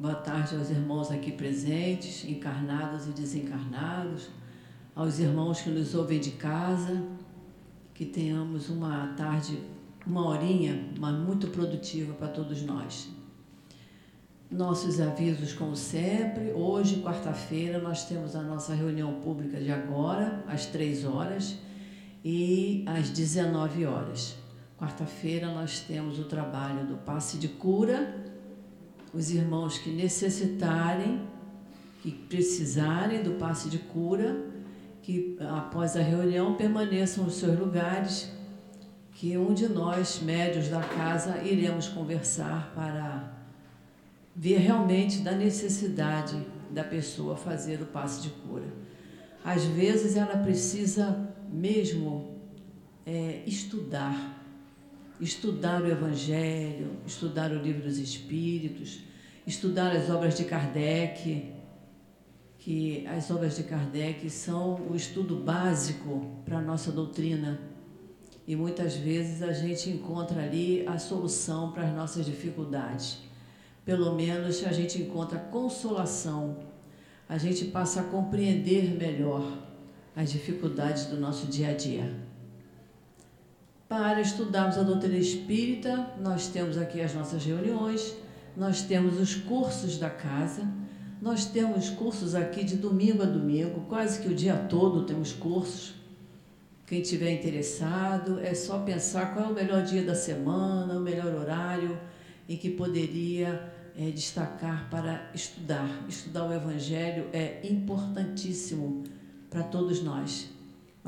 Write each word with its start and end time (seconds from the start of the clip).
Boa 0.00 0.14
tarde 0.14 0.54
aos 0.54 0.70
irmãos 0.70 1.10
aqui 1.10 1.32
presentes, 1.32 2.24
encarnados 2.24 3.08
e 3.08 3.10
desencarnados, 3.10 4.28
aos 4.94 5.18
irmãos 5.18 5.60
que 5.60 5.70
nos 5.70 5.92
ouvem 5.92 6.20
de 6.20 6.30
casa, 6.30 7.02
que 7.92 8.06
tenhamos 8.06 8.68
uma 8.68 9.08
tarde, 9.16 9.58
uma 10.06 10.24
horinha, 10.24 10.88
mas 10.96 11.12
muito 11.16 11.48
produtiva 11.48 12.14
para 12.14 12.28
todos 12.28 12.62
nós. 12.62 13.08
Nossos 14.48 15.00
avisos, 15.00 15.52
como 15.52 15.74
sempre, 15.74 16.52
hoje, 16.52 17.02
quarta-feira, 17.02 17.80
nós 17.80 18.04
temos 18.04 18.36
a 18.36 18.42
nossa 18.42 18.74
reunião 18.74 19.14
pública 19.14 19.58
de 19.58 19.72
agora, 19.72 20.44
às 20.46 20.66
três 20.66 21.04
horas 21.04 21.56
e 22.24 22.84
às 22.86 23.10
19 23.10 23.84
horas. 23.84 24.36
Quarta-feira 24.78 25.52
nós 25.52 25.80
temos 25.80 26.20
o 26.20 26.24
trabalho 26.26 26.86
do 26.86 26.98
passe 26.98 27.36
de 27.36 27.48
cura. 27.48 28.37
Os 29.12 29.30
irmãos 29.30 29.78
que 29.78 29.90
necessitarem, 29.90 31.22
que 32.02 32.10
precisarem 32.10 33.22
do 33.22 33.32
passe 33.32 33.68
de 33.68 33.78
cura, 33.78 34.44
que 35.02 35.36
após 35.40 35.96
a 35.96 36.02
reunião 36.02 36.54
permaneçam 36.54 37.24
nos 37.24 37.34
seus 37.34 37.58
lugares, 37.58 38.30
que 39.14 39.36
um 39.36 39.52
de 39.52 39.68
nós, 39.68 40.20
médios 40.20 40.68
da 40.68 40.80
casa, 40.80 41.42
iremos 41.42 41.88
conversar 41.88 42.72
para 42.74 43.32
ver 44.36 44.58
realmente 44.58 45.18
da 45.20 45.32
necessidade 45.32 46.40
da 46.70 46.84
pessoa 46.84 47.36
fazer 47.36 47.80
o 47.82 47.86
passe 47.86 48.22
de 48.22 48.30
cura. 48.30 48.66
Às 49.44 49.64
vezes 49.64 50.16
ela 50.16 50.36
precisa 50.38 51.28
mesmo 51.50 52.36
é, 53.06 53.42
estudar 53.46 54.37
estudar 55.20 55.82
o 55.82 55.86
Evangelho, 55.86 56.90
estudar 57.06 57.50
o 57.50 57.60
Livro 57.60 57.82
dos 57.82 57.98
Espíritos, 57.98 59.00
estudar 59.46 59.94
as 59.94 60.08
obras 60.10 60.36
de 60.36 60.44
Kardec, 60.44 61.52
que 62.58 63.06
as 63.06 63.30
obras 63.30 63.56
de 63.56 63.64
Kardec 63.64 64.28
são 64.30 64.86
o 64.90 64.94
estudo 64.94 65.36
básico 65.36 66.42
para 66.44 66.58
a 66.58 66.62
nossa 66.62 66.92
doutrina. 66.92 67.60
E 68.46 68.56
muitas 68.56 68.94
vezes 68.94 69.42
a 69.42 69.52
gente 69.52 69.90
encontra 69.90 70.42
ali 70.42 70.86
a 70.86 70.98
solução 70.98 71.72
para 71.72 71.84
as 71.84 71.94
nossas 71.94 72.24
dificuldades. 72.24 73.18
Pelo 73.84 74.14
menos 74.14 74.64
a 74.64 74.72
gente 74.72 75.00
encontra 75.00 75.38
consolação, 75.38 76.58
a 77.28 77.36
gente 77.36 77.66
passa 77.66 78.00
a 78.00 78.04
compreender 78.04 78.96
melhor 78.96 79.66
as 80.14 80.30
dificuldades 80.32 81.06
do 81.06 81.16
nosso 81.18 81.46
dia 81.46 81.68
a 81.70 81.72
dia. 81.74 82.27
Para 83.88 84.20
estudarmos 84.20 84.76
a 84.76 84.82
doutrina 84.82 85.16
espírita, 85.16 86.12
nós 86.20 86.48
temos 86.48 86.76
aqui 86.76 87.00
as 87.00 87.14
nossas 87.14 87.42
reuniões, 87.42 88.14
nós 88.54 88.82
temos 88.82 89.18
os 89.18 89.34
cursos 89.34 89.96
da 89.96 90.10
casa, 90.10 90.68
nós 91.22 91.46
temos 91.46 91.88
cursos 91.88 92.34
aqui 92.34 92.62
de 92.62 92.76
domingo 92.76 93.22
a 93.22 93.26
domingo, 93.26 93.86
quase 93.88 94.20
que 94.20 94.28
o 94.28 94.34
dia 94.34 94.54
todo 94.54 95.06
temos 95.06 95.32
cursos. 95.32 95.94
Quem 96.86 97.00
tiver 97.00 97.32
interessado, 97.32 98.38
é 98.40 98.52
só 98.52 98.80
pensar 98.80 99.32
qual 99.32 99.46
é 99.46 99.48
o 99.48 99.54
melhor 99.54 99.82
dia 99.82 100.02
da 100.02 100.14
semana, 100.14 100.98
o 100.98 101.00
melhor 101.00 101.34
horário 101.34 101.98
em 102.46 102.58
que 102.58 102.68
poderia 102.68 103.72
é, 103.96 104.10
destacar 104.10 104.90
para 104.90 105.30
estudar. 105.34 106.04
Estudar 106.06 106.44
o 106.44 106.52
Evangelho 106.52 107.26
é 107.32 107.66
importantíssimo 107.66 109.04
para 109.48 109.62
todos 109.62 110.02
nós. 110.02 110.57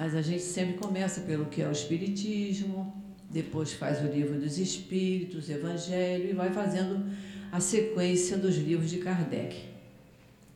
Mas 0.00 0.16
a 0.16 0.22
gente 0.22 0.42
sempre 0.42 0.78
começa 0.78 1.20
pelo 1.20 1.44
que 1.44 1.60
é 1.60 1.68
o 1.68 1.72
Espiritismo, 1.72 2.90
depois 3.28 3.74
faz 3.74 4.02
o 4.02 4.06
livro 4.06 4.40
dos 4.40 4.56
Espíritos, 4.56 5.50
Evangelho 5.50 6.30
e 6.30 6.32
vai 6.32 6.50
fazendo 6.54 7.04
a 7.52 7.60
sequência 7.60 8.38
dos 8.38 8.56
livros 8.56 8.88
de 8.88 8.96
Kardec. 8.96 9.54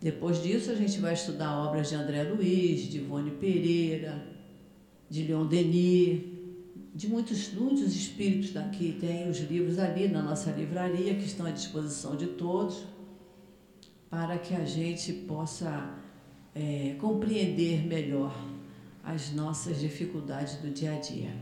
Depois 0.01 0.43
disso, 0.43 0.71
a 0.71 0.75
gente 0.75 0.99
vai 0.99 1.13
estudar 1.13 1.59
obras 1.59 1.91
de 1.91 1.95
André 1.95 2.23
Luiz, 2.23 2.89
de 2.89 2.97
Ivone 2.97 3.33
Pereira, 3.33 4.27
de 5.11 5.25
Leon 5.25 5.45
Denis, 5.45 6.23
de 6.95 7.07
muitos, 7.07 7.53
muitos 7.53 7.95
espíritos 7.95 8.51
daqui. 8.51 8.97
Tem 8.99 9.29
os 9.29 9.41
livros 9.41 9.79
ali 9.79 10.09
na 10.09 10.23
nossa 10.23 10.53
livraria 10.53 11.15
que 11.17 11.27
estão 11.27 11.45
à 11.45 11.51
disposição 11.51 12.17
de 12.17 12.29
todos, 12.29 12.83
para 14.09 14.39
que 14.39 14.55
a 14.55 14.65
gente 14.65 15.13
possa 15.13 15.99
é, 16.55 16.97
compreender 16.99 17.87
melhor 17.87 18.54
as 19.05 19.33
nossas 19.33 19.79
dificuldades 19.79 20.57
do 20.57 20.71
dia 20.71 20.95
a 20.95 20.99
dia. 20.99 21.37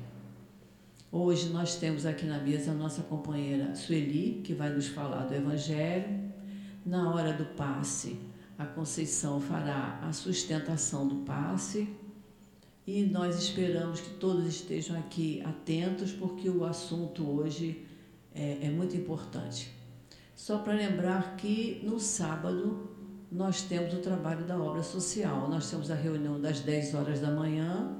Hoje 1.11 1.51
nós 1.51 1.77
temos 1.77 2.05
aqui 2.05 2.27
na 2.27 2.39
mesa 2.39 2.73
a 2.73 2.75
nossa 2.75 3.03
companheira 3.03 3.75
Sueli, 3.75 4.41
que 4.43 4.53
vai 4.53 4.71
nos 4.71 4.89
falar 4.89 5.27
do 5.27 5.35
Evangelho. 5.35 6.33
Na 6.85 7.15
hora 7.15 7.33
do 7.33 7.45
passe, 7.45 8.19
a 8.59 8.67
Conceição 8.67 9.41
fará 9.41 10.01
a 10.03 10.13
sustentação 10.13 11.07
do 11.07 11.17
passe. 11.17 11.89
E 12.85 13.05
nós 13.05 13.39
esperamos 13.39 14.01
que 14.01 14.11
todos 14.15 14.45
estejam 14.47 14.99
aqui 14.99 15.41
atentos, 15.45 16.11
porque 16.11 16.51
o 16.51 16.65
assunto 16.65 17.25
hoje 17.31 17.87
é, 18.35 18.67
é 18.67 18.71
muito 18.71 18.97
importante. 18.97 19.71
Só 20.35 20.59
para 20.59 20.73
lembrar 20.73 21.37
que 21.37 21.81
no 21.85 22.01
sábado 22.01 22.92
nós 23.33 23.63
temos 23.63 23.95
o 23.95 23.99
trabalho 23.99 24.45
da 24.45 24.59
obra 24.59 24.83
social. 24.83 25.49
Nós 25.49 25.71
temos 25.71 25.91
a 25.91 25.95
reunião 25.95 26.41
das 26.41 26.61
10 26.61 26.95
horas 26.95 27.21
da 27.21 27.31
manhã 27.31 27.97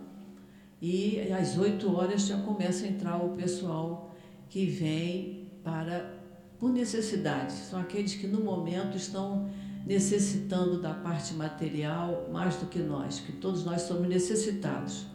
e 0.81 1.21
às 1.33 1.57
8 1.57 1.95
horas 1.95 2.27
já 2.27 2.39
começa 2.39 2.85
a 2.85 2.89
entrar 2.89 3.17
o 3.17 3.31
pessoal 3.31 4.15
que 4.49 4.67
vem 4.67 5.51
para 5.65 6.21
por 6.59 6.71
necessidade. 6.71 7.53
São 7.53 7.81
aqueles 7.81 8.15
que 8.15 8.27
no 8.27 8.45
momento 8.45 8.97
estão 8.97 9.51
necessitando 9.87 10.81
da 10.81 10.95
parte 10.95 11.35
material 11.35 12.29
mais 12.31 12.57
do 12.57 12.67
que 12.67 12.79
nós, 12.79 13.19
que 13.19 13.33
todos 13.33 13.65
nós 13.65 13.83
somos 13.83 14.07
necessitados. 14.07 15.07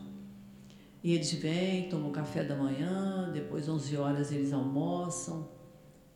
E 1.04 1.14
eles 1.14 1.32
vêm, 1.34 1.88
tomam 1.90 2.12
café 2.12 2.44
da 2.44 2.56
manhã, 2.56 3.30
depois 3.32 3.70
11 3.70 3.96
horas 3.96 4.32
eles 4.32 4.52
almoçam, 4.52 5.48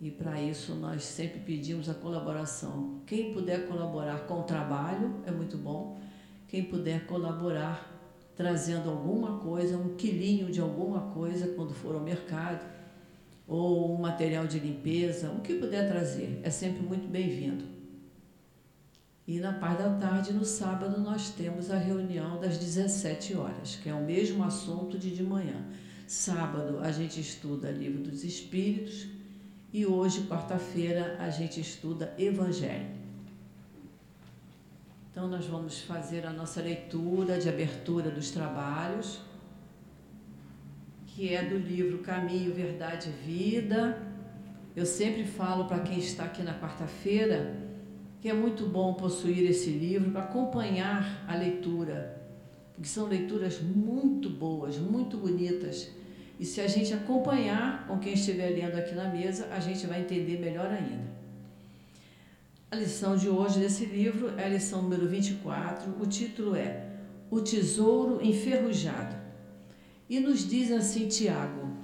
e 0.01 0.09
para 0.09 0.41
isso 0.41 0.73
nós 0.73 1.03
sempre 1.03 1.39
pedimos 1.41 1.87
a 1.87 1.93
colaboração. 1.93 3.01
Quem 3.05 3.31
puder 3.31 3.67
colaborar 3.67 4.25
com 4.25 4.39
o 4.39 4.43
trabalho 4.43 5.21
é 5.27 5.31
muito 5.31 5.57
bom. 5.57 6.01
Quem 6.47 6.63
puder 6.63 7.05
colaborar 7.05 7.91
trazendo 8.35 8.89
alguma 8.89 9.37
coisa, 9.37 9.77
um 9.77 9.95
quilinho 9.95 10.51
de 10.51 10.59
alguma 10.59 11.11
coisa 11.11 11.49
quando 11.49 11.75
for 11.75 11.93
ao 11.93 12.01
mercado, 12.01 12.65
ou 13.47 13.93
um 13.93 14.01
material 14.01 14.47
de 14.47 14.57
limpeza, 14.57 15.29
o 15.29 15.41
que 15.41 15.53
puder 15.53 15.87
trazer, 15.87 16.39
é 16.41 16.49
sempre 16.49 16.81
muito 16.81 17.07
bem-vindo. 17.07 17.63
E 19.27 19.39
na 19.39 19.53
parte 19.53 19.83
da 19.83 19.97
tarde, 19.97 20.33
no 20.33 20.43
sábado, 20.43 20.99
nós 20.99 21.29
temos 21.29 21.69
a 21.69 21.77
reunião 21.77 22.39
das 22.39 22.57
17 22.57 23.35
horas, 23.35 23.75
que 23.75 23.87
é 23.87 23.93
o 23.93 24.03
mesmo 24.03 24.43
assunto 24.43 24.97
de 24.97 25.11
de 25.11 25.21
manhã. 25.21 25.63
Sábado 26.07 26.79
a 26.79 26.91
gente 26.91 27.21
estuda 27.21 27.69
Livro 27.69 28.01
dos 28.01 28.23
Espíritos, 28.23 29.07
e 29.73 29.85
hoje, 29.85 30.27
quarta-feira, 30.27 31.17
a 31.19 31.29
gente 31.29 31.59
estuda 31.59 32.13
Evangelho. 32.17 32.89
Então, 35.09 35.27
nós 35.27 35.45
vamos 35.45 35.81
fazer 35.81 36.25
a 36.25 36.31
nossa 36.31 36.61
leitura 36.61 37.39
de 37.39 37.49
abertura 37.49 38.09
dos 38.09 38.31
trabalhos, 38.31 39.21
que 41.07 41.33
é 41.33 41.43
do 41.43 41.57
livro 41.57 41.99
Caminho, 41.99 42.53
Verdade 42.53 43.09
e 43.09 43.25
Vida. 43.25 44.01
Eu 44.75 44.85
sempre 44.85 45.25
falo 45.25 45.65
para 45.65 45.79
quem 45.79 45.99
está 45.99 46.25
aqui 46.25 46.43
na 46.43 46.53
quarta-feira 46.53 47.61
que 48.21 48.29
é 48.29 48.33
muito 48.33 48.67
bom 48.67 48.93
possuir 48.93 49.49
esse 49.49 49.71
livro 49.71 50.11
para 50.11 50.21
acompanhar 50.21 51.25
a 51.27 51.35
leitura, 51.35 52.21
porque 52.75 52.87
são 52.87 53.07
leituras 53.07 53.59
muito 53.59 54.29
boas, 54.29 54.77
muito 54.77 55.17
bonitas 55.17 55.89
e 56.41 56.45
se 56.45 56.59
a 56.59 56.67
gente 56.67 56.91
acompanhar 56.91 57.85
com 57.85 57.99
quem 57.99 58.13
estiver 58.13 58.49
lendo 58.49 58.75
aqui 58.75 58.95
na 58.95 59.07
mesa, 59.07 59.45
a 59.51 59.59
gente 59.59 59.85
vai 59.85 60.01
entender 60.01 60.39
melhor 60.39 60.71
ainda. 60.71 61.07
A 62.71 62.75
lição 62.75 63.15
de 63.15 63.29
hoje 63.29 63.59
desse 63.59 63.85
livro 63.85 64.33
é 64.39 64.45
a 64.45 64.49
lição 64.49 64.81
número 64.81 65.07
24. 65.07 66.01
O 66.01 66.07
título 66.07 66.55
é 66.55 66.95
O 67.29 67.41
Tesouro 67.41 68.25
Enferrujado. 68.25 69.15
E 70.09 70.19
nos 70.19 70.49
diz 70.49 70.71
assim 70.71 71.07
Tiago: 71.07 71.77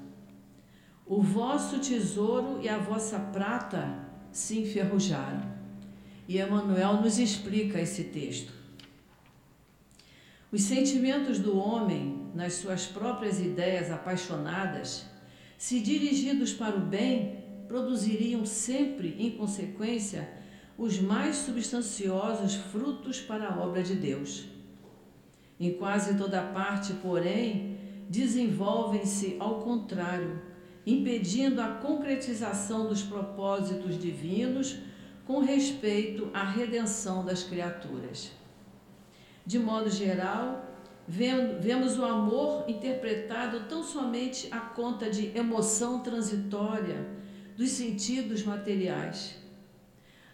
O 1.06 1.22
vosso 1.22 1.78
tesouro 1.78 2.60
e 2.60 2.68
a 2.68 2.80
vossa 2.80 3.20
prata 3.20 4.00
se 4.32 4.58
enferrujaram. 4.58 5.44
E 6.28 6.42
Emmanuel 6.42 7.00
nos 7.00 7.20
explica 7.20 7.80
esse 7.80 8.06
texto. 8.06 8.57
Os 10.50 10.62
sentimentos 10.62 11.40
do 11.40 11.58
homem, 11.58 12.30
nas 12.34 12.54
suas 12.54 12.86
próprias 12.86 13.38
ideias 13.38 13.92
apaixonadas, 13.92 15.06
se 15.58 15.82
dirigidos 15.82 16.54
para 16.54 16.78
o 16.78 16.80
bem, 16.80 17.44
produziriam 17.68 18.46
sempre, 18.46 19.14
em 19.20 19.32
consequência, 19.32 20.30
os 20.78 21.02
mais 21.02 21.36
substanciosos 21.36 22.56
frutos 22.56 23.20
para 23.20 23.50
a 23.50 23.60
obra 23.60 23.84
de 23.84 23.96
Deus. 23.96 24.46
Em 25.60 25.74
quase 25.74 26.18
toda 26.18 26.42
parte, 26.42 26.94
porém, 26.94 27.78
desenvolvem-se 28.10 29.36
ao 29.40 29.60
contrário, 29.60 30.42
impedindo 30.86 31.60
a 31.60 31.68
concretização 31.68 32.88
dos 32.88 33.02
propósitos 33.02 34.00
divinos 34.00 34.78
com 35.26 35.40
respeito 35.40 36.30
à 36.34 36.50
redenção 36.50 37.26
das 37.26 37.44
criaturas. 37.44 38.37
De 39.48 39.58
modo 39.58 39.90
geral, 39.90 40.76
vemos 41.08 41.98
o 41.98 42.04
amor 42.04 42.66
interpretado 42.68 43.62
tão 43.70 43.82
somente 43.82 44.50
à 44.52 44.60
conta 44.60 45.10
de 45.10 45.28
emoção 45.38 46.02
transitória 46.02 47.08
dos 47.56 47.70
sentidos 47.70 48.44
materiais. 48.44 49.38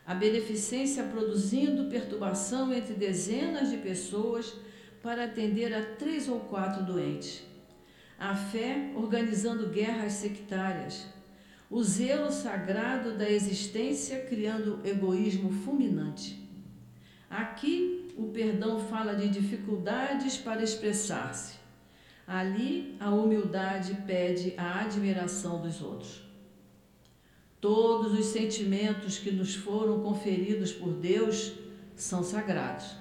A 0.03 0.15
beneficência 0.15 1.03
produzindo 1.03 1.91
perturbação 1.91 2.73
entre 2.73 2.95
dezenas 2.95 3.69
de 3.69 3.77
pessoas 3.77 4.51
para 5.03 5.25
atender 5.25 5.71
a 5.75 5.95
três 5.95 6.27
ou 6.27 6.39
quatro 6.39 6.83
doentes. 6.83 7.43
A 8.17 8.33
fé 8.35 8.93
organizando 8.95 9.69
guerras 9.69 10.13
sectárias. 10.13 11.05
O 11.69 11.83
zelo 11.83 12.31
sagrado 12.31 13.15
da 13.15 13.29
existência 13.29 14.25
criando 14.25 14.79
egoísmo 14.83 15.51
fulminante. 15.51 16.41
Aqui 17.29 18.02
o 18.15 18.27
perdão 18.27 18.79
fala 18.79 19.15
de 19.15 19.27
dificuldades 19.27 20.37
para 20.37 20.63
expressar-se. 20.63 21.55
Ali, 22.25 22.95
a 22.99 23.09
humildade 23.09 23.95
pede 24.05 24.53
a 24.57 24.81
admiração 24.81 25.61
dos 25.61 25.81
outros. 25.81 26.21
Todos 27.59 28.17
os 28.17 28.27
sentimentos 28.27 29.17
que 29.17 29.31
nos 29.31 29.55
foram 29.55 30.01
conferidos 30.01 30.71
por 30.71 30.93
Deus 30.93 31.53
são 31.95 32.23
sagrados. 32.23 32.95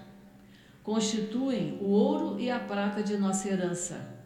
Constituem 0.82 1.78
o 1.80 1.90
ouro 1.90 2.40
e 2.40 2.50
a 2.50 2.58
prata 2.58 3.02
de 3.02 3.16
nossa 3.16 3.48
herança. 3.48 4.18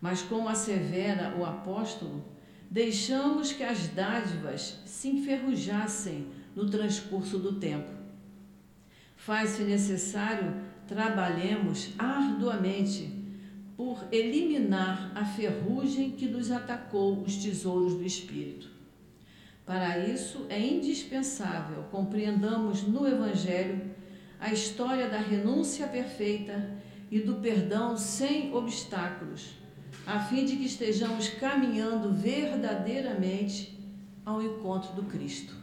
Mas, 0.00 0.22
como 0.22 0.48
assevera 0.48 1.36
o 1.36 1.44
apóstolo, 1.44 2.24
deixamos 2.70 3.52
que 3.52 3.64
as 3.64 3.88
dádivas 3.88 4.80
se 4.84 5.08
enferrujassem 5.08 6.28
no 6.54 6.68
transcurso 6.70 7.38
do 7.38 7.54
tempo 7.58 7.97
faz-se 9.28 9.62
necessário 9.62 10.54
trabalhemos 10.86 11.90
arduamente 11.98 13.14
por 13.76 14.06
eliminar 14.10 15.12
a 15.14 15.22
ferrugem 15.22 16.12
que 16.12 16.26
nos 16.26 16.50
atacou 16.50 17.20
os 17.20 17.36
tesouros 17.36 17.92
do 17.92 18.06
espírito. 18.06 18.70
Para 19.66 19.98
isso 19.98 20.46
é 20.48 20.58
indispensável 20.58 21.82
compreendamos 21.90 22.84
no 22.84 23.06
Evangelho 23.06 23.90
a 24.40 24.50
história 24.50 25.10
da 25.10 25.18
renúncia 25.18 25.86
perfeita 25.86 26.78
e 27.10 27.20
do 27.20 27.34
perdão 27.34 27.98
sem 27.98 28.54
obstáculos, 28.54 29.50
a 30.06 30.20
fim 30.20 30.46
de 30.46 30.56
que 30.56 30.64
estejamos 30.64 31.28
caminhando 31.28 32.14
verdadeiramente 32.14 33.78
ao 34.24 34.42
encontro 34.42 34.94
do 34.94 35.02
Cristo. 35.02 35.57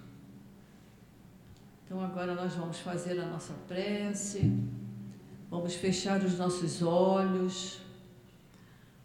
Então 1.85 2.03
agora 2.03 2.33
nós 2.33 2.53
vamos 2.53 2.79
fazer 2.79 3.19
a 3.19 3.27
nossa 3.27 3.53
prece, 3.67 4.51
vamos 5.51 5.75
fechar 5.75 6.19
os 6.23 6.35
nossos 6.35 6.81
olhos, 6.81 7.79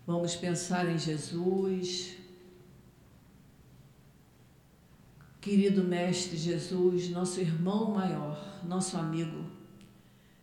vamos 0.06 0.35
pensar 0.35 0.88
em 0.88 0.99
Jesus. 0.99 2.17
Querido 5.43 5.85
Mestre 5.85 6.38
Jesus, 6.38 7.11
nosso 7.11 7.38
irmão 7.41 7.91
maior, 7.91 8.62
nosso 8.67 8.97
amigo, 8.97 9.44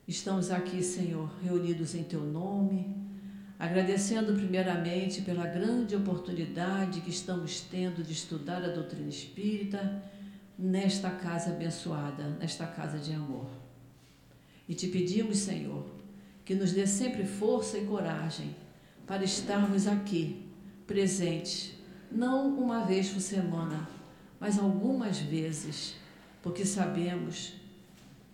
estamos 0.07 0.51
aqui, 0.51 0.83
Senhor, 0.83 1.31
reunidos 1.41 1.95
em 1.95 2.03
Teu 2.03 2.21
nome, 2.21 2.95
agradecendo 3.57 4.33
primeiramente 4.33 5.23
pela 5.23 5.47
grande 5.47 5.95
oportunidade 5.95 7.01
que 7.01 7.09
estamos 7.09 7.61
tendo 7.61 8.03
de 8.03 8.13
estudar 8.13 8.63
a 8.63 8.67
doutrina 8.67 9.09
espírita 9.09 10.03
nesta 10.57 11.11
casa 11.11 11.51
abençoada, 11.51 12.29
nesta 12.39 12.65
casa 12.65 12.97
de 12.97 13.13
amor. 13.13 13.47
E 14.67 14.73
te 14.73 14.87
pedimos, 14.87 15.37
Senhor, 15.37 15.85
que 16.43 16.55
nos 16.55 16.71
dê 16.71 16.87
sempre 16.87 17.25
força 17.25 17.77
e 17.77 17.85
coragem 17.85 18.55
para 19.05 19.23
estarmos 19.23 19.87
aqui, 19.87 20.45
presentes, 20.85 21.73
não 22.11 22.57
uma 22.57 22.85
vez 22.85 23.09
por 23.09 23.21
semana, 23.21 23.87
mas 24.39 24.57
algumas 24.57 25.19
vezes, 25.19 25.95
porque 26.41 26.65
sabemos 26.65 27.53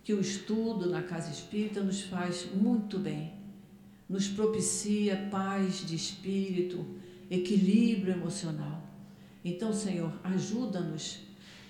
que 0.02 0.12
o 0.12 0.20
estudo 0.20 0.90
na 0.90 1.02
casa 1.02 1.30
espírita 1.30 1.82
nos 1.82 2.02
faz 2.02 2.46
muito 2.54 2.98
bem, 2.98 3.32
nos 4.08 4.28
propicia 4.28 5.28
paz 5.30 5.86
de 5.86 5.96
espírito, 5.96 6.84
equilíbrio 7.30 8.12
emocional. 8.12 8.82
Então, 9.44 9.72
Senhor, 9.72 10.12
ajuda-nos 10.22 11.20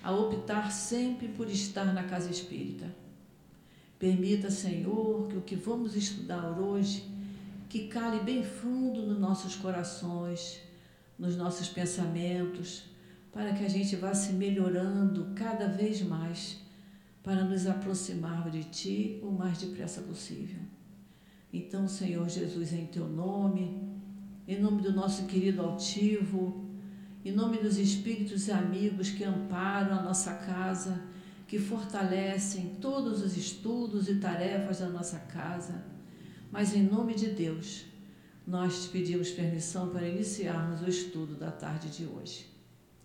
a 0.05 0.11
optar 0.11 0.71
sempre 0.71 1.27
por 1.29 1.49
estar 1.49 1.91
na 1.91 2.03
casa 2.03 2.29
espírita. 2.29 2.85
Permita, 3.97 4.51
Senhor, 4.51 5.27
que 5.27 5.35
o 5.35 5.41
que 5.41 5.55
vamos 5.55 5.95
estudar 5.95 6.59
hoje 6.59 7.11
que 7.67 7.87
cale 7.87 8.19
bem 8.19 8.43
fundo 8.43 9.01
nos 9.01 9.17
nossos 9.17 9.55
corações, 9.55 10.61
nos 11.17 11.35
nossos 11.35 11.69
pensamentos, 11.69 12.83
para 13.31 13.53
que 13.53 13.65
a 13.65 13.67
gente 13.67 13.95
vá 13.95 14.13
se 14.13 14.33
melhorando 14.33 15.33
cada 15.33 15.67
vez 15.67 16.03
mais 16.03 16.59
para 17.23 17.43
nos 17.43 17.65
aproximar 17.65 18.51
de 18.51 18.63
Ti 18.65 19.19
o 19.23 19.31
mais 19.31 19.57
depressa 19.57 20.01
possível. 20.01 20.59
Então, 21.51 21.87
Senhor 21.87 22.29
Jesus, 22.29 22.73
em 22.73 22.85
Teu 22.85 23.09
nome, 23.09 23.81
em 24.47 24.61
nome 24.61 24.83
do 24.83 24.93
nosso 24.93 25.25
querido 25.25 25.63
altivo, 25.63 26.64
em 27.25 27.31
nome 27.31 27.57
dos 27.57 27.79
espíritos 27.79 28.47
e 28.47 28.51
amigos 28.51 29.09
que 29.09 29.23
amparam 29.23 29.97
a 29.97 30.03
nossa 30.03 30.31
casa, 30.35 31.01
que 31.47 31.57
fortalecem 31.57 32.75
todos 32.79 33.23
os 33.23 33.35
estudos 33.35 34.07
e 34.07 34.19
tarefas 34.19 34.79
da 34.79 34.89
nossa 34.89 35.17
casa, 35.17 35.83
mas 36.51 36.75
em 36.75 36.83
nome 36.83 37.15
de 37.15 37.31
Deus, 37.31 37.85
nós 38.45 38.83
te 38.83 38.89
pedimos 38.89 39.31
permissão 39.31 39.89
para 39.89 40.07
iniciarmos 40.07 40.83
o 40.83 40.87
estudo 40.87 41.33
da 41.33 41.49
tarde 41.49 41.89
de 41.89 42.05
hoje. 42.05 42.45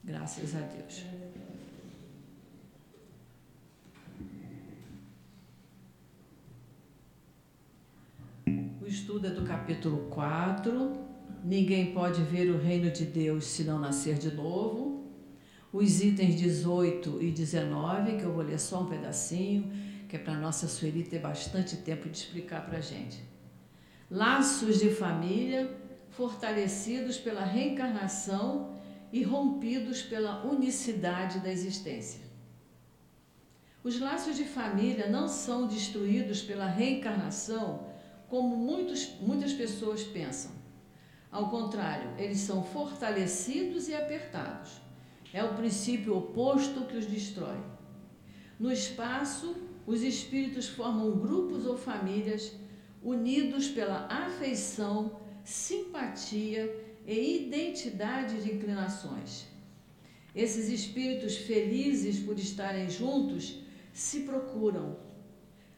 Graças 0.05 0.55
a 0.55 0.61
Deus. 0.61 1.03
O 8.83 8.87
estudo 8.87 9.29
é 9.29 9.31
do 9.31 9.45
capítulo 9.45 10.11
4 10.11 11.10
Ninguém 11.43 11.93
pode 11.93 12.23
ver 12.23 12.51
o 12.51 12.59
reino 12.59 12.91
de 12.91 13.05
Deus 13.05 13.45
se 13.47 13.65
não 13.65 13.79
nascer 13.79 14.17
de 14.19 14.35
novo. 14.35 15.07
Os 15.73 16.03
itens 16.03 16.35
18 16.39 17.23
e 17.23 17.31
19, 17.31 18.17
que 18.17 18.25
eu 18.25 18.33
vou 18.33 18.43
ler 18.43 18.59
só 18.59 18.83
um 18.83 18.87
pedacinho, 18.87 19.73
que 20.09 20.17
é 20.17 20.19
para 20.19 20.35
a 20.35 20.41
nossa 20.41 20.69
Sueli 20.69 21.05
ter 21.05 21.21
bastante 21.21 21.77
tempo 21.77 22.09
de 22.09 22.19
explicar 22.19 22.67
para 22.67 22.79
a 22.79 22.81
gente. 22.81 23.23
Laços 24.11 24.81
de 24.81 24.91
família 24.91 25.71
fortalecidos 26.11 27.17
pela 27.17 27.45
reencarnação 27.45 28.75
e 29.13 29.23
rompidos 29.23 30.03
pela 30.03 30.45
unicidade 30.45 31.39
da 31.39 31.51
existência. 31.51 32.21
Os 33.83 33.99
laços 33.99 34.37
de 34.37 34.45
família 34.45 35.09
não 35.09 35.27
são 35.27 35.67
destruídos 35.67 36.43
pela 36.43 36.67
reencarnação 36.67 37.87
como 38.29 38.57
muitos, 38.57 39.17
muitas 39.21 39.53
pessoas 39.53 40.03
pensam. 40.03 40.60
Ao 41.31 41.49
contrário, 41.49 42.11
eles 42.19 42.39
são 42.39 42.65
fortalecidos 42.65 43.89
e 43.89 43.95
apertados. 43.95 44.81
É 45.33 45.45
o 45.45 45.55
princípio 45.55 46.17
oposto 46.17 46.87
que 46.87 46.97
os 46.97 47.07
destrói. 47.07 47.59
No 48.59 48.73
espaço, 48.73 49.55
os 49.87 50.03
espíritos 50.03 50.69
formam 50.69 51.19
grupos 51.19 51.67
ou 51.67 51.77
famílias 51.77 52.53
unidos 53.03 53.69
pela 53.69 54.07
afeição, 54.07 55.21
simpatia 55.45 56.69
e 57.07 57.47
identidade 57.47 58.43
de 58.43 58.53
inclinações. 58.53 59.47
Esses 60.35 60.69
espíritos 60.69 61.37
felizes 61.37 62.21
por 62.21 62.39
estarem 62.39 62.91
juntos 62.91 63.61
se 63.93 64.21
procuram. 64.21 64.97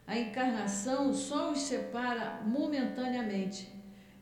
A 0.06 0.18
encarnação 0.18 1.14
só 1.14 1.52
os 1.52 1.61
separa 1.61 2.42
momentaneamente 2.44 3.72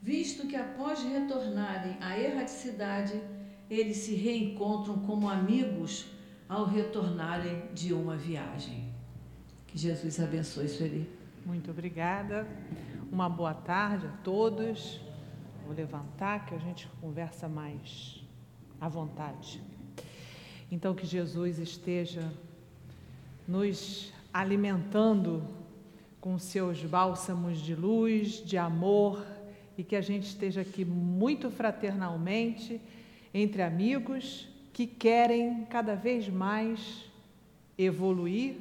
visto 0.02 0.46
que 0.46 0.56
após 0.56 1.02
retornarem 1.02 1.96
à 2.00 2.18
erraticidade, 2.18 3.20
eles 3.68 3.98
se 3.98 4.14
reencontram 4.14 4.98
como 5.00 5.28
amigos 5.28 6.06
ao 6.48 6.64
retornarem 6.64 7.62
de 7.72 7.92
uma 7.92 8.16
viagem. 8.16 8.92
Que 9.66 9.78
Jesus 9.78 10.18
abençoe 10.18 10.68
Sueli. 10.68 11.08
Muito 11.46 11.70
obrigada. 11.70 12.46
Uma 13.12 13.28
boa 13.28 13.54
tarde 13.54 14.06
a 14.06 14.10
todos. 14.24 15.00
Vou 15.64 15.74
levantar 15.74 16.46
que 16.46 16.54
a 16.54 16.58
gente 16.58 16.88
conversa 17.00 17.48
mais 17.48 18.24
à 18.80 18.88
vontade. 18.88 19.62
Então 20.70 20.94
que 20.94 21.06
Jesus 21.06 21.58
esteja 21.58 22.32
nos 23.46 24.12
alimentando 24.32 25.44
com 26.20 26.38
seus 26.38 26.84
bálsamos 26.84 27.58
de 27.60 27.74
luz, 27.74 28.44
de 28.44 28.58
amor, 28.58 29.24
e 29.80 29.82
que 29.82 29.96
a 29.96 30.02
gente 30.02 30.24
esteja 30.24 30.60
aqui 30.60 30.84
muito 30.84 31.50
fraternalmente, 31.50 32.78
entre 33.32 33.62
amigos 33.62 34.46
que 34.74 34.86
querem 34.86 35.64
cada 35.70 35.94
vez 35.94 36.28
mais 36.28 37.10
evoluir 37.78 38.56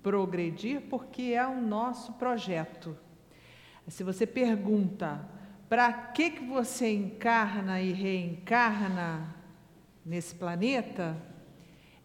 progredir 0.00 0.82
porque 0.82 1.34
é 1.34 1.44
o 1.44 1.60
nosso 1.60 2.12
projeto. 2.12 2.96
Se 3.88 4.04
você 4.04 4.24
pergunta 4.24 5.28
para 5.68 5.92
que, 5.92 6.30
que 6.30 6.44
você 6.44 6.94
encarna 6.94 7.80
e 7.80 7.92
reencarna 7.92 9.34
nesse 10.06 10.36
planeta, 10.36 11.20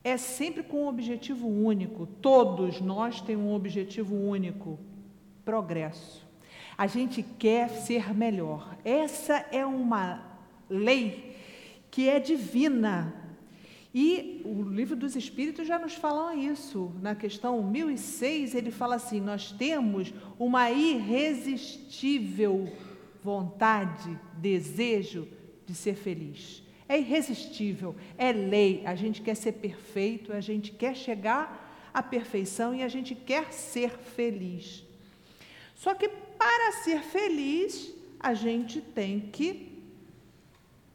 é 0.03 0.17
sempre 0.17 0.63
com 0.63 0.85
um 0.85 0.87
objetivo 0.87 1.47
único. 1.47 2.07
Todos 2.07 2.81
nós 2.81 3.21
temos 3.21 3.45
um 3.45 3.53
objetivo 3.53 4.15
único: 4.15 4.79
progresso. 5.43 6.24
A 6.77 6.87
gente 6.87 7.23
quer 7.23 7.69
ser 7.69 8.13
melhor. 8.13 8.75
Essa 8.83 9.45
é 9.51 9.65
uma 9.65 10.21
lei 10.69 11.37
que 11.89 12.09
é 12.09 12.19
divina. 12.19 13.13
E 13.93 14.41
o 14.43 14.63
livro 14.63 14.95
dos 14.95 15.15
Espíritos 15.15 15.65
já 15.65 15.79
nos 15.79 15.93
fala 15.93 16.35
isso. 16.35 16.91
Na 17.01 17.15
questão 17.15 17.63
1006, 17.63 18.53
ele 18.53 18.71
fala 18.71 18.95
assim: 18.95 19.21
nós 19.21 19.53
temos 19.53 20.13
uma 20.37 20.69
irresistível 20.69 22.69
vontade, 23.23 24.19
desejo 24.33 25.27
de 25.65 25.73
ser 25.73 25.95
feliz. 25.95 26.61
É 26.89 26.99
irresistível, 26.99 27.95
é 28.17 28.33
lei. 28.33 28.83
A 28.85 28.95
gente 28.95 29.21
quer 29.21 29.35
ser 29.35 29.53
perfeito, 29.53 30.33
a 30.33 30.41
gente 30.41 30.73
quer 30.73 30.95
chegar 30.95 31.89
à 31.93 32.03
perfeição 32.03 32.75
e 32.75 32.83
a 32.83 32.89
gente 32.89 33.15
quer 33.15 33.53
ser 33.53 33.91
feliz. 33.91 34.83
Só 35.73 35.95
que 35.95 36.24
para 36.37 36.71
ser 36.83 37.01
feliz, 37.01 37.93
a 38.19 38.33
gente 38.33 38.81
tem 38.81 39.19
que 39.19 39.75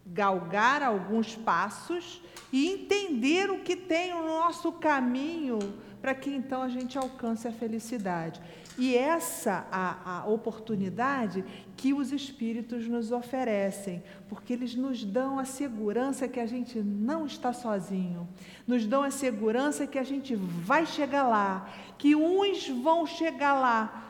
galgar 0.07 0.83
alguns 0.83 1.37
passos 1.37 2.21
e 2.53 2.69
entender 2.69 3.51
o 3.51 3.61
que 3.61 3.77
tem 3.77 4.13
no 4.13 4.25
nosso 4.25 4.73
caminho 4.73 5.59
para 6.01 6.15
que 6.15 6.31
então 6.31 6.63
a 6.63 6.69
gente 6.69 6.97
alcance 6.97 7.47
a 7.47 7.53
felicidade. 7.53 8.41
E 8.79 8.97
essa 8.97 9.67
a, 9.71 10.21
a 10.21 10.27
oportunidade 10.27 11.45
que 11.77 11.93
os 11.93 12.11
espíritos 12.11 12.89
nos 12.89 13.13
oferecem, 13.13 14.03
porque 14.29 14.55
eles 14.55 14.75
nos 14.75 15.05
dão 15.05 15.39
a 15.39 15.45
segurança 15.45 16.27
que 16.27 16.41
a 16.41 16.47
gente 16.47 16.79
não 16.81 17.27
está 17.27 17.53
sozinho, 17.53 18.27
nos 18.67 18.87
dão 18.87 19.03
a 19.03 19.11
segurança 19.11 19.87
que 19.87 19.99
a 19.99 20.03
gente 20.03 20.35
vai 20.35 20.87
chegar 20.87 21.29
lá, 21.29 21.69
que 21.99 22.17
uns 22.17 22.69
vão 22.69 23.07
chegar 23.07 23.53
lá 23.55 24.10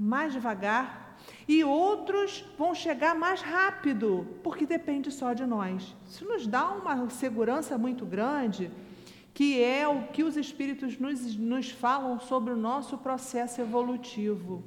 mais 0.00 0.32
devagar 0.32 1.18
e 1.46 1.62
outros 1.62 2.42
vão 2.56 2.74
chegar 2.74 3.14
mais 3.14 3.42
rápido, 3.42 4.26
porque 4.42 4.64
depende 4.64 5.10
só 5.10 5.34
de 5.34 5.44
nós. 5.44 5.94
Isso 6.08 6.24
nos 6.24 6.46
dá 6.46 6.70
uma 6.70 7.10
segurança 7.10 7.76
muito 7.76 8.06
grande 8.06 8.70
que 9.34 9.62
é 9.62 9.86
o 9.86 10.08
que 10.08 10.24
os 10.24 10.36
Espíritos 10.36 10.98
nos, 10.98 11.36
nos 11.36 11.70
falam 11.70 12.18
sobre 12.18 12.52
o 12.52 12.56
nosso 12.56 12.98
processo 12.98 13.60
evolutivo. 13.60 14.62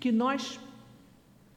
Que 0.00 0.10
nós 0.10 0.58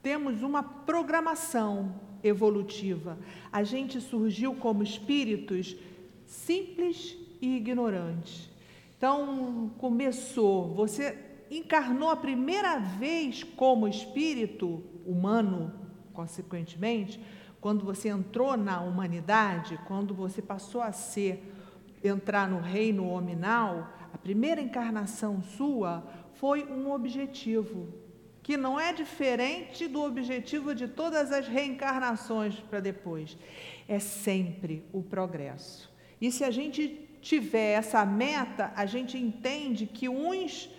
temos 0.02 0.42
uma 0.42 0.62
programação 0.62 1.94
evolutiva. 2.22 3.18
A 3.50 3.62
gente 3.62 4.00
surgiu 4.00 4.54
como 4.54 4.82
espíritos 4.82 5.76
simples 6.24 7.16
e 7.40 7.56
ignorantes. 7.56 8.48
Então, 8.96 9.72
começou, 9.78 10.72
você 10.74 11.25
encarnou 11.50 12.10
a 12.10 12.16
primeira 12.16 12.78
vez 12.78 13.42
como 13.42 13.88
espírito 13.88 14.82
humano, 15.04 15.72
consequentemente, 16.12 17.20
quando 17.60 17.84
você 17.84 18.08
entrou 18.08 18.56
na 18.56 18.80
humanidade, 18.80 19.78
quando 19.86 20.14
você 20.14 20.40
passou 20.40 20.80
a 20.80 20.92
ser, 20.92 21.52
entrar 22.02 22.48
no 22.48 22.60
reino 22.60 23.08
hominal, 23.08 23.92
a 24.12 24.18
primeira 24.18 24.60
encarnação 24.60 25.42
sua 25.42 26.04
foi 26.34 26.64
um 26.64 26.92
objetivo, 26.92 27.88
que 28.42 28.56
não 28.56 28.78
é 28.78 28.92
diferente 28.92 29.88
do 29.88 30.02
objetivo 30.02 30.74
de 30.74 30.86
todas 30.86 31.32
as 31.32 31.48
reencarnações 31.48 32.54
para 32.60 32.78
depois. 32.78 33.36
É 33.88 33.98
sempre 33.98 34.84
o 34.92 35.02
progresso. 35.02 35.92
E 36.20 36.30
se 36.30 36.44
a 36.44 36.50
gente 36.50 37.08
tiver 37.20 37.72
essa 37.72 38.06
meta, 38.06 38.72
a 38.76 38.86
gente 38.86 39.18
entende 39.18 39.86
que 39.86 40.08
uns 40.08 40.70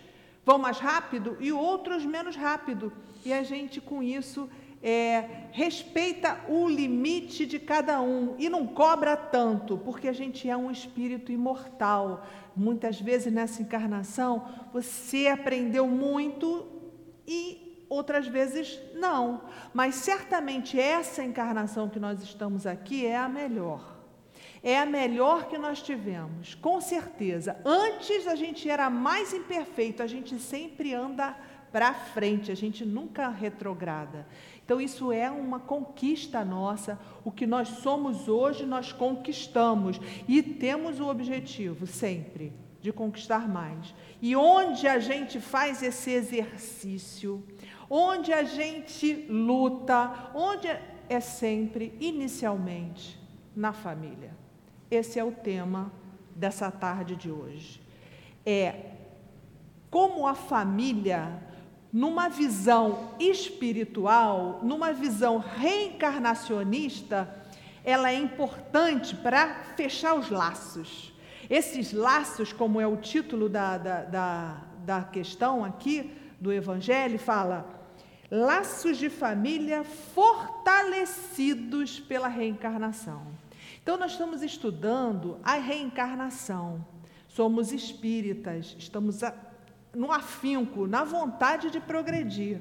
vão 0.47 0.57
mais 0.57 0.79
rápido 0.79 1.35
e 1.41 1.51
outros 1.51 2.05
menos 2.05 2.37
rápido. 2.37 2.93
E 3.25 3.33
a 3.33 3.43
gente, 3.43 3.81
com 3.81 4.01
isso, 4.01 4.49
é, 4.81 5.49
respeita 5.51 6.39
o 6.47 6.69
limite 6.69 7.45
de 7.45 7.59
cada 7.59 7.99
um 7.99 8.33
e 8.39 8.47
não 8.47 8.65
cobra 8.65 9.17
tanto, 9.17 9.77
porque 9.79 10.07
a 10.07 10.13
gente 10.13 10.49
é 10.49 10.55
um 10.55 10.71
espírito 10.71 11.33
imortal. 11.33 12.25
Muitas 12.55 12.97
vezes 12.97 13.33
nessa 13.33 13.61
encarnação 13.61 14.47
você 14.71 15.27
aprendeu 15.27 15.85
muito 15.85 16.65
e 17.27 17.83
outras 17.89 18.25
vezes 18.25 18.79
não. 18.95 19.41
Mas 19.73 19.95
certamente 19.95 20.79
essa 20.79 21.25
encarnação 21.25 21.89
que 21.89 21.99
nós 21.99 22.23
estamos 22.23 22.65
aqui 22.65 23.05
é 23.05 23.17
a 23.17 23.27
melhor. 23.27 23.96
É 24.67 24.79
a 24.79 24.85
melhor 24.85 25.47
que 25.47 25.57
nós 25.57 25.81
tivemos, 25.81 26.53
com 26.55 26.81
certeza. 26.81 27.55
Antes 27.63 28.27
a 28.27 28.35
gente 28.35 28.69
era 28.69 28.89
mais 28.89 29.33
imperfeito, 29.33 30.03
a 30.03 30.07
gente 30.07 30.37
sempre 30.39 30.93
anda 30.93 31.33
para 31.71 31.93
frente, 31.93 32.51
a 32.51 32.55
gente 32.55 32.83
nunca 32.85 33.29
retrograda. 33.29 34.27
Então, 34.65 34.81
isso 34.81 35.09
é 35.09 35.31
uma 35.31 35.57
conquista 35.57 36.43
nossa. 36.43 36.99
O 37.23 37.31
que 37.31 37.47
nós 37.47 37.69
somos 37.69 38.27
hoje, 38.27 38.65
nós 38.65 38.91
conquistamos. 38.91 40.01
E 40.27 40.43
temos 40.43 40.99
o 40.99 41.07
objetivo 41.07 41.87
sempre 41.87 42.51
de 42.81 42.91
conquistar 42.91 43.47
mais. 43.47 43.95
E 44.21 44.35
onde 44.35 44.85
a 44.85 44.99
gente 44.99 45.39
faz 45.39 45.81
esse 45.81 46.11
exercício, 46.11 47.41
onde 47.89 48.33
a 48.33 48.43
gente 48.43 49.27
luta, 49.29 50.29
onde 50.35 50.67
é 51.07 51.21
sempre, 51.21 51.95
inicialmente, 52.01 53.17
na 53.55 53.71
família. 53.71 54.45
Esse 54.89 55.19
é 55.19 55.23
o 55.23 55.31
tema 55.31 55.91
dessa 56.35 56.71
tarde 56.71 57.15
de 57.15 57.31
hoje. 57.31 57.81
É 58.45 58.91
como 59.89 60.27
a 60.27 60.35
família 60.35 61.43
numa 61.91 62.29
visão 62.29 63.15
espiritual, 63.19 64.59
numa 64.61 64.93
visão 64.93 65.39
reencarnacionista, 65.39 67.33
ela 67.83 68.11
é 68.11 68.15
importante 68.15 69.15
para 69.15 69.63
fechar 69.75 70.13
os 70.13 70.29
laços. 70.29 71.11
Esses 71.49 71.93
laços, 71.93 72.51
como 72.51 72.81
é 72.81 72.85
o 72.85 72.97
título 72.97 73.47
da, 73.47 73.77
da, 73.77 74.03
da, 74.03 74.57
da 74.85 75.01
questão 75.03 75.63
aqui 75.63 76.13
do 76.39 76.51
Evangelho, 76.51 77.17
fala 77.17 77.77
laços 78.29 78.97
de 78.97 79.09
família 79.09 79.83
fortalecidos 79.83 81.99
pela 81.99 82.27
reencarnação. 82.27 83.36
Então, 83.87 83.95
nós 83.95 84.11
estamos 84.11 84.43
estudando 84.43 85.39
a 85.41 85.53
reencarnação. 85.53 86.85
Somos 87.25 87.71
espíritas, 87.71 88.75
estamos 88.77 89.21
no 89.95 90.11
afinco, 90.11 90.85
na 90.85 91.05
vontade 91.05 91.71
de 91.71 91.79
progredir. 91.79 92.59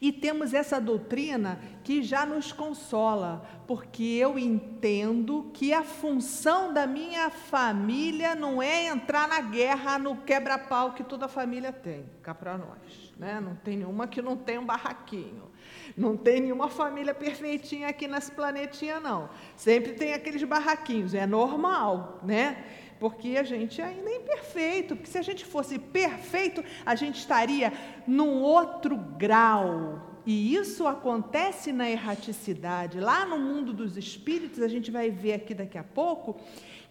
E 0.00 0.10
temos 0.10 0.54
essa 0.54 0.80
doutrina 0.80 1.60
que 1.84 2.02
já 2.02 2.24
nos 2.24 2.52
consola, 2.52 3.46
porque 3.66 4.02
eu 4.02 4.38
entendo 4.38 5.50
que 5.52 5.74
a 5.74 5.82
função 5.82 6.72
da 6.72 6.86
minha 6.86 7.28
família 7.28 8.34
não 8.34 8.62
é 8.62 8.86
entrar 8.86 9.28
na 9.28 9.42
guerra, 9.42 9.98
no 9.98 10.16
quebra-pau 10.16 10.94
que 10.94 11.04
toda 11.04 11.28
família 11.28 11.70
tem, 11.70 12.06
cá 12.22 12.34
para 12.34 12.56
nós. 12.56 13.12
Né? 13.18 13.40
Não 13.40 13.54
tem 13.54 13.76
nenhuma 13.76 14.08
que 14.08 14.22
não 14.22 14.36
tem 14.36 14.56
um 14.56 14.64
barraquinho. 14.64 15.50
Não 15.94 16.16
tem 16.16 16.40
nenhuma 16.40 16.68
família 16.68 17.12
perfeitinha 17.12 17.88
aqui 17.88 18.08
nesse 18.08 18.30
planetinha, 18.30 18.98
não. 18.98 19.28
Sempre 19.54 19.92
tem 19.92 20.14
aqueles 20.14 20.42
barraquinhos, 20.44 21.12
é 21.12 21.26
normal, 21.26 22.20
né? 22.22 22.64
Porque 23.00 23.38
a 23.38 23.42
gente 23.42 23.80
ainda 23.80 24.10
é 24.10 24.16
imperfeito, 24.16 24.94
porque 24.94 25.10
se 25.10 25.16
a 25.16 25.22
gente 25.22 25.44
fosse 25.44 25.78
perfeito, 25.78 26.62
a 26.84 26.94
gente 26.94 27.18
estaria 27.18 27.72
num 28.06 28.42
outro 28.42 28.94
grau. 28.96 30.20
E 30.26 30.54
isso 30.54 30.86
acontece 30.86 31.72
na 31.72 31.90
erraticidade. 31.90 33.00
Lá 33.00 33.24
no 33.24 33.38
mundo 33.38 33.72
dos 33.72 33.96
espíritos, 33.96 34.60
a 34.60 34.68
gente 34.68 34.90
vai 34.90 35.10
ver 35.10 35.32
aqui 35.32 35.54
daqui 35.54 35.78
a 35.78 35.82
pouco 35.82 36.38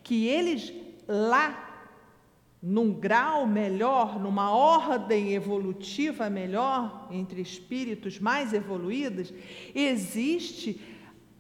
que 0.01 0.28
eles 0.28 0.74
lá 1.08 1.68
num 2.62 2.92
grau 2.92 3.48
melhor, 3.48 4.20
numa 4.20 4.51
ordem 4.51 5.34
evolutiva 5.34 6.30
melhor, 6.30 7.08
entre 7.12 7.39
espíritos 7.39 8.20
mais 8.20 8.51
evoluídos, 8.51 9.32
existe 9.74 10.82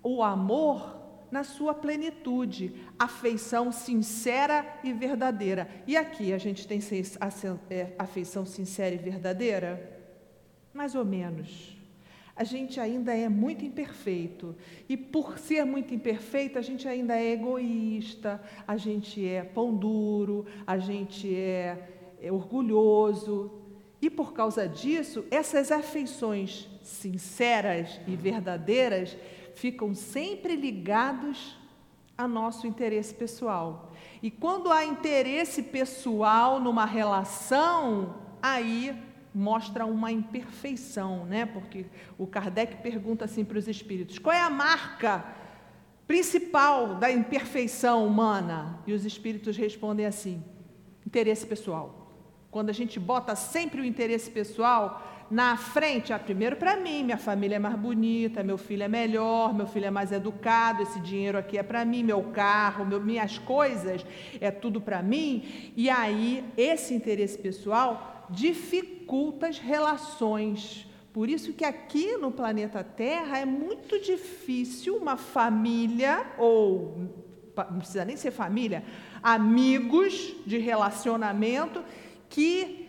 o 0.01 0.23
amor 0.23 0.98
na 1.31 1.43
sua 1.43 1.73
plenitude, 1.73 2.73
afeição 2.97 3.71
sincera 3.71 4.65
e 4.83 4.91
verdadeira. 4.91 5.69
E 5.87 5.95
aqui 5.95 6.33
a 6.33 6.37
gente 6.37 6.67
tem 6.67 6.79
é, 7.69 7.93
afeição 7.97 8.45
sincera 8.45 8.95
e 8.95 8.97
verdadeira? 8.97 9.99
Mais 10.73 10.95
ou 10.95 11.05
menos. 11.05 11.77
a 12.35 12.45
gente 12.45 12.79
ainda 12.79 13.13
é 13.13 13.27
muito 13.27 13.65
imperfeito. 13.65 14.55
E 14.87 14.95
por 14.95 15.37
ser 15.37 15.65
muito 15.65 15.93
imperfeito, 15.93 16.57
a 16.57 16.61
gente 16.61 16.87
ainda 16.87 17.13
é 17.17 17.33
egoísta, 17.33 18.41
a 18.65 18.77
gente 18.77 19.27
é 19.27 19.43
pão 19.43 19.75
duro, 19.75 20.45
a 20.65 20.77
gente 20.77 21.35
é, 21.35 21.89
é 22.21 22.31
orgulhoso. 22.31 23.51
E 24.01 24.09
por 24.09 24.31
causa 24.31 24.69
disso, 24.69 25.25
essas 25.29 25.69
afeições 25.69 26.69
sinceras 26.81 27.99
e 28.07 28.15
verdadeiras 28.15 29.17
ficam 29.59 29.93
sempre 29.93 30.55
ligados 30.55 31.57
a 32.17 32.27
nosso 32.27 32.65
interesse 32.65 33.13
pessoal. 33.13 33.91
E 34.23 34.31
quando 34.31 34.71
há 34.71 34.85
interesse 34.85 35.63
pessoal 35.63 36.59
numa 36.59 36.85
relação, 36.85 38.15
aí 38.41 38.97
mostra 39.33 39.85
uma 39.85 40.11
imperfeição, 40.11 41.25
né? 41.25 41.45
Porque 41.45 41.85
o 42.17 42.25
Kardec 42.25 42.77
pergunta 42.77 43.25
assim 43.25 43.43
para 43.43 43.57
os 43.57 43.67
espíritos: 43.67 44.17
qual 44.17 44.35
é 44.35 44.41
a 44.41 44.49
marca 44.49 45.25
principal 46.07 46.95
da 46.95 47.11
imperfeição 47.11 48.05
humana? 48.05 48.79
E 48.87 48.93
os 48.93 49.05
espíritos 49.05 49.57
respondem 49.57 50.05
assim: 50.05 50.43
interesse 51.05 51.45
pessoal. 51.45 52.13
Quando 52.49 52.69
a 52.69 52.73
gente 52.73 52.99
bota 52.99 53.35
sempre 53.35 53.81
o 53.81 53.85
interesse 53.85 54.31
pessoal 54.31 55.18
na 55.29 55.55
frente, 55.55 56.11
ah, 56.11 56.17
primeiro 56.17 56.55
para 56.55 56.75
mim, 56.77 57.03
minha 57.03 57.17
família 57.17 57.57
é 57.57 57.59
mais 57.59 57.75
bonita, 57.75 58.43
meu 58.43 58.57
filho 58.57 58.83
é 58.83 58.87
melhor, 58.87 59.53
meu 59.53 59.67
filho 59.67 59.85
é 59.85 59.91
mais 59.91 60.11
educado, 60.11 60.81
esse 60.81 60.99
dinheiro 60.99 61.37
aqui 61.37 61.57
é 61.57 61.63
para 61.63 61.85
mim, 61.85 62.03
meu 62.03 62.23
carro, 62.23 62.83
meu, 62.83 62.99
minhas 62.99 63.37
coisas, 63.37 64.03
é 64.41 64.49
tudo 64.49 64.81
para 64.81 65.03
mim. 65.03 65.71
E 65.75 65.89
aí, 65.89 66.43
esse 66.57 66.95
interesse 66.95 67.37
pessoal 67.37 68.25
dificulta 68.29 69.47
as 69.47 69.59
relações. 69.59 70.87
Por 71.13 71.29
isso 71.29 71.53
que 71.53 71.65
aqui 71.65 72.17
no 72.17 72.31
planeta 72.31 72.83
Terra 72.83 73.37
é 73.37 73.45
muito 73.45 73.99
difícil 73.99 74.95
uma 74.95 75.15
família 75.17 76.25
ou 76.37 76.97
não 77.55 77.79
precisa 77.79 78.05
nem 78.05 78.15
ser 78.15 78.31
família, 78.31 78.83
amigos 79.21 80.35
de 80.45 80.57
relacionamento 80.57 81.83
que 82.29 82.79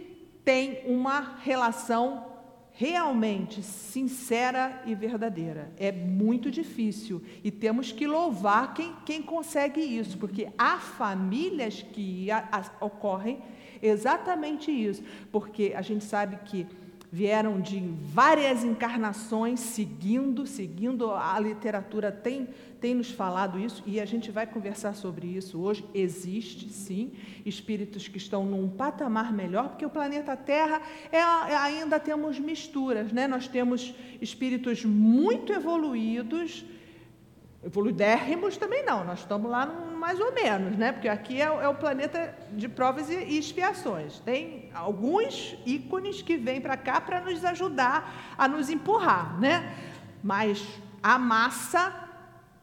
tem 0.45 0.83
uma 0.87 1.39
relação 1.43 2.30
realmente 2.73 3.63
sincera 3.63 4.83
e 4.87 4.95
verdadeira. 4.95 5.73
É 5.77 5.93
muito 5.93 6.51
difícil 6.51 7.23
e 7.45 7.51
temos 7.51 7.93
que 7.93 8.07
louvar 8.07 8.75
quem, 8.75 8.95
quem 9.05 9.23
consegue 9.23 9.81
isso, 9.81 10.17
porque 10.19 10.49
há 10.57 10.79
famílias 10.79 11.83
que 11.83 12.31
a, 12.31 12.49
a, 12.51 12.85
ocorrem 12.85 13.39
exatamente 13.83 14.71
isso, 14.71 15.03
porque 15.31 15.73
a 15.75 15.83
gente 15.83 16.05
sabe 16.05 16.39
que 16.45 16.67
vieram 17.13 17.61
de 17.61 17.81
várias 17.81 18.63
encarnações, 18.63 19.59
seguindo, 19.59 20.47
seguindo, 20.47 21.11
a 21.11 21.39
literatura 21.41 22.13
tem, 22.13 22.49
tem 22.81 22.95
nos 22.95 23.11
falado 23.11 23.59
isso, 23.59 23.83
e 23.85 24.01
a 24.01 24.05
gente 24.05 24.31
vai 24.31 24.47
conversar 24.47 24.95
sobre 24.95 25.27
isso 25.27 25.61
hoje. 25.61 25.85
Existe, 25.93 26.69
sim, 26.69 27.13
espíritos 27.45 28.07
que 28.07 28.19
estão 28.19 28.45
num 28.45 28.69
patamar 28.69 29.33
melhor, 29.33 29.71
porque 29.71 29.85
o 29.85 29.91
planeta 29.91 30.37
Terra 30.37 30.81
é, 31.11 31.19
é, 31.19 31.57
ainda 31.57 31.99
temos 31.99 32.39
misturas, 32.39 33.11
né? 33.13 33.27
nós 33.27 33.49
temos 33.49 33.93
espíritos 34.21 34.85
muito 34.85 35.53
evoluídos, 35.53 36.65
Evoluidérrimos 37.63 38.57
também 38.57 38.83
não, 38.83 39.05
nós 39.05 39.19
estamos 39.19 39.51
lá 39.51 39.67
no, 39.67 39.90
mais 40.01 40.19
ou 40.19 40.33
menos, 40.33 40.77
né? 40.77 40.91
porque 40.93 41.09
aqui 41.09 41.41
é, 41.41 41.45
é 41.45 41.69
o 41.69 41.75
planeta 41.75 42.35
de 42.53 42.69
provas 42.69 43.11
e, 43.11 43.15
e, 43.15 43.39
expiações. 43.39 44.19
Tem 44.21 44.71
alguns 44.75 45.57
ícones 45.67 46.23
que 46.23 46.37
vêm 46.37 46.61
para 46.61 46.77
cá 46.77 47.01
para 47.01 47.21
nos 47.21 47.45
ajudar 47.45 48.35
a 48.37 48.49
nos 48.49 48.71
empurrar, 48.71 49.39
né? 49.39 49.77
mas 50.23 50.67
a 51.03 51.19
massa 51.19 52.09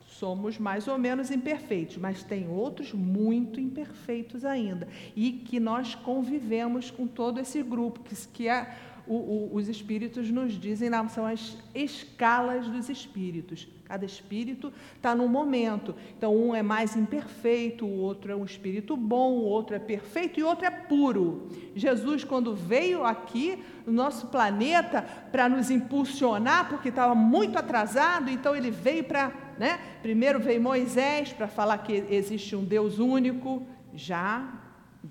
somos 0.01 0.57
mais 0.57 0.87
ou 0.87 0.97
menos 0.97 1.29
imperfeitos, 1.29 1.97
mas 1.97 2.23
tem 2.23 2.49
outros 2.49 2.91
muito 2.91 3.59
imperfeitos 3.61 4.43
ainda 4.43 4.87
e 5.15 5.31
que 5.31 5.59
nós 5.59 5.93
convivemos 5.93 6.89
com 6.89 7.05
todo 7.05 7.39
esse 7.39 7.61
grupo, 7.61 7.99
que, 7.99 8.15
que 8.29 8.47
é 8.49 8.75
o, 9.05 9.13
o, 9.15 9.55
os 9.55 9.69
espíritos 9.69 10.29
nos 10.31 10.59
dizem, 10.59 10.89
são 11.09 11.25
as 11.25 11.57
escalas 11.73 12.67
dos 12.67 12.89
espíritos. 12.89 13.67
Cada 13.87 14.05
espírito 14.05 14.73
está 14.97 15.15
num 15.15 15.29
momento. 15.29 15.95
Então, 16.17 16.35
um 16.35 16.53
é 16.53 16.61
mais 16.61 16.97
imperfeito, 16.97 17.85
o 17.85 17.99
outro 17.99 18.29
é 18.29 18.35
um 18.35 18.43
espírito 18.43 18.97
bom, 18.97 19.31
o 19.31 19.45
outro 19.45 19.77
é 19.77 19.79
perfeito 19.79 20.41
e 20.41 20.43
o 20.43 20.47
outro 20.47 20.65
é 20.65 20.69
puro. 20.69 21.47
Jesus, 21.73 22.25
quando 22.25 22.53
veio 22.53 23.05
aqui 23.05 23.63
no 23.85 23.93
nosso 23.93 24.27
planeta 24.27 25.03
para 25.31 25.47
nos 25.47 25.71
impulsionar, 25.71 26.67
porque 26.67 26.89
estava 26.89 27.15
muito 27.15 27.57
atrasado, 27.57 28.29
então 28.29 28.53
ele 28.53 28.71
veio 28.71 29.05
para. 29.05 29.31
Né? 29.57 29.79
Primeiro 30.01 30.37
veio 30.37 30.61
Moisés 30.61 31.31
para 31.31 31.47
falar 31.47 31.77
que 31.77 32.03
existe 32.09 32.57
um 32.57 32.65
Deus 32.65 32.99
único, 32.99 33.65
já 33.93 34.53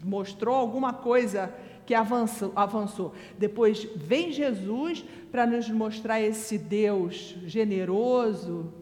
mostrou 0.04 0.54
alguma 0.54 0.92
coisa 0.92 1.52
que 1.86 1.94
avançou, 1.94 2.52
avançou. 2.56 3.14
Depois 3.38 3.84
vem 3.94 4.32
Jesus 4.32 5.04
para 5.30 5.46
nos 5.46 5.70
mostrar 5.70 6.20
esse 6.20 6.58
Deus 6.58 7.36
generoso, 7.46 8.72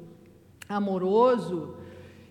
amoroso. 0.68 1.76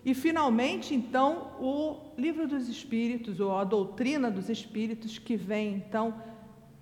E 0.03 0.13
finalmente, 0.13 0.93
então, 0.93 1.51
o 1.59 1.97
livro 2.17 2.47
dos 2.47 2.67
Espíritos, 2.67 3.39
ou 3.39 3.55
a 3.57 3.63
doutrina 3.63 4.29
dos 4.29 4.49
Espíritos, 4.49 5.19
que 5.19 5.37
vem 5.37 5.75
então 5.75 6.15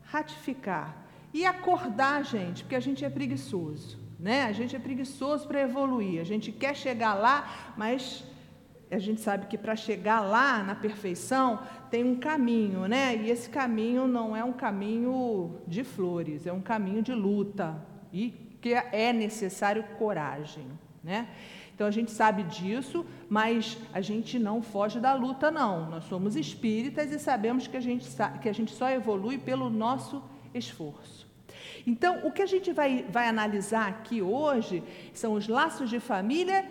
ratificar 0.01 1.05
e 1.33 1.45
acordar 1.45 2.25
gente, 2.25 2.63
porque 2.63 2.75
a 2.75 2.79
gente 2.79 3.05
é 3.05 3.09
preguiçoso, 3.09 3.99
né? 4.19 4.43
A 4.45 4.51
gente 4.51 4.75
é 4.75 4.79
preguiçoso 4.79 5.47
para 5.47 5.61
evoluir, 5.61 6.19
a 6.19 6.23
gente 6.25 6.51
quer 6.51 6.75
chegar 6.75 7.13
lá, 7.13 7.73
mas 7.77 8.23
a 8.89 8.99
gente 8.99 9.21
sabe 9.21 9.45
que 9.45 9.57
para 9.57 9.75
chegar 9.75 10.19
lá 10.19 10.61
na 10.63 10.75
perfeição 10.75 11.59
tem 11.91 12.05
um 12.05 12.15
caminho, 12.15 12.87
né? 12.87 13.15
E 13.17 13.29
esse 13.29 13.49
caminho 13.49 14.07
não 14.07 14.35
é 14.35 14.43
um 14.43 14.53
caminho 14.53 15.57
de 15.67 15.83
flores, 15.83 16.47
é 16.47 16.53
um 16.53 16.61
caminho 16.61 17.01
de 17.01 17.13
luta 17.13 17.85
e 18.13 18.31
que 18.61 18.73
é 18.73 19.11
necessário 19.11 19.83
coragem, 19.99 20.65
né? 21.03 21.27
Então 21.75 21.85
a 21.85 21.91
gente 21.91 22.11
sabe 22.11 22.43
disso, 22.43 23.05
mas 23.27 23.77
a 23.91 23.99
gente 23.99 24.39
não 24.39 24.61
foge 24.61 24.99
da 24.99 25.13
luta, 25.13 25.51
não. 25.51 25.89
Nós 25.89 26.05
somos 26.05 26.35
espíritas 26.35 27.11
e 27.11 27.19
sabemos 27.19 27.67
que 27.67 27.75
a 27.75 27.81
gente, 27.81 28.07
que 28.41 28.47
a 28.47 28.53
gente 28.53 28.71
só 28.71 28.89
evolui 28.89 29.37
pelo 29.37 29.69
nosso 29.69 30.23
esforço. 30.53 31.29
Então, 31.85 32.25
o 32.25 32.31
que 32.31 32.41
a 32.41 32.45
gente 32.45 32.71
vai, 32.71 33.05
vai 33.09 33.27
analisar 33.27 33.87
aqui 33.89 34.21
hoje 34.21 34.83
são 35.13 35.33
os 35.33 35.47
laços 35.47 35.89
de 35.89 35.99
família 35.99 36.69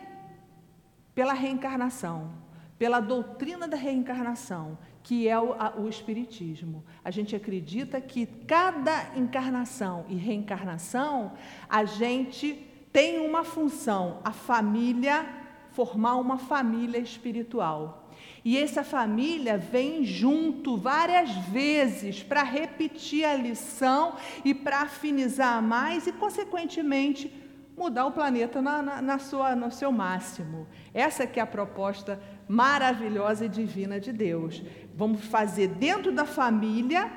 pela 1.14 1.32
reencarnação, 1.32 2.30
pela 2.78 3.00
doutrina 3.00 3.66
da 3.66 3.76
reencarnação, 3.76 4.78
que 5.02 5.28
é 5.28 5.38
o, 5.38 5.54
a, 5.54 5.74
o, 5.76 5.88
Espiritismo. 5.88 6.84
A 7.04 7.10
gente 7.10 7.34
acredita 7.34 8.00
que 8.00 8.26
cada 8.46 9.16
encarnação 9.16 10.04
e 10.08 10.14
reencarnação, 10.14 11.32
a 11.68 11.84
gente 11.84 12.66
tem 12.92 13.18
uma 13.18 13.44
função, 13.44 14.20
a 14.24 14.32
família, 14.32 15.26
formar 15.70 16.16
uma 16.16 16.38
família 16.38 16.98
espiritual. 16.98 18.10
E 18.44 18.58
essa 18.58 18.82
família 18.82 19.56
vem 19.58 20.04
junto 20.04 20.76
várias 20.76 21.30
vezes 21.48 22.22
para 22.22 22.42
repetir 22.42 23.24
a 23.24 23.34
lição 23.34 24.14
e 24.44 24.54
para 24.54 24.82
afinizar 24.82 25.62
mais 25.62 26.06
e, 26.06 26.12
consequentemente, 26.12 27.32
mudar 27.76 28.06
o 28.06 28.12
planeta 28.12 28.60
na, 28.60 28.82
na, 28.82 29.02
na, 29.02 29.18
sua, 29.18 29.54
no 29.54 29.70
seu 29.70 29.92
máximo. 29.92 30.66
Essa 30.92 31.26
que 31.26 31.38
é 31.38 31.42
a 31.42 31.46
proposta 31.46 32.20
maravilhosa 32.50 33.46
e 33.46 33.48
divina 33.48 34.00
de 34.00 34.12
Deus. 34.12 34.60
Vamos 34.96 35.24
fazer 35.26 35.68
dentro 35.68 36.10
da 36.10 36.24
família 36.24 37.08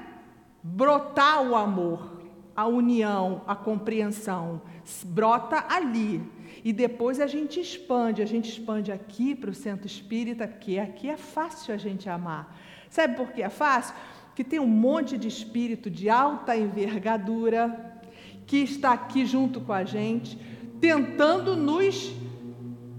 brotar 0.62 1.42
o 1.42 1.56
amor, 1.56 2.22
a 2.56 2.68
união, 2.68 3.42
a 3.48 3.56
compreensão. 3.56 4.62
Brota 5.04 5.66
ali. 5.68 6.22
E 6.64 6.72
depois 6.72 7.20
a 7.20 7.26
gente 7.26 7.60
expande, 7.60 8.22
a 8.22 8.28
gente 8.28 8.48
expande 8.48 8.92
aqui 8.92 9.34
para 9.34 9.50
o 9.50 9.56
centro 9.56 9.88
espírita, 9.88 10.48
que 10.48 10.78
aqui 10.78 11.10
é 11.10 11.18
fácil 11.18 11.74
a 11.74 11.78
gente 11.78 12.08
amar. 12.08 12.56
Sabe 12.88 13.16
por 13.16 13.32
que 13.32 13.42
é 13.42 13.50
fácil? 13.50 13.96
Que 14.36 14.44
tem 14.44 14.60
um 14.60 14.68
monte 14.68 15.18
de 15.18 15.28
espírito 15.28 15.90
de 15.90 16.12
alta 16.12 16.56
envergadura 16.56 18.00
que 18.46 18.58
está 18.58 18.92
aqui 18.92 19.26
junto 19.26 19.60
com 19.62 19.74
a 19.74 19.84
gente, 19.84 20.38
tentando 20.80 21.56
nos 21.56 22.14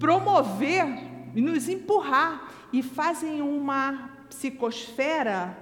promover 0.01 1.14
e 1.35 1.41
nos 1.41 1.69
empurrar 1.69 2.53
e 2.73 2.83
fazem 2.83 3.43
uma 3.43 4.11
psicosfera 4.29 5.57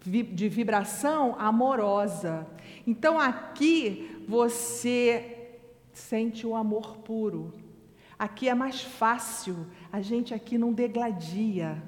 de 0.00 0.48
vibração 0.48 1.36
amorosa. 1.38 2.46
Então 2.86 3.18
aqui 3.18 4.24
você 4.28 5.58
sente 5.92 6.46
o 6.46 6.54
amor 6.54 6.98
puro. 6.98 7.52
Aqui 8.18 8.48
é 8.48 8.54
mais 8.54 8.82
fácil, 8.82 9.66
a 9.92 10.00
gente 10.00 10.34
aqui 10.34 10.58
não 10.58 10.72
degladia. 10.72 11.82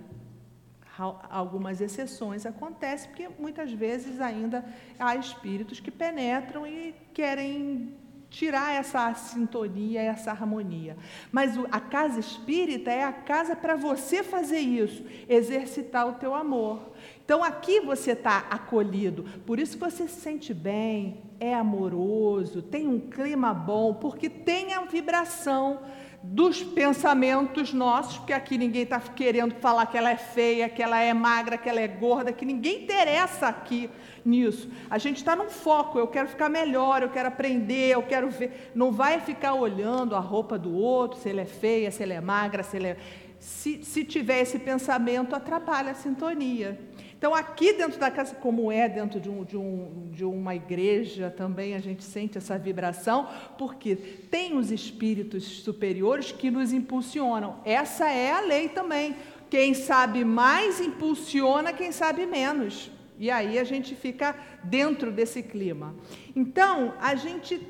Algumas 1.31 1.81
exceções 1.81 2.45
acontecem, 2.45 3.09
porque 3.09 3.29
muitas 3.39 3.73
vezes 3.73 4.21
ainda 4.21 4.65
há 4.99 5.17
espíritos 5.17 5.81
que 5.81 5.91
penetram 5.91 6.67
e 6.67 6.95
querem 7.15 7.95
tirar 8.31 8.75
essa 8.75 9.13
sintonia, 9.15 10.01
essa 10.01 10.31
harmonia. 10.31 10.97
Mas 11.33 11.59
a 11.71 11.81
casa 11.81 12.21
espírita 12.21 12.91
é 12.91 13.05
a 13.05 13.13
casa 13.13 13.57
para 13.57 13.75
você 13.75 14.23
fazer 14.23 14.61
isso, 14.61 15.05
exercitar 15.29 16.09
o 16.09 16.15
teu 16.15 16.35
amor. 16.35 16.93
Então 17.25 17.45
aqui 17.45 17.81
você 17.81 18.13
está 18.13 18.47
acolhido, 18.51 19.25
por 19.45 19.59
isso 19.59 19.77
que 19.77 19.85
você 19.85 20.09
se 20.09 20.21
sente 20.21 20.55
bem, 20.55 21.23
é 21.39 21.55
amoroso, 21.55 22.63
tem 22.63 22.89
um 22.89 23.01
clima 23.01 23.53
bom, 23.53 23.95
porque 23.95 24.29
tem 24.29 24.75
a 24.75 24.83
vibração 24.83 25.81
dos 26.23 26.63
pensamentos 26.63 27.73
nossos, 27.73 28.19
porque 28.19 28.33
aqui 28.33 28.59
ninguém 28.59 28.83
está 28.83 29.01
querendo 29.01 29.55
falar 29.55 29.87
que 29.87 29.97
ela 29.97 30.11
é 30.11 30.17
feia, 30.17 30.69
que 30.69 30.83
ela 30.83 31.01
é 31.01 31.15
magra, 31.15 31.57
que 31.57 31.69
ela 31.69 31.81
é 31.81 31.89
gorda, 31.89 32.31
que 32.31 32.45
ninguém 32.45 32.85
interessa 32.85 33.49
aqui 33.49 33.89
nisso. 34.25 34.71
A 34.91 34.99
gente 34.99 35.17
está 35.17 35.35
num 35.35 35.49
foco, 35.49 35.99
eu 35.99 36.07
quero 36.07 36.29
ficar 36.29 36.51
melhor, 36.51 37.03
eu 37.03 37.09
quero 37.09 37.29
aprender, 37.29 37.95
eu 37.95 38.03
quero 38.03 38.29
ver. 38.29 38.71
Não 38.75 38.93
vai 38.93 39.19
ficar 39.21 39.55
olhando 39.55 40.15
a 40.15 40.21
roupa 40.21 40.59
do 40.59 40.75
outro, 40.75 41.19
se 41.19 41.29
ele 41.29 41.41
é 41.41 41.47
feia, 41.47 41.91
se 41.91 42.03
ele 42.03 42.13
é 42.13 42.21
magra, 42.21 42.63
se 42.63 42.77
ele 42.77 42.89
é. 42.89 42.97
Se, 43.39 43.83
se 43.83 44.05
tiver 44.05 44.41
esse 44.41 44.59
pensamento, 44.59 45.35
atrapalha 45.35 45.93
a 45.93 45.95
sintonia. 45.95 46.79
Então, 47.21 47.35
aqui 47.35 47.75
dentro 47.75 48.01
da 48.01 48.11
casa, 48.11 48.35
como 48.35 48.73
é 48.73 48.89
dentro 48.89 49.21
de, 49.21 49.29
um, 49.29 49.45
de, 49.45 49.55
um, 49.55 50.09
de 50.11 50.25
uma 50.25 50.55
igreja, 50.55 51.29
também 51.29 51.75
a 51.75 51.79
gente 51.79 52.03
sente 52.03 52.39
essa 52.39 52.59
vibração, 52.59 53.29
porque 53.59 53.95
tem 53.95 54.57
os 54.57 54.71
espíritos 54.71 55.45
superiores 55.45 56.33
que 56.33 56.51
nos 56.51 56.73
impulsionam. 56.73 57.61
Essa 57.63 58.09
é 58.09 58.33
a 58.33 58.41
lei 58.41 58.71
também. 58.71 59.15
Quem 59.51 59.75
sabe 59.75 60.25
mais 60.25 60.81
impulsiona, 60.81 61.75
quem 61.75 61.93
sabe 61.93 62.25
menos. 62.25 62.91
E 63.19 63.31
aí 63.31 63.59
a 63.59 63.65
gente 63.65 63.95
fica 63.95 64.35
dentro 64.65 65.13
desse 65.13 65.43
clima. 65.43 65.95
Então, 66.35 66.95
a 66.99 67.15
gente 67.15 67.61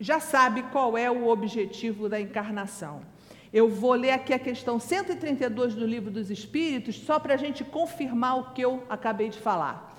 já 0.00 0.20
sabe 0.20 0.62
qual 0.72 0.96
é 0.96 1.10
o 1.10 1.28
objetivo 1.28 2.08
da 2.08 2.18
encarnação. 2.18 3.02
Eu 3.52 3.68
vou 3.68 3.92
ler 3.92 4.12
aqui 4.12 4.32
a 4.32 4.38
questão 4.38 4.80
132 4.80 5.74
do 5.74 5.84
Livro 5.84 6.10
dos 6.10 6.30
Espíritos, 6.30 6.96
só 6.96 7.18
para 7.18 7.34
a 7.34 7.36
gente 7.36 7.62
confirmar 7.62 8.38
o 8.38 8.44
que 8.52 8.62
eu 8.62 8.82
acabei 8.88 9.28
de 9.28 9.38
falar. 9.38 9.92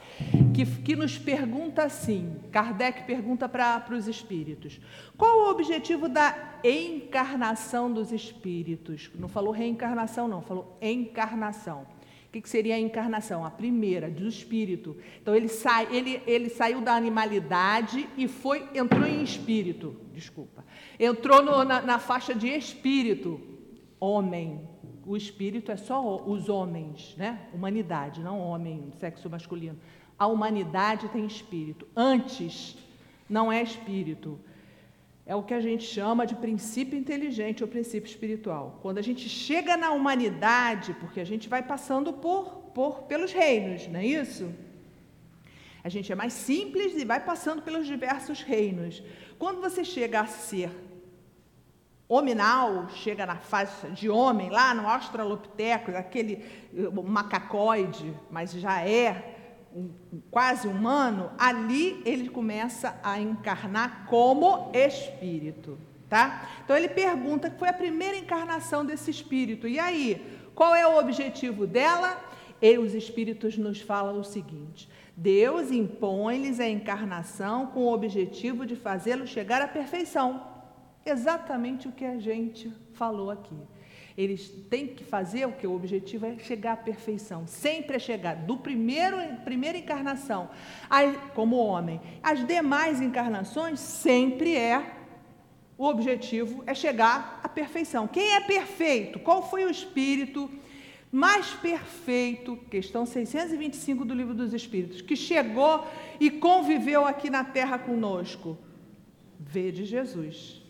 Que, 0.56 0.66
que 0.66 0.96
nos 0.96 1.18
pergunta 1.18 1.84
assim: 1.84 2.36
Kardec 2.52 3.04
pergunta 3.04 3.48
para 3.48 3.86
os 3.92 4.08
espíritos: 4.08 4.80
qual 5.18 5.40
o 5.40 5.52
objetivo 5.52 6.10
da 6.10 6.36
encarnação 6.64 7.92
dos 7.92 8.12
espíritos? 8.12 9.12
Não 9.16 9.28
falou 9.28 9.52
reencarnação, 9.52 10.28
não, 10.28 10.42
falou 10.42 10.78
encarnação. 10.82 11.82
O 12.28 12.32
que, 12.34 12.42
que 12.42 12.50
seria 12.50 12.74
a 12.74 12.80
encarnação? 12.80 13.46
A 13.46 13.52
primeira, 13.52 14.10
do 14.10 14.28
espírito. 14.28 14.98
Então 15.22 15.36
ele, 15.36 15.48
sai, 15.48 15.88
ele, 15.92 16.20
ele 16.26 16.50
saiu 16.50 16.82
da 16.82 16.96
animalidade 16.96 18.10
e 18.18 18.28
foi, 18.28 18.68
entrou 18.74 19.06
em 19.06 19.22
espírito, 19.22 19.96
desculpa. 20.12 20.63
Entrou 21.00 21.42
no, 21.42 21.64
na, 21.64 21.82
na 21.82 22.00
faixa 22.00 22.34
de 22.34 22.48
espírito, 22.48 23.42
homem. 24.00 24.68
O 25.06 25.18
espírito 25.18 25.72
é 25.72 25.76
só 25.76 26.24
os 26.26 26.48
homens, 26.50 27.16
né? 27.18 27.48
Humanidade, 27.54 28.22
não 28.22 28.40
homem, 28.40 28.92
sexo 29.00 29.30
masculino. 29.30 29.78
A 30.18 30.28
humanidade 30.28 31.10
tem 31.10 31.26
espírito. 31.26 31.88
Antes, 31.96 32.78
não 33.30 33.52
é 33.52 33.62
espírito. 33.62 34.40
É 35.26 35.36
o 35.36 35.44
que 35.44 35.54
a 35.54 35.62
gente 35.62 35.86
chama 35.86 36.26
de 36.26 36.36
princípio 36.36 36.98
inteligente 37.00 37.64
ou 37.64 37.70
princípio 37.70 38.10
espiritual. 38.10 38.80
Quando 38.82 38.98
a 38.98 39.02
gente 39.02 39.28
chega 39.30 39.78
na 39.78 39.92
humanidade, 39.92 40.94
porque 41.00 41.20
a 41.20 41.26
gente 41.26 41.48
vai 41.48 41.64
passando 41.64 42.12
por, 42.12 42.72
por 42.74 43.04
pelos 43.04 43.32
reinos, 43.32 43.88
não 43.88 44.00
é 44.00 44.06
isso? 44.06 44.54
A 45.84 45.90
gente 45.90 46.12
é 46.12 46.16
mais 46.16 46.34
simples 46.34 46.96
e 46.96 47.06
vai 47.06 47.20
passando 47.20 47.62
pelos 47.62 47.86
diversos 47.86 48.42
reinos. 48.42 49.02
Quando 49.38 49.62
você 49.62 49.84
chega 49.84 50.22
a 50.22 50.26
ser 50.26 50.70
hominal, 52.08 52.88
chega 52.90 53.26
na 53.26 53.38
fase 53.38 53.90
de 53.92 54.10
homem, 54.10 54.50
lá 54.50 54.74
no 54.74 54.88
Australopithecus, 54.88 55.96
aquele 55.96 56.46
macacoide, 57.04 58.14
mas 58.30 58.52
já 58.52 58.82
é 58.82 59.34
um, 59.76 59.90
quase 60.30 60.68
humano, 60.68 61.32
ali 61.38 62.02
ele 62.06 62.30
começa 62.30 63.00
a 63.04 63.20
encarnar 63.20 64.06
como 64.08 64.72
espírito, 64.74 65.80
tá? 66.08 66.48
Então 66.64 66.78
ele 66.78 66.90
pergunta 66.90 67.50
que 67.50 67.58
foi 67.58 67.70
a 67.70 67.74
primeira 67.74 68.18
encarnação 68.18 68.86
desse 68.86 69.10
espírito. 69.10 69.68
E 69.68 69.80
aí, 69.80 70.22
qual 70.54 70.76
é 70.76 70.86
o 70.86 71.00
objetivo 71.00 71.66
dela? 71.66 72.20
E 72.62 72.78
os 72.78 72.94
espíritos 72.94 73.58
nos 73.58 73.82
falam 73.82 74.20
o 74.20 74.24
seguinte: 74.24 74.88
Deus 75.18 75.72
impõe-lhes 75.72 76.60
a 76.60 76.70
encarnação 76.70 77.68
com 77.68 77.82
o 77.82 77.94
objetivo 77.94 78.66
de 78.66 78.76
fazê-los 78.76 79.30
chegar 79.30 79.62
à 79.62 79.68
perfeição. 79.68 80.53
Exatamente 81.06 81.88
o 81.88 81.92
que 81.92 82.06
a 82.06 82.18
gente 82.18 82.72
falou 82.94 83.30
aqui. 83.30 83.58
Eles 84.18 84.48
têm 84.70 84.88
que 84.88 85.04
fazer 85.04 85.46
o 85.46 85.54
que? 85.54 85.66
O 85.66 85.74
objetivo 85.74 86.26
é 86.26 86.38
chegar 86.38 86.74
à 86.74 86.78
perfeição. 86.78 87.48
Sempre 87.48 87.96
é 87.96 88.00
chegar 88.00 88.36
do 88.36 88.58
primeiro 88.58 89.18
primeira 89.44 89.78
encarnação, 89.78 90.50
como 91.34 91.56
homem. 91.58 92.00
As 92.22 92.46
demais 92.46 93.02
encarnações 93.02 93.80
sempre 93.80 94.56
é 94.56 95.00
o 95.76 95.86
objetivo 95.86 96.64
é 96.68 96.74
chegar 96.74 97.40
à 97.44 97.50
perfeição. 97.50 98.08
Quem 98.08 98.36
é 98.36 98.42
perfeito? 98.42 99.20
Qual 99.20 99.50
foi 99.50 99.66
o 99.66 99.70
espírito 99.70 100.50
mais 101.12 101.52
perfeito, 101.54 102.58
questão 102.72 103.06
625 103.06 104.04
do 104.04 104.16
Livro 104.16 104.34
dos 104.34 104.52
Espíritos, 104.52 105.00
que 105.00 105.16
chegou 105.16 105.88
e 106.20 106.32
conviveu 106.32 107.06
aqui 107.06 107.30
na 107.30 107.44
terra 107.44 107.78
conosco. 107.78 108.58
Vede 109.40 109.86
Jesus. 109.86 110.63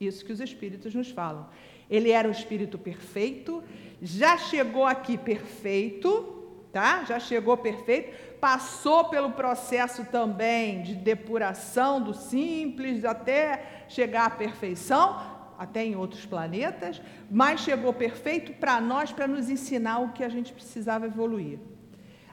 Isso 0.00 0.24
que 0.24 0.32
os 0.32 0.40
Espíritos 0.40 0.94
nos 0.94 1.10
falam. 1.10 1.46
Ele 1.90 2.10
era 2.10 2.26
um 2.26 2.30
espírito 2.30 2.78
perfeito, 2.78 3.62
já 4.00 4.38
chegou 4.38 4.86
aqui 4.86 5.18
perfeito, 5.18 6.40
tá? 6.72 7.04
Já 7.04 7.20
chegou 7.20 7.56
perfeito, 7.56 8.38
passou 8.40 9.04
pelo 9.06 9.32
processo 9.32 10.04
também 10.06 10.82
de 10.82 10.94
depuração 10.94 12.00
do 12.00 12.14
simples 12.14 13.04
até 13.04 13.84
chegar 13.88 14.24
à 14.24 14.30
perfeição, 14.30 15.20
até 15.58 15.84
em 15.84 15.94
outros 15.94 16.24
planetas, 16.24 17.02
mas 17.30 17.60
chegou 17.60 17.92
perfeito 17.92 18.54
para 18.54 18.80
nós, 18.80 19.12
para 19.12 19.28
nos 19.28 19.50
ensinar 19.50 19.98
o 19.98 20.12
que 20.12 20.24
a 20.24 20.28
gente 20.30 20.52
precisava 20.52 21.04
evoluir. 21.04 21.58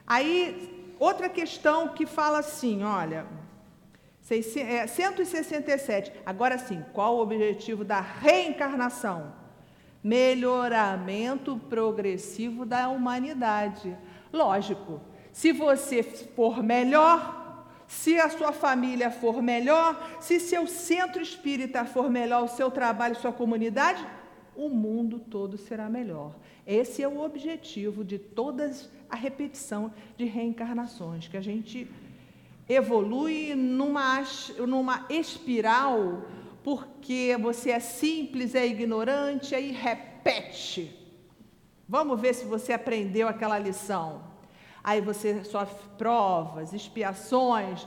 Aí, 0.06 0.94
outra 0.98 1.28
questão 1.28 1.88
que 1.88 2.06
fala 2.06 2.38
assim: 2.38 2.82
olha, 2.82 3.26
167. 4.28 6.10
É, 6.10 6.14
Agora 6.26 6.58
sim, 6.58 6.84
qual 6.92 7.16
o 7.16 7.22
objetivo 7.22 7.82
da 7.84 8.00
reencarnação? 8.00 9.32
Melhoramento 10.04 11.56
progressivo 11.68 12.66
da 12.66 12.88
humanidade. 12.90 13.96
Lógico, 14.32 15.00
se 15.32 15.50
você 15.50 16.02
for 16.02 16.62
melhor, 16.62 17.66
se 17.86 18.18
a 18.18 18.28
sua 18.28 18.52
família 18.52 19.10
for 19.10 19.42
melhor, 19.42 20.18
se 20.20 20.38
seu 20.38 20.66
centro 20.66 21.22
espírita 21.22 21.86
for 21.86 22.10
melhor, 22.10 22.44
o 22.44 22.48
seu 22.48 22.70
trabalho, 22.70 23.16
sua 23.16 23.32
comunidade, 23.32 24.06
o 24.54 24.68
mundo 24.68 25.18
todo 25.18 25.56
será 25.56 25.88
melhor. 25.88 26.36
Esse 26.66 27.02
é 27.02 27.08
o 27.08 27.20
objetivo 27.20 28.04
de 28.04 28.18
todas 28.18 28.90
a 29.08 29.16
repetição 29.16 29.92
de 30.18 30.26
reencarnações, 30.26 31.28
que 31.28 31.36
a 31.36 31.40
gente 31.40 31.90
evolui 32.68 33.54
numa, 33.54 34.22
numa 34.66 35.06
espiral, 35.08 36.22
porque 36.62 37.36
você 37.40 37.70
é 37.70 37.80
simples, 37.80 38.54
é 38.54 38.66
ignorante, 38.66 39.54
aí 39.54 39.72
repete. 39.72 40.94
Vamos 41.88 42.20
ver 42.20 42.34
se 42.34 42.44
você 42.44 42.72
aprendeu 42.72 43.26
aquela 43.28 43.58
lição 43.58 44.28
aí 44.88 45.02
você 45.02 45.44
sofre 45.44 45.76
provas, 45.98 46.72
expiações. 46.72 47.86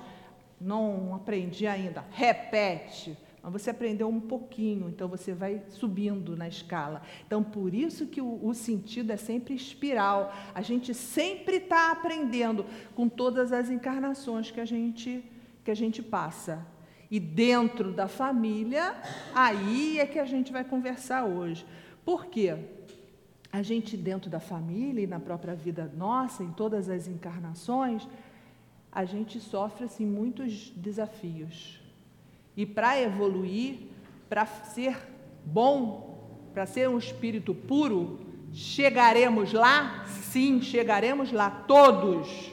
Não 0.59 1.15
aprendi 1.15 1.65
ainda. 1.65 2.05
Repete. 2.11 3.17
Mas 3.41 3.51
você 3.51 3.69
aprendeu 3.69 4.08
um 4.08 4.19
pouquinho, 4.19 4.88
então 4.89 5.08
você 5.08 5.34
vai 5.34 5.63
subindo 5.69 6.38
na 6.38 6.47
escala. 6.47 7.01
Então, 7.25 7.43
por 7.43 7.73
isso 7.73 8.06
que 8.06 8.21
o, 8.21 8.39
o 8.45 8.54
sentido 8.54 9.12
é 9.12 9.17
sempre 9.17 9.56
espiral. 9.56 10.34
A 10.54 10.62
gente 10.62 10.93
sempre 10.93 11.58
está 11.58 11.91
aprendendo 11.91 12.65
com 12.93 13.10
todas 13.10 13.51
as 13.51 13.69
encarnações 13.69 14.51
que 14.51 14.60
a 14.60 14.65
gente, 14.65 15.23
que 15.63 15.71
a 15.71 15.75
gente 15.75 16.04
passa. 16.04 16.65
E 17.10 17.19
dentro 17.19 17.91
da 17.91 18.08
família, 18.08 18.95
aí 19.34 19.99
é 19.99 20.06
que 20.06 20.19
a 20.19 20.25
gente 20.25 20.51
vai 20.51 20.63
conversar 20.63 21.25
hoje. 21.25 21.65
Por 22.06 22.27
quê? 22.27 22.58
a 23.51 23.62
gente 23.62 23.97
dentro 23.97 24.30
da 24.30 24.39
família 24.39 25.04
e 25.04 25.08
na 25.08 25.19
própria 25.19 25.54
vida 25.54 25.91
nossa, 25.95 26.43
em 26.43 26.51
todas 26.51 26.88
as 26.88 27.08
encarnações, 27.08 28.08
a 28.91 29.04
gente 29.04 29.39
sofre 29.39 29.84
assim 29.86 30.06
muitos 30.06 30.69
desafios. 30.71 31.80
E 32.55 32.65
para 32.65 32.99
evoluir, 32.99 33.79
para 34.29 34.45
ser 34.45 34.97
bom, 35.45 36.49
para 36.53 36.65
ser 36.65 36.89
um 36.89 36.97
espírito 36.97 37.53
puro, 37.53 38.19
chegaremos 38.53 39.53
lá? 39.53 40.05
Sim, 40.05 40.61
chegaremos 40.61 41.31
lá 41.31 41.49
todos. 41.49 42.51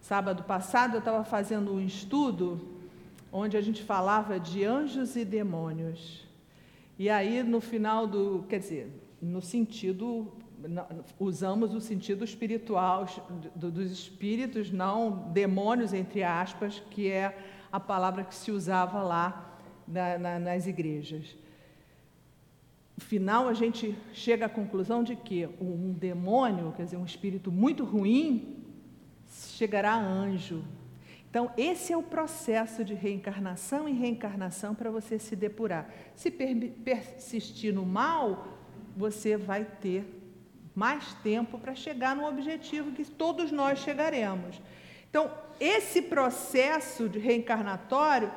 Sábado 0.00 0.44
passado 0.44 0.94
eu 0.94 1.00
estava 1.00 1.24
fazendo 1.24 1.72
um 1.74 1.80
estudo 1.80 2.60
onde 3.32 3.56
a 3.56 3.60
gente 3.60 3.82
falava 3.82 4.38
de 4.38 4.64
anjos 4.64 5.16
e 5.16 5.24
demônios. 5.24 6.26
E 6.98 7.08
aí, 7.08 7.42
no 7.42 7.60
final 7.60 8.06
do. 8.06 8.44
Quer 8.48 8.58
dizer, 8.60 8.92
no 9.20 9.40
sentido. 9.40 10.32
Usamos 11.20 11.72
o 11.72 11.80
sentido 11.80 12.24
espiritual 12.24 13.06
dos 13.54 13.92
espíritos, 13.92 14.72
não 14.72 15.30
demônios, 15.30 15.92
entre 15.92 16.24
aspas, 16.24 16.82
que 16.90 17.08
é 17.08 17.38
a 17.70 17.78
palavra 17.78 18.24
que 18.24 18.34
se 18.34 18.50
usava 18.50 19.02
lá 19.02 19.58
na, 19.86 20.18
na, 20.18 20.38
nas 20.38 20.66
igrejas. 20.66 21.36
No 22.96 23.04
final, 23.04 23.48
a 23.48 23.54
gente 23.54 23.96
chega 24.12 24.46
à 24.46 24.48
conclusão 24.48 25.04
de 25.04 25.14
que 25.14 25.46
um 25.60 25.92
demônio, 25.92 26.72
quer 26.76 26.84
dizer, 26.84 26.96
um 26.96 27.04
espírito 27.04 27.52
muito 27.52 27.84
ruim, 27.84 28.64
chegará 29.28 29.92
a 29.92 30.02
anjo. 30.02 30.64
Então, 31.30 31.52
esse 31.56 31.92
é 31.92 31.96
o 31.96 32.02
processo 32.02 32.84
de 32.84 32.94
reencarnação 32.94 33.88
e 33.88 33.92
reencarnação 33.92 34.74
para 34.74 34.90
você 34.90 35.18
se 35.18 35.36
depurar. 35.36 35.88
Se 36.16 36.30
persistir 36.30 37.72
no 37.72 37.84
mal, 37.84 38.48
você 38.96 39.36
vai 39.36 39.64
ter 39.64 40.04
mais 40.74 41.12
tempo 41.14 41.58
para 41.58 41.74
chegar 41.74 42.16
no 42.16 42.26
objetivo 42.26 42.92
que 42.92 43.04
todos 43.04 43.52
nós 43.52 43.80
chegaremos. 43.80 44.60
Então, 45.10 45.30
esse 45.60 46.02
processo 46.02 47.08
de 47.08 47.18
reencarnatório 47.18 48.30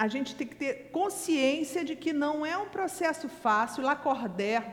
a 0.00 0.08
gente 0.08 0.34
tem 0.34 0.46
que 0.46 0.56
ter 0.56 0.88
consciência 0.90 1.84
de 1.84 1.94
que 1.94 2.10
não 2.10 2.46
é 2.46 2.56
um 2.56 2.70
processo 2.70 3.28
fácil. 3.28 3.84
Lacordaire, 3.84 4.64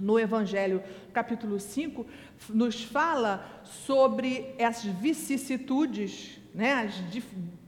no 0.00 0.18
Evangelho, 0.18 0.82
capítulo 1.12 1.60
5, 1.60 2.04
nos 2.48 2.82
fala 2.82 3.62
sobre 3.62 4.52
as 4.60 4.82
vicissitudes, 4.82 6.40
né, 6.52 6.72
as 6.72 6.94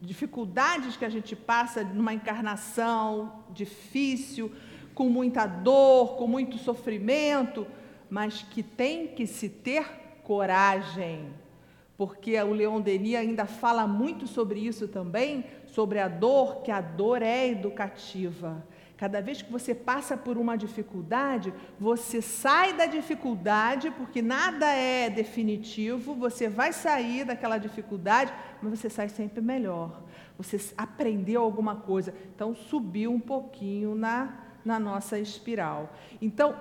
dificuldades 0.03 0.97
que 0.97 1.05
a 1.05 1.09
gente 1.09 1.37
passa 1.37 1.85
numa 1.85 2.13
encarnação 2.13 3.45
difícil, 3.51 4.51
com 4.97 5.09
muita 5.09 5.47
dor, 5.47 6.17
com 6.17 6.27
muito 6.27 6.59
sofrimento, 6.59 7.69
mas 8.11 8.43
que 8.43 8.65
tem 8.65 9.07
que 9.07 9.29
se 9.29 9.49
ter 9.49 9.87
coragem, 10.25 11.33
porque 11.97 12.41
o 12.41 12.53
Leon 12.53 12.81
Denis 12.81 13.17
ainda 13.17 13.47
fala 13.47 13.87
muito 13.87 14.27
sobre 14.27 14.61
isso 14.61 14.89
também, 14.89 15.45
sobre 15.67 15.99
a 15.99 16.09
dor, 16.09 16.63
que 16.63 16.71
a 16.71 16.81
dor 16.81 17.23
é 17.23 17.49
educativa. 17.49 18.65
Cada 18.97 19.21
vez 19.21 19.43
que 19.43 19.51
você 19.51 19.75
passa 19.75 20.17
por 20.17 20.39
uma 20.39 20.57
dificuldade, 20.57 21.53
você 21.79 22.23
sai 22.23 22.73
da 22.73 22.87
dificuldade, 22.87 23.91
porque 23.91 24.23
nada 24.23 24.67
é 24.67 25.11
definitivo, 25.11 26.15
você 26.15 26.49
vai 26.49 26.73
sair 26.73 27.25
daquela 27.25 27.59
dificuldade, 27.59 28.33
mas 28.63 28.79
você 28.79 28.89
sai 28.89 29.09
sempre 29.09 29.41
melhor. 29.41 30.03
Você 30.39 30.61
aprendeu 30.77 31.43
alguma 31.43 31.77
coisa, 31.77 32.15
então 32.35 32.55
subiu 32.55 33.13
um 33.13 33.21
pouquinho 33.21 33.95
na, 33.95 34.45
na 34.65 34.79
nossa 34.79 35.19
espiral. 35.19 35.93
Então, 36.21 36.57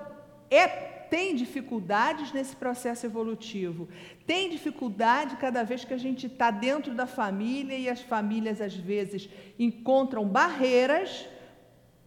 é 0.50 0.93
tem 1.13 1.36
dificuldades 1.36 2.34
nesse 2.34 2.56
processo 2.56 3.06
evolutivo, 3.06 3.88
tem 4.26 4.49
dificuldade 4.49 5.36
cada 5.36 5.62
vez 5.62 5.86
que 5.86 5.93
a 5.93 5.97
gente 6.06 6.26
está 6.26 6.49
dentro 6.49 6.91
da 6.91 7.06
família 7.06 7.78
e 7.78 7.88
as 7.88 8.02
famílias, 8.02 8.60
às 8.60 8.76
vezes, 8.76 9.30
encontram 9.60 10.28
barreiras 10.28 11.28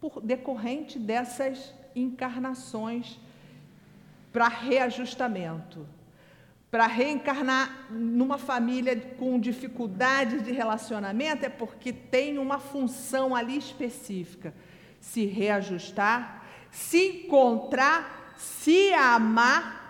por 0.01 0.21
decorrente 0.21 0.99
dessas 0.99 1.73
encarnações 1.95 3.17
para 4.33 4.49
reajustamento. 4.49 5.87
Para 6.69 6.89
reencarnar 6.89 7.87
numa 7.89 8.39
família 8.39 8.97
com 9.21 9.39
dificuldades 9.39 10.43
de 10.43 10.51
relacionamento 10.51 11.47
é 11.47 11.49
porque 11.49 11.93
tem 11.93 12.39
uma 12.39 12.59
função 12.59 13.37
ali 13.37 13.57
específica: 13.57 14.53
se 14.99 15.27
reajustar, 15.27 16.45
se 16.73 17.23
encontrar 17.25 18.16
se 18.37 18.93
amar, 18.95 19.85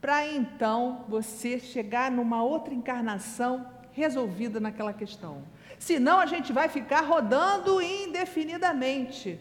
para 0.00 0.26
então 0.26 1.04
você 1.08 1.58
chegar 1.58 2.10
numa 2.10 2.42
outra 2.42 2.72
encarnação 2.72 3.66
resolvida 3.92 4.58
naquela 4.58 4.92
questão. 4.92 5.42
Senão 5.78 6.20
a 6.20 6.26
gente 6.26 6.52
vai 6.52 6.68
ficar 6.68 7.02
rodando 7.02 7.80
indefinidamente. 7.82 9.38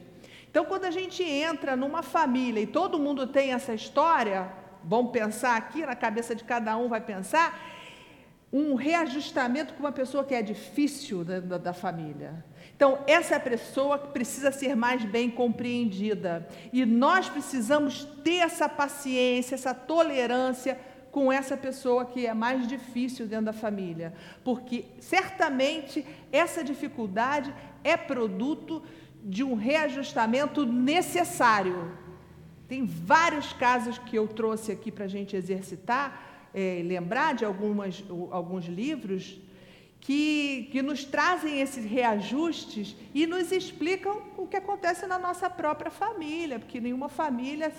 Então, 0.49 0.65
quando 0.65 0.85
a 0.85 0.91
gente 0.91 1.23
entra 1.23 1.75
numa 1.75 2.01
família 2.01 2.61
e 2.61 2.67
todo 2.67 2.99
mundo 2.99 3.27
tem 3.27 3.53
essa 3.53 3.73
história, 3.73 4.51
vamos 4.83 5.11
pensar 5.11 5.55
aqui, 5.55 5.85
na 5.85 5.95
cabeça 5.95 6.33
de 6.33 6.43
cada 6.43 6.75
um 6.75 6.89
vai 6.89 7.01
pensar, 7.01 7.59
um 8.51 8.73
reajustamento 8.73 9.73
com 9.73 9.81
uma 9.81 9.91
pessoa 9.91 10.23
que 10.23 10.33
é 10.33 10.41
difícil 10.41 11.23
da, 11.23 11.39
da, 11.39 11.57
da 11.57 11.73
família. 11.73 12.43
Então, 12.79 12.99
essa 13.07 13.35
é 13.35 13.39
pessoa 13.39 13.97
precisa 13.97 14.53
ser 14.53 14.73
mais 14.73 15.03
bem 15.03 15.29
compreendida. 15.29 16.47
E 16.71 16.85
nós 16.85 17.27
precisamos 17.27 18.05
ter 18.23 18.37
essa 18.37 18.69
paciência, 18.69 19.55
essa 19.55 19.73
tolerância 19.73 20.79
com 21.11 21.29
essa 21.29 21.57
pessoa 21.57 22.05
que 22.05 22.25
é 22.25 22.33
mais 22.33 22.65
difícil 22.65 23.27
dentro 23.27 23.47
da 23.47 23.51
família. 23.51 24.13
Porque 24.45 24.85
certamente 24.97 26.05
essa 26.31 26.63
dificuldade 26.63 27.53
é 27.83 27.97
produto 27.97 28.81
de 29.21 29.43
um 29.43 29.55
reajustamento 29.55 30.65
necessário. 30.65 31.91
Tem 32.65 32.85
vários 32.85 33.51
casos 33.51 33.97
que 33.97 34.15
eu 34.15 34.25
trouxe 34.25 34.71
aqui 34.71 34.89
para 34.89 35.03
a 35.03 35.09
gente 35.09 35.35
exercitar, 35.35 36.49
é, 36.53 36.81
lembrar 36.85 37.35
de 37.35 37.43
algumas, 37.43 38.01
alguns 38.31 38.67
livros 38.67 39.37
que, 40.01 40.69
que 40.71 40.81
nos 40.81 41.03
trazem 41.03 41.61
esses 41.61 41.85
reajustes 41.85 42.95
e 43.13 43.27
nos 43.27 43.51
explicam 43.51 44.21
o 44.37 44.47
que 44.47 44.55
acontece 44.55 45.05
na 45.05 45.19
nossa 45.19 45.49
própria 45.49 45.91
família, 45.91 46.59
porque 46.59 46.79
nenhuma 46.79 47.09
família 47.09 47.71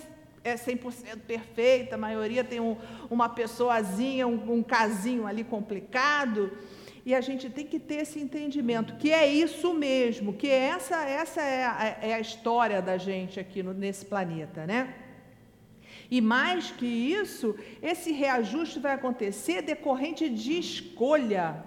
é 0.45 0.55
100% 0.55 1.21
perfeita, 1.27 1.95
a 1.95 1.99
maioria 1.99 2.45
tem 2.45 2.61
um, 2.61 2.77
uma 3.11 3.29
pessoazinha, 3.29 4.27
um, 4.27 4.59
um 4.59 4.63
casinho 4.63 5.27
ali 5.27 5.45
complicado, 5.45 6.51
e 7.05 7.15
a 7.15 7.21
gente 7.21 7.49
tem 7.49 7.67
que 7.67 7.79
ter 7.79 8.03
esse 8.03 8.21
entendimento, 8.21 8.97
que 8.97 9.11
é 9.11 9.27
isso 9.27 9.73
mesmo, 9.73 10.35
que 10.35 10.49
essa, 10.49 11.03
essa 11.03 11.41
é, 11.41 11.65
a, 11.65 11.99
é 12.03 12.15
a 12.15 12.21
história 12.21 12.83
da 12.83 12.99
gente 12.99 13.41
aqui 13.41 13.63
no, 13.63 13.73
nesse 13.73 14.05
planeta, 14.05 14.67
né? 14.67 14.95
E 16.11 16.21
mais 16.21 16.71
que 16.71 16.87
isso, 16.87 17.57
esse 17.81 18.13
reajuste 18.13 18.79
vai 18.79 18.93
acontecer 18.93 19.63
decorrente 19.63 20.29
de 20.29 20.59
escolha 20.59 21.65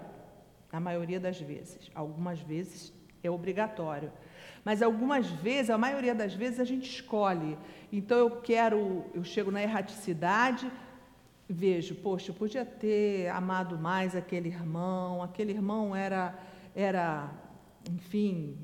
na 0.74 0.80
maioria 0.80 1.20
das 1.20 1.40
vezes. 1.40 1.88
Algumas 1.94 2.40
vezes 2.40 2.92
é 3.22 3.30
obrigatório. 3.30 4.10
Mas 4.64 4.82
algumas 4.82 5.28
vezes, 5.28 5.70
a 5.70 5.78
maioria 5.78 6.12
das 6.12 6.34
vezes, 6.34 6.58
a 6.58 6.64
gente 6.64 6.90
escolhe. 6.90 7.56
Então 7.92 8.18
eu 8.18 8.30
quero, 8.40 9.04
eu 9.14 9.22
chego 9.22 9.52
na 9.52 9.62
erraticidade, 9.62 10.68
vejo, 11.48 11.94
poxa, 11.94 12.32
eu 12.32 12.34
podia 12.34 12.64
ter 12.64 13.28
amado 13.28 13.78
mais 13.78 14.16
aquele 14.16 14.48
irmão, 14.48 15.22
aquele 15.22 15.52
irmão 15.52 15.94
era, 15.94 16.36
era 16.74 17.30
enfim, 17.88 18.58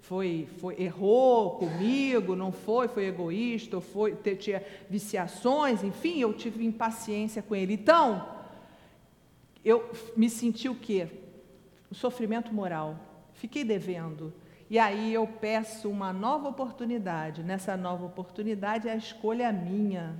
foi, 0.00 0.48
foi 0.58 0.74
errou 0.82 1.52
comigo, 1.52 2.34
não 2.34 2.50
foi, 2.50 2.88
foi 2.88 3.06
egoísta, 3.06 3.80
foi, 3.80 4.16
tinha 4.16 4.60
viciações, 4.88 5.84
enfim, 5.84 6.18
eu 6.18 6.32
tive 6.32 6.66
impaciência 6.66 7.40
com 7.42 7.54
ele. 7.54 7.74
Então, 7.74 8.39
eu 9.64 9.90
me 10.16 10.30
senti 10.30 10.68
o 10.68 10.74
quê? 10.74 11.08
O 11.90 11.94
sofrimento 11.94 12.52
moral. 12.52 12.98
Fiquei 13.34 13.64
devendo. 13.64 14.32
E 14.68 14.78
aí 14.78 15.12
eu 15.12 15.26
peço 15.26 15.90
uma 15.90 16.12
nova 16.12 16.48
oportunidade. 16.48 17.42
Nessa 17.42 17.76
nova 17.76 18.06
oportunidade 18.06 18.88
a 18.88 18.96
escolha 18.96 19.44
é 19.44 19.52
minha. 19.52 20.16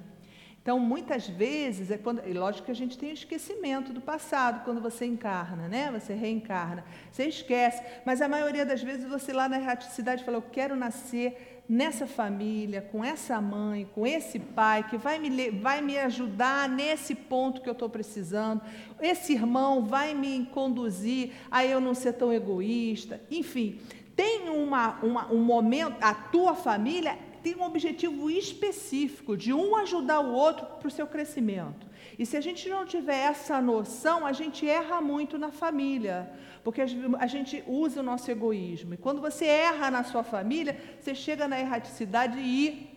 Então, 0.63 0.79
muitas 0.79 1.27
vezes, 1.27 1.91
é 1.91 1.97
quando, 1.97 2.21
e 2.29 2.35
lógico 2.35 2.67
que 2.67 2.71
a 2.71 2.75
gente 2.75 2.99
tem 2.99 3.11
o 3.11 3.15
esquecimento 3.15 3.95
do 3.95 4.01
passado 4.01 4.63
quando 4.63 4.81
você 4.81 5.07
encarna, 5.07 5.67
né? 5.69 5.91
Você 5.91 6.13
reencarna, 6.13 6.85
você 7.11 7.25
esquece. 7.25 7.83
Mas 8.05 8.21
a 8.21 8.29
maioria 8.29 8.67
das 8.67 8.83
vezes 8.83 9.09
você 9.09 9.33
lá 9.33 9.49
na 9.49 9.59
erraticidade 9.59 10.23
fala: 10.23 10.37
Eu 10.37 10.43
quero 10.43 10.77
nascer 10.77 11.50
nessa 11.71 12.05
família, 12.05 12.83
com 12.83 13.05
essa 13.05 13.41
mãe, 13.41 13.89
com 13.95 14.05
esse 14.05 14.41
pai, 14.41 14.83
que 14.89 14.99
vai 14.99 15.21
me, 15.21 15.53
vai 15.53 15.81
me 15.81 15.97
ajudar 15.99 16.69
nesse 16.69 17.15
ponto 17.15 17.61
que 17.61 17.69
eu 17.69 17.75
estou 17.75 17.89
precisando, 17.89 18.61
esse 19.01 19.35
irmão 19.35 19.85
vai 19.85 20.13
me 20.13 20.47
conduzir 20.47 21.31
a 21.49 21.65
eu 21.65 21.81
não 21.81 21.95
ser 21.95 22.15
tão 22.15 22.33
egoísta, 22.33 23.23
enfim, 23.31 23.79
tem 24.17 24.49
uma, 24.51 24.99
uma, 25.01 25.33
um 25.33 25.39
momento, 25.39 25.95
a 26.01 26.13
tua 26.13 26.57
família 26.57 27.17
tem 27.41 27.55
um 27.55 27.63
objetivo 27.63 28.29
específico 28.29 29.37
de 29.37 29.53
um 29.53 29.77
ajudar 29.77 30.19
o 30.19 30.33
outro 30.33 30.67
para 30.67 30.89
o 30.89 30.91
seu 30.91 31.07
crescimento. 31.07 31.87
E 32.19 32.27
se 32.27 32.37
a 32.37 32.41
gente 32.41 32.69
não 32.69 32.85
tiver 32.85 33.17
essa 33.17 33.63
noção, 33.63 34.27
a 34.27 34.33
gente 34.33 34.69
erra 34.69 35.01
muito 35.01 35.39
na 35.39 35.53
família, 35.53 36.31
porque 36.63 36.83
a 36.83 37.27
gente 37.27 37.65
usa 37.67 38.01
o 38.01 38.03
nosso 38.03 38.31
egoísmo. 38.31 38.95
E 38.95 38.97
quando 38.97 39.21
você 39.21 39.47
erra 39.47 39.91
na 39.91 40.05
sua 40.05 40.23
família, 40.23 40.77
você 41.01 41.15
chega 41.15 41.49
na 41.49 41.59
erraticidade 41.59 42.39
e 42.39 42.91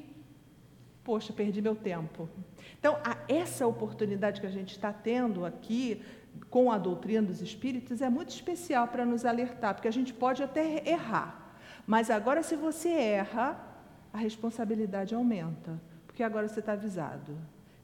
Poxa, 1.04 1.34
perdi 1.34 1.62
meu 1.62 1.76
tempo. 1.76 2.30
Então, 2.80 2.98
essa 3.28 3.68
oportunidade 3.68 4.40
que 4.40 4.48
a 4.48 4.50
gente 4.50 4.72
está 4.72 4.94
tendo 4.94 5.46
aqui 5.46 6.02
com 6.50 6.72
a 6.72 6.78
doutrina 6.78 7.28
dos 7.28 7.42
espíritos 7.42 8.02
é 8.02 8.10
muito 8.10 8.30
especial 8.30 8.88
para 8.88 9.06
nos 9.06 9.26
alertar, 9.26 9.76
porque 9.76 9.88
a 9.88 9.92
gente 9.92 10.14
pode 10.14 10.42
até 10.42 10.88
errar, 10.88 11.58
mas 11.86 12.10
agora, 12.10 12.42
se 12.42 12.56
você 12.56 12.90
erra, 12.90 13.60
a 14.14 14.18
responsabilidade 14.18 15.14
aumenta, 15.14 15.80
porque 16.08 16.24
agora 16.24 16.48
você 16.48 16.62
está 16.62 16.72
avisado. 16.74 17.38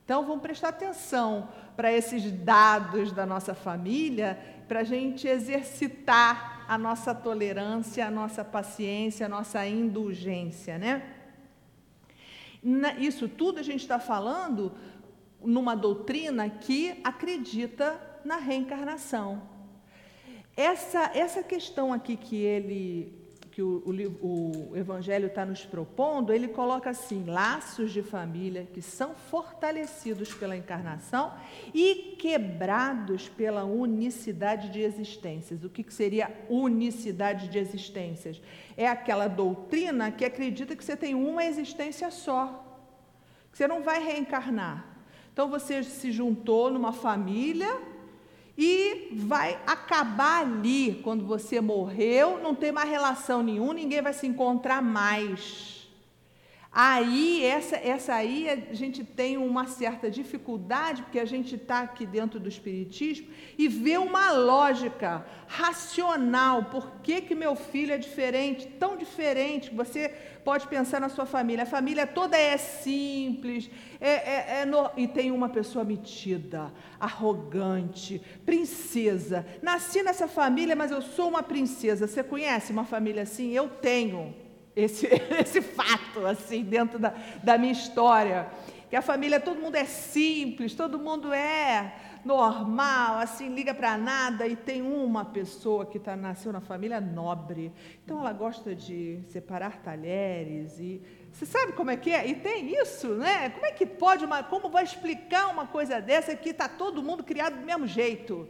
Então, 0.09 0.25
vamos 0.25 0.41
prestar 0.41 0.69
atenção 0.69 1.49
para 1.75 1.93
esses 1.93 2.31
dados 2.31 3.11
da 3.11 3.27
nossa 3.27 3.53
família, 3.53 4.39
para 4.67 4.79
a 4.79 4.83
gente 4.83 5.27
exercitar 5.27 6.65
a 6.67 6.79
nossa 6.79 7.13
tolerância, 7.13 8.07
a 8.07 8.09
nossa 8.09 8.43
paciência, 8.43 9.27
a 9.27 9.29
nossa 9.29 9.63
indulgência, 9.67 10.79
né? 10.79 11.13
Isso 12.97 13.29
tudo 13.29 13.59
a 13.59 13.61
gente 13.61 13.81
está 13.81 13.99
falando 13.99 14.71
numa 15.43 15.75
doutrina 15.75 16.49
que 16.49 16.99
acredita 17.03 18.01
na 18.25 18.37
reencarnação. 18.37 19.43
Essa, 20.57 21.11
essa 21.13 21.43
questão 21.43 21.93
aqui 21.93 22.17
que 22.17 22.35
ele 22.35 23.18
que 23.51 23.61
o, 23.61 23.83
o, 24.21 24.71
o 24.71 24.77
Evangelho 24.77 25.27
está 25.27 25.45
nos 25.45 25.65
propondo, 25.65 26.31
ele 26.31 26.47
coloca 26.47 26.89
assim: 26.89 27.25
laços 27.25 27.91
de 27.91 28.01
família 28.01 28.67
que 28.73 28.81
são 28.81 29.13
fortalecidos 29.15 30.33
pela 30.33 30.55
encarnação 30.55 31.33
e 31.73 32.15
quebrados 32.19 33.27
pela 33.29 33.63
unicidade 33.63 34.69
de 34.69 34.81
existências. 34.81 35.63
O 35.63 35.69
que, 35.69 35.83
que 35.83 35.93
seria 35.93 36.31
unicidade 36.49 37.47
de 37.47 37.57
existências? 37.57 38.41
É 38.77 38.87
aquela 38.87 39.27
doutrina 39.27 40.11
que 40.11 40.23
acredita 40.23 40.75
que 40.75 40.83
você 40.83 40.95
tem 40.95 41.15
uma 41.15 41.43
existência 41.43 42.11
só, 42.11 42.65
que 43.51 43.57
você 43.57 43.67
não 43.67 43.83
vai 43.83 44.03
reencarnar. 44.03 44.85
Então 45.33 45.49
você 45.49 45.83
se 45.83 46.11
juntou 46.11 46.69
numa 46.69 46.91
família 46.91 47.88
e 48.61 49.07
vai 49.13 49.57
acabar 49.65 50.41
ali, 50.41 50.99
quando 51.01 51.25
você 51.25 51.61
morreu, 51.61 52.41
não 52.43 52.53
tem 52.53 52.73
mais 52.73 52.89
relação 52.89 53.41
nenhuma, 53.41 53.73
ninguém 53.73 54.01
vai 54.01 54.11
se 54.11 54.27
encontrar 54.27 54.81
mais. 54.81 55.78
Aí, 56.71 57.43
essa, 57.43 57.77
essa 57.77 58.13
aí, 58.13 58.47
a 58.47 58.75
gente 58.75 59.03
tem 59.03 59.37
uma 59.37 59.65
certa 59.65 60.09
dificuldade, 60.09 61.01
porque 61.01 61.19
a 61.19 61.25
gente 61.25 61.55
está 61.55 61.79
aqui 61.79 62.05
dentro 62.05 62.39
do 62.39 62.47
Espiritismo 62.47 63.27
e 63.57 63.67
vê 63.67 63.97
uma 63.97 64.31
lógica 64.31 65.25
racional. 65.47 66.65
Por 66.65 66.91
que, 67.01 67.21
que 67.21 67.33
meu 67.33 67.55
filho 67.55 67.91
é 67.91 67.97
diferente, 67.97 68.67
tão 68.67 68.95
diferente? 68.95 69.73
Você 69.73 70.09
pode 70.45 70.67
pensar 70.67 71.01
na 71.01 71.09
sua 71.09 71.25
família. 71.25 71.63
A 71.63 71.65
família 71.65 72.05
toda 72.05 72.37
é 72.37 72.55
simples, 72.55 73.67
é, 73.99 74.11
é, 74.11 74.61
é 74.61 74.65
no... 74.65 74.91
e 74.95 75.07
tem 75.07 75.31
uma 75.31 75.49
pessoa 75.49 75.83
metida, 75.83 76.71
arrogante, 76.99 78.21
princesa. 78.45 79.43
Nasci 79.63 80.03
nessa 80.03 80.27
família, 80.27 80.75
mas 80.75 80.91
eu 80.91 81.01
sou 81.01 81.29
uma 81.29 81.41
princesa. 81.41 82.05
Você 82.05 82.21
conhece 82.23 82.71
uma 82.71 82.85
família 82.85 83.23
assim? 83.23 83.51
Eu 83.53 83.67
tenho 83.67 84.35
esse, 84.79 85.07
esse 85.39 85.61
fato, 85.61 86.25
assim, 86.25 86.63
dentro 86.63 86.97
da, 86.99 87.13
da 87.43 87.57
minha 87.57 87.73
história. 87.73 88.49
Que 88.89 88.95
a 88.95 89.01
família, 89.01 89.39
todo 89.39 89.61
mundo 89.61 89.75
é 89.75 89.85
simples, 89.85 90.73
todo 90.73 90.97
mundo 90.97 91.31
é 91.31 91.93
normal, 92.25 93.19
assim, 93.19 93.53
liga 93.53 93.73
para 93.73 93.97
nada, 93.97 94.47
e 94.47 94.55
tem 94.55 94.81
uma 94.81 95.23
pessoa 95.23 95.85
que 95.85 95.99
tá, 95.99 96.15
nasceu 96.15 96.51
na 96.51 96.59
família 96.59 96.99
nobre. 96.99 97.71
Então 98.03 98.19
ela 98.19 98.33
gosta 98.33 98.75
de 98.75 99.19
separar 99.29 99.77
talheres 99.81 100.79
e. 100.79 101.01
Você 101.31 101.45
sabe 101.45 101.73
como 101.73 101.91
é 101.91 101.95
que 101.95 102.09
é? 102.11 102.27
E 102.27 102.35
tem 102.35 102.75
isso, 102.81 103.09
né? 103.09 103.49
Como 103.51 103.65
é 103.65 103.71
que 103.71 103.85
pode, 103.85 104.25
uma, 104.25 104.43
como 104.43 104.67
vai 104.69 104.83
explicar 104.83 105.47
uma 105.47 105.67
coisa 105.67 106.01
dessa 106.01 106.35
que 106.35 106.49
está 106.49 106.67
todo 106.67 107.03
mundo 107.03 107.23
criado 107.23 107.59
do 107.59 107.65
mesmo 107.65 107.85
jeito? 107.85 108.47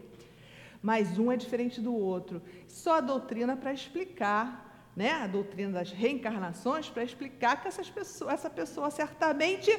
Mas 0.82 1.20
um 1.20 1.30
é 1.30 1.36
diferente 1.36 1.82
do 1.82 1.94
outro. 1.94 2.42
Só 2.68 2.96
a 2.96 3.02
doutrina 3.02 3.58
para 3.58 3.74
explicar 3.74 4.69
né, 5.00 5.12
a 5.12 5.28
doutrina 5.28 5.72
das 5.80 5.94
reencarnações 5.94 6.90
para 6.90 7.06
explicar 7.06 7.62
que 7.62 7.70
essas 7.70 7.90
pessoas, 7.90 8.34
essa 8.34 8.50
pessoa 8.50 8.92
certamente 8.92 9.72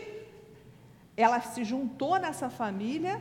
ela 1.14 1.42
se 1.42 1.62
juntou 1.62 2.18
nessa 2.18 2.48
família 2.48 3.20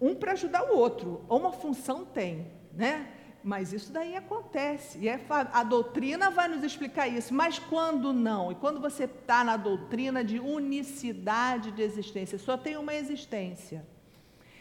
um 0.00 0.12
para 0.12 0.32
ajudar 0.32 0.64
o 0.64 0.76
outro, 0.76 1.24
ou 1.28 1.38
uma 1.38 1.52
função 1.52 2.04
tem, 2.04 2.50
né? 2.72 3.12
Mas 3.44 3.72
isso 3.72 3.92
daí 3.92 4.16
acontece, 4.16 4.98
e 4.98 5.08
é, 5.08 5.24
a 5.52 5.62
doutrina 5.62 6.30
vai 6.30 6.48
nos 6.48 6.64
explicar 6.64 7.06
isso. 7.06 7.32
Mas 7.32 7.60
quando 7.60 8.12
não? 8.12 8.50
E 8.50 8.56
quando 8.56 8.80
você 8.80 9.04
está 9.04 9.44
na 9.44 9.56
doutrina 9.56 10.24
de 10.24 10.40
unicidade 10.40 11.70
de 11.70 11.80
existência, 11.80 12.40
só 12.40 12.56
tem 12.56 12.76
uma 12.76 12.92
existência. 12.92 13.86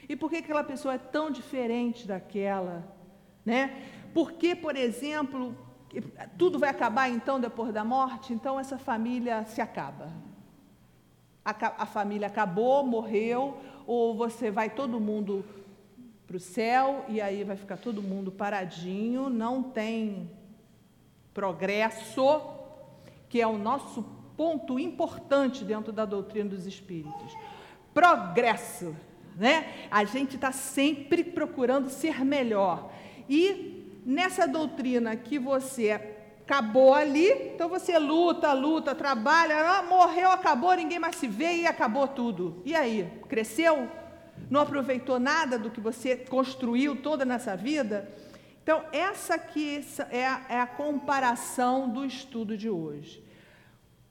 E 0.07 0.15
por 0.15 0.29
que 0.29 0.37
aquela 0.37 0.63
pessoa 0.63 0.93
é 0.93 0.99
tão 0.99 1.31
diferente 1.31 2.07
daquela? 2.07 2.87
Né? 3.43 3.61
Por 4.13 4.33
que, 4.33 4.55
por 4.55 4.75
exemplo, 4.75 5.64
tudo 6.37 6.59
vai 6.59 6.69
acabar 6.69 7.09
então 7.09 7.39
depois 7.39 7.73
da 7.73 7.83
morte, 7.83 8.33
então 8.33 8.59
essa 8.59 8.77
família 8.77 9.45
se 9.45 9.61
acaba. 9.61 10.11
A, 11.43 11.51
a 11.83 11.85
família 11.85 12.27
acabou, 12.27 12.85
morreu, 12.85 13.57
ou 13.85 14.15
você 14.15 14.49
vai 14.49 14.69
todo 14.69 14.99
mundo 14.99 15.45
para 16.25 16.37
o 16.37 16.39
céu 16.39 17.05
e 17.07 17.21
aí 17.21 17.43
vai 17.43 17.55
ficar 17.55 17.77
todo 17.77 18.01
mundo 18.01 18.31
paradinho, 18.31 19.29
não 19.29 19.61
tem 19.61 20.29
progresso, 21.33 22.41
que 23.29 23.41
é 23.41 23.47
o 23.47 23.57
nosso 23.57 24.03
ponto 24.35 24.79
importante 24.79 25.63
dentro 25.63 25.91
da 25.91 26.05
doutrina 26.05 26.49
dos 26.49 26.65
espíritos. 26.65 27.33
Progresso, 27.93 28.95
né? 29.35 29.87
A 29.91 30.03
gente 30.03 30.35
está 30.35 30.51
sempre 30.51 31.23
procurando 31.23 31.89
ser 31.89 32.25
melhor. 32.25 32.91
E 33.29 33.74
nessa 34.05 34.47
doutrina 34.47 35.15
que 35.15 35.39
você 35.39 35.91
acabou 36.45 36.93
ali, 36.93 37.27
então 37.53 37.67
você 37.67 37.97
luta, 37.97 38.53
luta, 38.53 38.93
trabalha, 38.93 39.57
ah, 39.57 39.83
morreu, 39.83 40.29
acabou, 40.29 40.75
ninguém 40.75 40.99
mais 40.99 41.15
se 41.15 41.27
vê 41.27 41.61
e 41.61 41.67
acabou 41.67 42.07
tudo. 42.07 42.61
E 42.63 42.75
aí, 42.75 43.11
cresceu? 43.27 43.89
Não 44.49 44.61
aproveitou 44.61 45.19
nada 45.19 45.57
do 45.57 45.71
que 45.71 45.81
você 45.81 46.15
construiu 46.15 47.01
toda 47.01 47.25
nessa 47.25 47.55
vida? 47.55 48.07
Então, 48.61 48.83
essa 48.91 49.35
aqui 49.35 49.83
é 50.11 50.27
a, 50.27 50.45
é 50.49 50.59
a 50.59 50.67
comparação 50.67 51.89
do 51.89 52.05
estudo 52.05 52.55
de 52.55 52.69
hoje. 52.69 53.23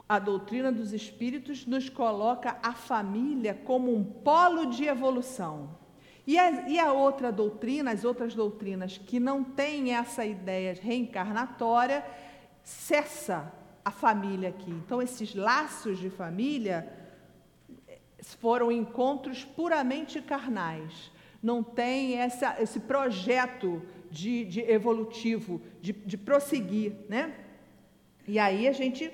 A 0.08 0.18
doutrina 0.18 0.70
dos 0.70 0.92
espíritos 0.92 1.66
nos 1.66 1.88
coloca 1.88 2.56
a 2.62 2.72
família 2.72 3.54
como 3.64 3.94
um 3.94 4.04
polo 4.04 4.66
de 4.66 4.84
evolução. 4.84 5.70
E 6.26 6.38
a, 6.38 6.68
e 6.68 6.78
a, 6.78 6.92
outra 6.92 7.30
doutrina, 7.30 7.92
as 7.92 8.04
outras 8.04 8.34
doutrinas 8.34 8.96
que 8.98 9.20
não 9.20 9.44
têm 9.44 9.94
essa 9.94 10.24
ideia 10.24 10.74
reencarnatória, 10.80 12.04
cessa 12.62 13.52
a 13.84 13.90
família 13.90 14.48
aqui. 14.48 14.70
Então, 14.70 15.02
esses 15.02 15.34
laços 15.34 15.98
de 15.98 16.08
família 16.08 16.90
eh, 17.86 17.98
foram 18.22 18.72
encontros 18.72 19.44
puramente 19.44 20.22
carnais. 20.22 21.12
Não 21.42 21.62
tem 21.62 22.16
essa, 22.16 22.56
esse 22.58 22.80
projeto 22.80 23.82
de, 24.10 24.46
de 24.46 24.60
evolutivo, 24.60 25.60
de, 25.82 25.92
de 25.92 26.16
prosseguir. 26.16 26.94
Né? 27.06 27.34
E 28.26 28.38
aí 28.38 28.66
a 28.66 28.72
gente 28.72 29.12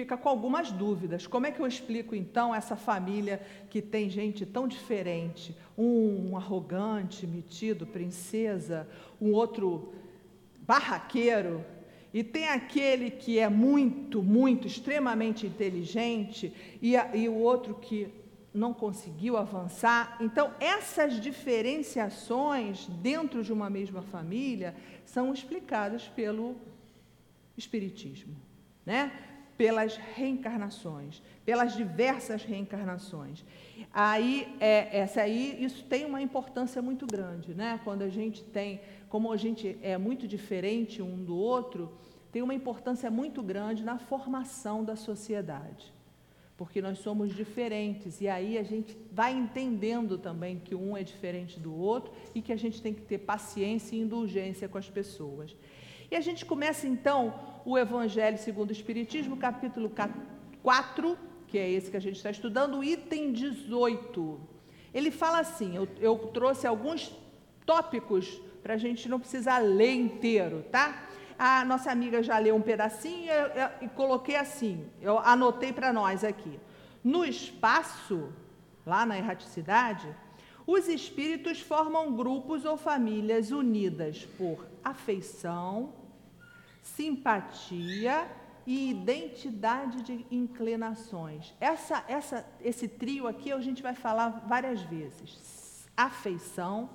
fica 0.00 0.16
com 0.16 0.30
algumas 0.30 0.72
dúvidas. 0.72 1.26
Como 1.26 1.46
é 1.46 1.50
que 1.50 1.60
eu 1.60 1.66
explico 1.66 2.14
então 2.14 2.54
essa 2.54 2.74
família 2.74 3.38
que 3.68 3.82
tem 3.82 4.08
gente 4.08 4.46
tão 4.46 4.66
diferente? 4.66 5.54
Um, 5.76 6.30
um 6.30 6.36
arrogante, 6.38 7.26
metido, 7.26 7.86
princesa, 7.86 8.88
um 9.20 9.32
outro 9.32 9.92
barraqueiro, 10.62 11.62
e 12.14 12.24
tem 12.24 12.48
aquele 12.48 13.10
que 13.10 13.38
é 13.38 13.48
muito, 13.48 14.22
muito, 14.22 14.66
extremamente 14.66 15.46
inteligente, 15.46 16.50
e, 16.80 16.96
a, 16.96 17.14
e 17.14 17.28
o 17.28 17.34
outro 17.34 17.74
que 17.74 18.08
não 18.54 18.72
conseguiu 18.72 19.36
avançar. 19.36 20.16
Então, 20.18 20.54
essas 20.58 21.20
diferenciações 21.20 22.86
dentro 22.86 23.44
de 23.44 23.52
uma 23.52 23.68
mesma 23.68 24.00
família 24.00 24.74
são 25.04 25.32
explicadas 25.32 26.08
pelo 26.08 26.56
Espiritismo. 27.54 28.34
Né? 28.86 29.12
Pelas 29.60 29.94
reencarnações, 30.16 31.22
pelas 31.44 31.76
diversas 31.76 32.42
reencarnações. 32.42 33.44
Aí, 33.92 34.56
é, 34.58 35.00
essa 35.00 35.20
aí, 35.20 35.62
isso 35.62 35.84
tem 35.84 36.06
uma 36.06 36.22
importância 36.22 36.80
muito 36.80 37.06
grande, 37.06 37.52
né? 37.52 37.78
Quando 37.84 38.00
a 38.00 38.08
gente 38.08 38.42
tem, 38.42 38.80
como 39.10 39.30
a 39.30 39.36
gente 39.36 39.76
é 39.82 39.98
muito 39.98 40.26
diferente 40.26 41.02
um 41.02 41.22
do 41.22 41.36
outro, 41.36 41.92
tem 42.32 42.40
uma 42.40 42.54
importância 42.54 43.10
muito 43.10 43.42
grande 43.42 43.84
na 43.84 43.98
formação 43.98 44.82
da 44.82 44.96
sociedade, 44.96 45.92
porque 46.56 46.80
nós 46.80 46.98
somos 47.00 47.36
diferentes 47.36 48.22
e 48.22 48.28
aí 48.28 48.56
a 48.56 48.62
gente 48.62 48.96
vai 49.12 49.34
entendendo 49.34 50.16
também 50.16 50.58
que 50.58 50.74
um 50.74 50.96
é 50.96 51.02
diferente 51.02 51.60
do 51.60 51.74
outro 51.76 52.10
e 52.34 52.40
que 52.40 52.54
a 52.54 52.56
gente 52.56 52.80
tem 52.80 52.94
que 52.94 53.02
ter 53.02 53.18
paciência 53.18 53.94
e 53.94 54.00
indulgência 54.00 54.70
com 54.70 54.78
as 54.78 54.88
pessoas. 54.88 55.54
E 56.10 56.16
a 56.16 56.20
gente 56.22 56.46
começa 56.46 56.88
então 56.88 57.49
o 57.64 57.78
Evangelho 57.78 58.38
segundo 58.38 58.70
o 58.70 58.72
Espiritismo, 58.72 59.36
capítulo 59.36 59.90
4, 60.62 61.18
que 61.46 61.58
é 61.58 61.70
esse 61.70 61.90
que 61.90 61.96
a 61.96 62.00
gente 62.00 62.16
está 62.16 62.30
estudando, 62.30 62.82
item 62.82 63.32
18. 63.32 64.40
Ele 64.92 65.10
fala 65.10 65.40
assim: 65.40 65.76
eu, 65.76 65.88
eu 66.00 66.16
trouxe 66.32 66.66
alguns 66.66 67.14
tópicos 67.64 68.40
para 68.62 68.74
a 68.74 68.76
gente 68.76 69.08
não 69.08 69.20
precisar 69.20 69.58
ler 69.58 69.94
inteiro, 69.94 70.64
tá? 70.70 71.08
A 71.38 71.64
nossa 71.64 71.90
amiga 71.90 72.22
já 72.22 72.38
leu 72.38 72.54
um 72.54 72.60
pedacinho 72.60 73.32
e 73.80 73.88
coloquei 73.88 74.36
assim, 74.36 74.84
eu 75.00 75.18
anotei 75.18 75.72
para 75.72 75.92
nós 75.92 76.22
aqui. 76.22 76.60
No 77.02 77.24
espaço, 77.24 78.30
lá 78.84 79.06
na 79.06 79.16
erraticidade, 79.16 80.06
os 80.66 80.86
espíritos 80.86 81.60
formam 81.60 82.14
grupos 82.14 82.66
ou 82.66 82.76
famílias 82.76 83.50
unidas 83.50 84.28
por 84.36 84.66
afeição, 84.84 85.94
simpatia 86.82 88.28
e 88.66 88.90
identidade 88.90 90.02
de 90.02 90.26
inclinações. 90.30 91.54
Essa, 91.60 92.04
essa, 92.06 92.46
esse 92.60 92.86
trio 92.86 93.26
aqui 93.26 93.52
a 93.52 93.60
gente 93.60 93.82
vai 93.82 93.94
falar 93.94 94.44
várias 94.46 94.82
vezes: 94.82 95.88
afeição, 95.96 96.90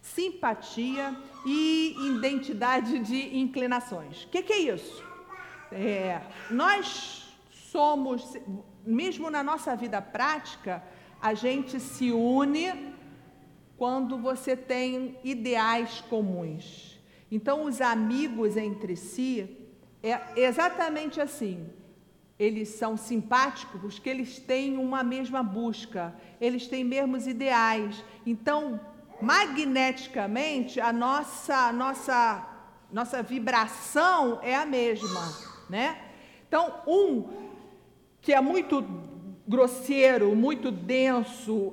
simpatia 0.00 1.16
e 1.44 1.94
identidade 2.16 2.98
de 3.00 3.36
inclinações. 3.36 4.24
O 4.24 4.28
que, 4.28 4.42
que, 4.42 4.52
é 4.52 4.58
isso? 4.58 5.04
É, 5.70 6.22
nós 6.50 7.28
somos, 7.50 8.36
mesmo 8.84 9.30
na 9.30 9.42
nossa 9.42 9.76
vida 9.76 10.00
prática, 10.00 10.82
a 11.20 11.34
gente 11.34 11.80
se 11.80 12.10
une 12.12 12.94
quando 13.76 14.18
você 14.18 14.56
tem 14.56 15.18
ideais 15.22 16.00
comuns. 16.08 16.87
Então, 17.30 17.64
os 17.64 17.80
amigos 17.80 18.56
entre 18.56 18.96
si 18.96 19.56
é 20.02 20.18
exatamente 20.36 21.20
assim. 21.20 21.68
Eles 22.38 22.68
são 22.68 22.96
simpáticos 22.96 23.94
porque 23.94 24.08
eles 24.08 24.38
têm 24.38 24.78
uma 24.78 25.02
mesma 25.02 25.42
busca, 25.42 26.14
eles 26.40 26.68
têm 26.68 26.84
mesmos 26.84 27.26
ideais. 27.26 28.04
Então, 28.24 28.80
magneticamente, 29.20 30.80
a 30.80 30.92
nossa, 30.92 31.72
nossa, 31.72 32.46
nossa 32.92 33.22
vibração 33.22 34.38
é 34.42 34.54
a 34.54 34.64
mesma, 34.64 35.34
né? 35.68 35.98
Então, 36.46 36.80
um 36.86 37.28
que 38.22 38.32
é 38.32 38.40
muito 38.40 38.84
grosseiro, 39.46 40.34
muito 40.36 40.70
denso, 40.70 41.72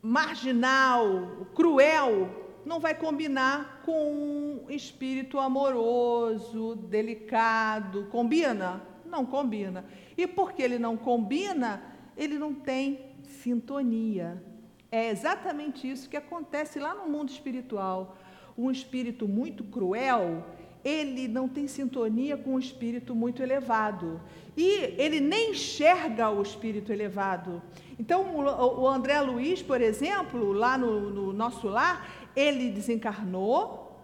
marginal, 0.00 1.48
cruel, 1.54 2.43
não 2.64 2.80
vai 2.80 2.94
combinar 2.94 3.82
com 3.84 4.12
um 4.12 4.70
espírito 4.70 5.38
amoroso, 5.38 6.76
delicado. 6.76 8.06
Combina? 8.10 8.82
Não 9.04 9.26
combina. 9.26 9.84
E 10.16 10.26
porque 10.26 10.62
ele 10.62 10.78
não 10.78 10.96
combina, 10.96 11.82
ele 12.16 12.38
não 12.38 12.54
tem 12.54 13.00
sintonia. 13.22 14.42
É 14.90 15.10
exatamente 15.10 15.90
isso 15.90 16.08
que 16.08 16.16
acontece 16.16 16.78
lá 16.78 16.94
no 16.94 17.08
mundo 17.08 17.28
espiritual. 17.28 18.16
Um 18.56 18.70
espírito 18.70 19.26
muito 19.26 19.64
cruel, 19.64 20.44
ele 20.84 21.26
não 21.26 21.48
tem 21.48 21.66
sintonia 21.66 22.36
com 22.36 22.54
um 22.54 22.58
espírito 22.58 23.14
muito 23.14 23.42
elevado. 23.42 24.20
E 24.56 24.94
ele 24.96 25.18
nem 25.18 25.50
enxerga 25.50 26.30
o 26.30 26.40
espírito 26.40 26.92
elevado. 26.92 27.60
Então, 27.98 28.36
o 28.36 28.86
André 28.86 29.20
Luiz, 29.20 29.62
por 29.62 29.80
exemplo, 29.80 30.52
lá 30.52 30.78
no, 30.78 31.10
no 31.10 31.32
nosso 31.32 31.66
lar, 31.66 32.23
ele 32.34 32.70
desencarnou 32.70 34.00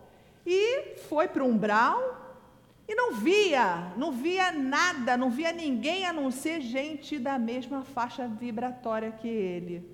e 0.47 0.97
foi 1.09 1.29
para 1.29 1.45
o 1.45 1.49
umbral 1.49 2.21
e 2.89 2.95
não 2.95 3.15
via, 3.15 3.93
não 3.97 4.11
via 4.11 4.51
nada, 4.51 5.17
não 5.17 5.31
via 5.31 5.53
ninguém 5.53 6.05
a 6.07 6.13
não 6.13 6.31
ser 6.31 6.61
gente 6.61 7.19
da 7.19 7.39
mesma 7.39 7.85
faixa 7.85 8.27
vibratória 8.27 9.13
que 9.13 9.29
ele. 9.29 9.89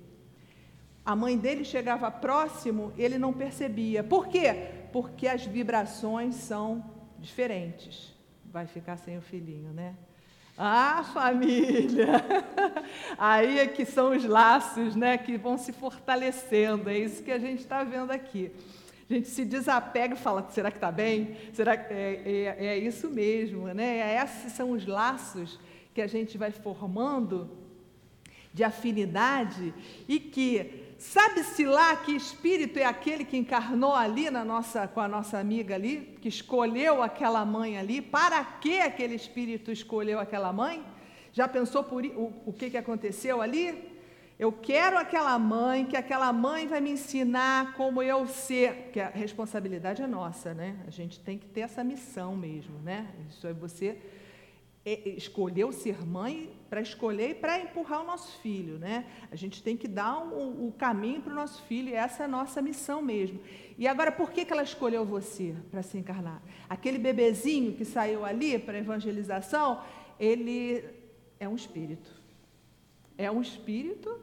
A 1.05 1.15
mãe 1.15 1.37
dele 1.37 1.63
chegava 1.63 2.09
próximo, 2.09 2.91
ele 2.97 3.17
não 3.17 3.31
percebia. 3.31 4.03
Por 4.03 4.27
quê? 4.27 4.87
Porque 4.91 5.27
as 5.27 5.45
vibrações 5.45 6.35
são 6.35 6.83
diferentes. 7.19 8.13
Vai 8.45 8.65
ficar 8.65 8.97
sem 8.97 9.17
o 9.17 9.21
filhinho, 9.21 9.71
né? 9.71 9.95
Ah, 10.57 11.03
família! 11.13 12.07
Aí 13.15 13.59
é 13.59 13.67
que 13.67 13.85
são 13.85 14.17
os 14.17 14.25
laços, 14.25 14.95
né, 14.95 15.15
que 15.15 15.37
vão 15.37 15.55
se 15.55 15.71
fortalecendo. 15.71 16.89
É 16.89 16.97
isso 16.97 17.21
que 17.21 17.31
a 17.31 17.37
gente 17.37 17.59
está 17.59 17.83
vendo 17.83 18.09
aqui. 18.09 18.51
A 19.07 19.13
gente 19.13 19.27
se 19.27 19.45
desapega 19.45 20.15
e 20.15 20.17
fala: 20.17 20.47
será 20.49 20.71
que 20.71 20.77
está 20.77 20.91
bem? 20.91 21.37
Será 21.53 21.77
que 21.77 21.93
é, 21.93 22.21
é, 22.25 22.65
é, 22.65 22.77
isso 22.77 23.07
mesmo, 23.07 23.67
né? 23.67 24.21
Esses 24.23 24.51
são 24.53 24.71
os 24.71 24.85
laços 24.85 25.59
que 25.93 26.01
a 26.01 26.07
gente 26.07 26.39
vai 26.39 26.51
formando 26.51 27.49
de 28.51 28.63
afinidade 28.63 29.73
e 30.07 30.19
que 30.19 30.86
Sabe-se 30.97 31.63
lá 31.63 31.95
que 31.95 32.11
espírito 32.15 32.79
é 32.79 32.85
aquele 32.85 33.23
que 33.23 33.37
encarnou 33.37 33.93
ali 33.93 34.31
na 34.31 34.43
nossa, 34.43 34.87
com 34.87 34.99
a 34.99 35.07
nossa 35.07 35.37
amiga 35.37 35.75
ali, 35.75 36.17
que 36.19 36.27
escolheu 36.27 37.03
aquela 37.03 37.45
mãe 37.45 37.77
ali? 37.77 38.01
Para 38.01 38.43
que 38.43 38.79
aquele 38.79 39.13
espírito 39.13 39.71
escolheu 39.71 40.19
aquela 40.19 40.51
mãe? 40.51 40.83
Já 41.31 41.47
pensou 41.47 41.83
por 41.83 42.03
o, 42.03 42.33
o 42.47 42.51
que, 42.53 42.71
que 42.71 42.77
aconteceu 42.77 43.41
ali? 43.41 43.95
Eu 44.39 44.51
quero 44.51 44.97
aquela 44.97 45.37
mãe, 45.37 45.85
que 45.85 45.95
aquela 45.95 46.33
mãe 46.33 46.67
vai 46.67 46.81
me 46.81 46.91
ensinar 46.91 47.73
como 47.75 48.01
eu 48.01 48.25
ser, 48.27 48.89
que 48.91 48.99
a 48.99 49.09
responsabilidade 49.09 50.01
é 50.01 50.07
nossa, 50.07 50.53
né? 50.53 50.77
A 50.87 50.91
gente 50.91 51.19
tem 51.19 51.37
que 51.37 51.45
ter 51.47 51.61
essa 51.61 51.83
missão 51.83 52.35
mesmo, 52.35 52.79
né? 52.79 53.07
Isso 53.29 53.45
é 53.45 53.53
você 53.53 53.99
escolheu 55.17 55.71
ser 55.71 56.05
mãe 56.05 56.49
para 56.69 56.81
escolher 56.81 57.31
e 57.31 57.35
para 57.35 57.59
empurrar 57.59 58.01
o 58.01 58.05
nosso 58.05 58.37
filho, 58.39 58.77
né? 58.77 59.05
A 59.31 59.35
gente 59.35 59.61
tem 59.61 59.75
que 59.75 59.87
dar 59.87 60.19
o 60.19 60.73
caminho 60.77 61.21
para 61.21 61.33
o 61.33 61.35
nosso 61.35 61.61
filho, 61.63 61.89
e 61.89 61.93
essa 61.93 62.23
é 62.23 62.25
a 62.25 62.29
nossa 62.29 62.61
missão 62.61 63.01
mesmo. 63.01 63.39
E 63.77 63.87
agora, 63.87 64.11
por 64.11 64.31
que, 64.31 64.45
que 64.45 64.53
ela 64.53 64.63
escolheu 64.63 65.05
você 65.05 65.55
para 65.69 65.83
se 65.83 65.97
encarnar? 65.97 66.41
Aquele 66.69 66.97
bebezinho 66.97 67.73
que 67.73 67.85
saiu 67.85 68.25
ali 68.25 68.57
para 68.57 68.77
evangelização, 68.77 69.81
ele 70.19 70.83
é 71.39 71.47
um 71.47 71.55
espírito. 71.55 72.09
É 73.17 73.29
um 73.29 73.41
espírito 73.41 74.19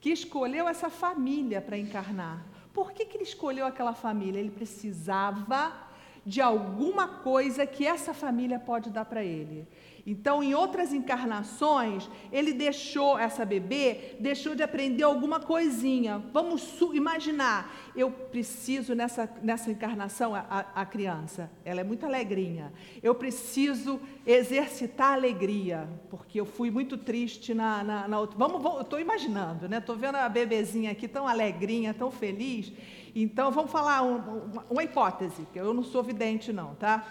que 0.00 0.10
escolheu 0.10 0.68
essa 0.68 0.88
família 0.88 1.60
para 1.60 1.76
encarnar. 1.76 2.46
Por 2.72 2.92
que, 2.92 3.04
que 3.04 3.16
ele 3.16 3.24
escolheu 3.24 3.66
aquela 3.66 3.94
família? 3.94 4.38
Ele 4.38 4.50
precisava 4.50 5.87
de 6.28 6.42
alguma 6.42 7.08
coisa 7.08 7.66
que 7.66 7.86
essa 7.86 8.12
família 8.12 8.58
pode 8.58 8.90
dar 8.90 9.06
para 9.06 9.24
ele. 9.24 9.66
Então, 10.06 10.42
em 10.42 10.54
outras 10.54 10.92
encarnações, 10.92 12.08
ele 12.30 12.52
deixou 12.52 13.18
essa 13.18 13.44
bebê, 13.44 14.16
deixou 14.20 14.54
de 14.54 14.62
aprender 14.62 15.02
alguma 15.02 15.40
coisinha. 15.40 16.22
Vamos 16.32 16.80
imaginar, 16.94 17.74
eu 17.94 18.10
preciso 18.10 18.94
nessa, 18.94 19.28
nessa 19.42 19.70
encarnação, 19.70 20.34
a, 20.34 20.66
a, 20.74 20.86
criança, 20.86 21.50
ela 21.64 21.80
é 21.80 21.84
muito 21.84 22.06
alegrinha. 22.06 22.72
Eu 23.02 23.14
preciso 23.14 24.00
exercitar 24.26 25.10
a 25.10 25.14
alegria, 25.14 25.88
porque 26.10 26.40
eu 26.40 26.46
fui 26.46 26.70
muito 26.70 26.96
triste 26.96 27.52
na, 27.52 27.84
na, 27.84 28.08
na 28.08 28.20
outra. 28.20 28.38
Vamos, 28.38 28.62
vamos, 28.62 28.78
eu 28.78 28.84
estou 28.84 29.00
imaginando, 29.00 29.68
né? 29.68 29.78
Estou 29.78 29.96
vendo 29.96 30.16
a 30.16 30.28
bebezinha 30.28 30.90
aqui 30.90 31.08
tão 31.08 31.26
alegrinha, 31.26 31.92
tão 31.92 32.10
feliz. 32.10 32.72
Então, 33.14 33.50
vamos 33.50 33.70
falar 33.70 34.02
um, 34.02 34.16
uma, 34.16 34.64
uma 34.70 34.84
hipótese, 34.84 35.46
que 35.52 35.58
eu 35.58 35.72
não 35.74 35.82
sou 35.82 36.02
vidente, 36.02 36.52
não, 36.52 36.74
tá? 36.74 37.04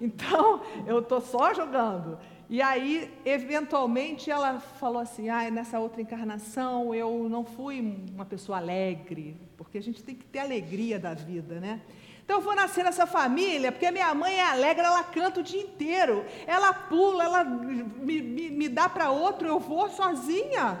Então, 0.00 0.62
eu 0.86 1.00
estou 1.00 1.20
só 1.20 1.54
jogando. 1.54 2.18
E 2.50 2.62
aí, 2.62 3.12
eventualmente, 3.26 4.30
ela 4.30 4.58
falou 4.58 5.02
assim: 5.02 5.28
ah, 5.28 5.50
nessa 5.50 5.78
outra 5.78 6.00
encarnação 6.00 6.94
eu 6.94 7.28
não 7.28 7.44
fui 7.44 7.80
uma 8.14 8.24
pessoa 8.24 8.56
alegre, 8.56 9.36
porque 9.56 9.76
a 9.76 9.82
gente 9.82 10.02
tem 10.02 10.14
que 10.14 10.24
ter 10.24 10.38
alegria 10.38 10.98
da 10.98 11.12
vida, 11.12 11.60
né? 11.60 11.82
Então 12.24 12.38
eu 12.38 12.42
vou 12.42 12.54
nascer 12.54 12.84
nessa 12.84 13.06
família, 13.06 13.72
porque 13.72 13.90
minha 13.90 14.14
mãe 14.14 14.34
é 14.34 14.44
alegre, 14.44 14.84
ela 14.84 15.02
canta 15.02 15.40
o 15.40 15.42
dia 15.42 15.62
inteiro, 15.62 16.26
ela 16.46 16.74
pula, 16.74 17.24
ela 17.24 17.42
me, 17.42 18.20
me, 18.20 18.50
me 18.50 18.68
dá 18.68 18.86
para 18.86 19.10
outro, 19.10 19.48
eu 19.48 19.58
vou 19.58 19.88
sozinha. 19.88 20.78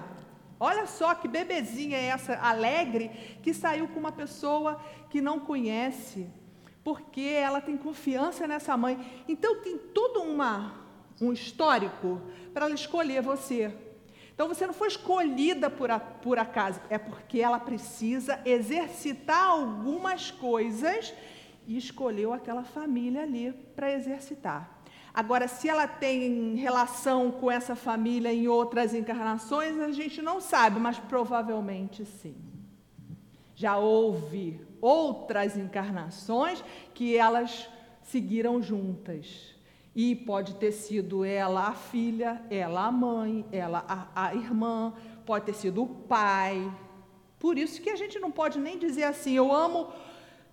Olha 0.60 0.86
só 0.86 1.14
que 1.14 1.28
bebezinha 1.28 1.96
é 1.96 2.06
essa 2.06 2.36
alegre 2.36 3.10
que 3.42 3.54
saiu 3.54 3.88
com 3.88 4.00
uma 4.00 4.12
pessoa 4.12 4.80
que 5.08 5.20
não 5.20 5.38
conhece, 5.38 6.28
porque 6.82 7.20
ela 7.20 7.60
tem 7.60 7.76
confiança 7.76 8.46
nessa 8.46 8.76
mãe. 8.76 9.24
Então 9.28 9.60
tem 9.62 9.78
toda 9.78 10.20
uma 10.20 10.88
um 11.20 11.32
histórico 11.32 12.20
para 12.52 12.66
ela 12.66 12.74
escolher 12.74 13.22
você. 13.22 13.74
Então 14.34 14.46
você 14.46 14.66
não 14.66 14.74
foi 14.74 14.88
escolhida 14.88 15.68
por, 15.68 15.90
a, 15.90 15.98
por 15.98 16.38
acaso, 16.38 16.80
é 16.88 16.96
porque 16.96 17.40
ela 17.40 17.58
precisa 17.58 18.40
exercitar 18.44 19.46
algumas 19.46 20.30
coisas 20.30 21.12
e 21.66 21.76
escolheu 21.76 22.32
aquela 22.32 22.62
família 22.62 23.22
ali 23.22 23.52
para 23.74 23.92
exercitar. 23.92 24.77
Agora, 25.12 25.48
se 25.48 25.68
ela 25.68 25.86
tem 25.86 26.54
relação 26.54 27.30
com 27.30 27.50
essa 27.50 27.74
família 27.74 28.32
em 28.32 28.46
outras 28.46 28.94
encarnações, 28.94 29.78
a 29.78 29.90
gente 29.90 30.22
não 30.22 30.40
sabe, 30.40 30.78
mas 30.78 30.98
provavelmente 30.98 32.04
sim. 32.04 32.36
Já 33.54 33.76
houve 33.76 34.60
outras 34.80 35.56
encarnações 35.56 36.62
que 36.94 37.16
elas 37.16 37.68
seguiram 38.02 38.62
juntas. 38.62 39.54
E 39.94 40.14
pode 40.14 40.54
ter 40.54 40.70
sido 40.70 41.24
ela 41.24 41.68
a 41.68 41.72
filha, 41.72 42.40
ela 42.50 42.86
a 42.86 42.92
mãe, 42.92 43.44
ela 43.50 43.84
a, 43.88 44.28
a 44.28 44.34
irmã, 44.34 44.92
pode 45.26 45.46
ter 45.46 45.54
sido 45.54 45.82
o 45.82 45.88
pai. 45.88 46.72
Por 47.38 47.58
isso 47.58 47.82
que 47.82 47.90
a 47.90 47.96
gente 47.96 48.18
não 48.20 48.30
pode 48.30 48.60
nem 48.60 48.78
dizer 48.78 49.04
assim, 49.04 49.32
eu 49.32 49.52
amo 49.52 49.88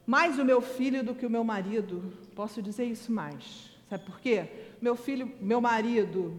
mais 0.06 0.39
o 0.39 0.45
meu 0.45 0.62
filho 0.62 1.03
do 1.03 1.14
que 1.14 1.26
o 1.26 1.30
meu 1.30 1.43
marido. 1.43 2.12
Posso 2.34 2.62
dizer 2.62 2.86
isso 2.86 3.12
mais. 3.12 3.75
Sabe 3.96 4.04
por 4.08 4.20
quê? 4.20 4.50
Meu 4.82 4.93
filho, 4.98 5.32
meu 5.39 5.62
marido, 5.62 6.38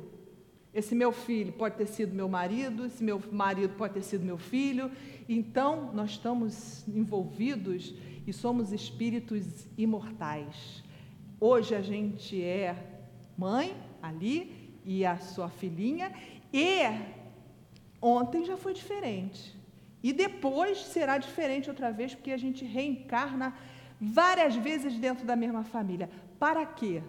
esse 0.75 0.95
meu 0.95 1.11
filho 1.11 1.55
pode 1.55 1.75
ter 1.75 1.87
sido 1.87 2.15
meu 2.15 2.29
marido, 2.29 2.85
esse 2.85 3.03
meu 3.03 3.19
marido 3.33 3.73
pode 3.79 3.95
ter 3.95 4.03
sido 4.03 4.27
meu 4.27 4.37
filho. 4.37 4.91
Então, 5.27 5.91
nós 5.95 6.11
estamos 6.11 6.87
envolvidos 6.87 7.95
e 8.27 8.33
somos 8.35 8.73
espíritos 8.73 9.67
imortais. 9.79 10.85
Hoje 11.41 11.75
a 11.75 11.81
gente 11.81 12.43
é 12.43 12.77
mãe 13.39 13.75
ali 14.03 14.71
e 14.85 15.07
a 15.07 15.17
sua 15.17 15.49
filhinha, 15.49 16.13
e 16.53 16.83
ontem 18.03 18.45
já 18.45 18.59
foi 18.59 18.75
diferente. 18.75 19.57
E 20.03 20.13
depois 20.13 20.85
será 20.85 21.17
diferente 21.17 21.71
outra 21.71 21.91
vez, 21.91 22.15
porque 22.15 22.33
a 22.33 22.37
gente 22.37 22.67
reencarna 22.67 23.57
várias 23.99 24.55
vezes 24.55 24.99
dentro 24.99 25.25
da 25.25 25.35
mesma 25.35 25.65
família. 25.65 26.11
Para 26.39 26.67
quê? 26.67 27.03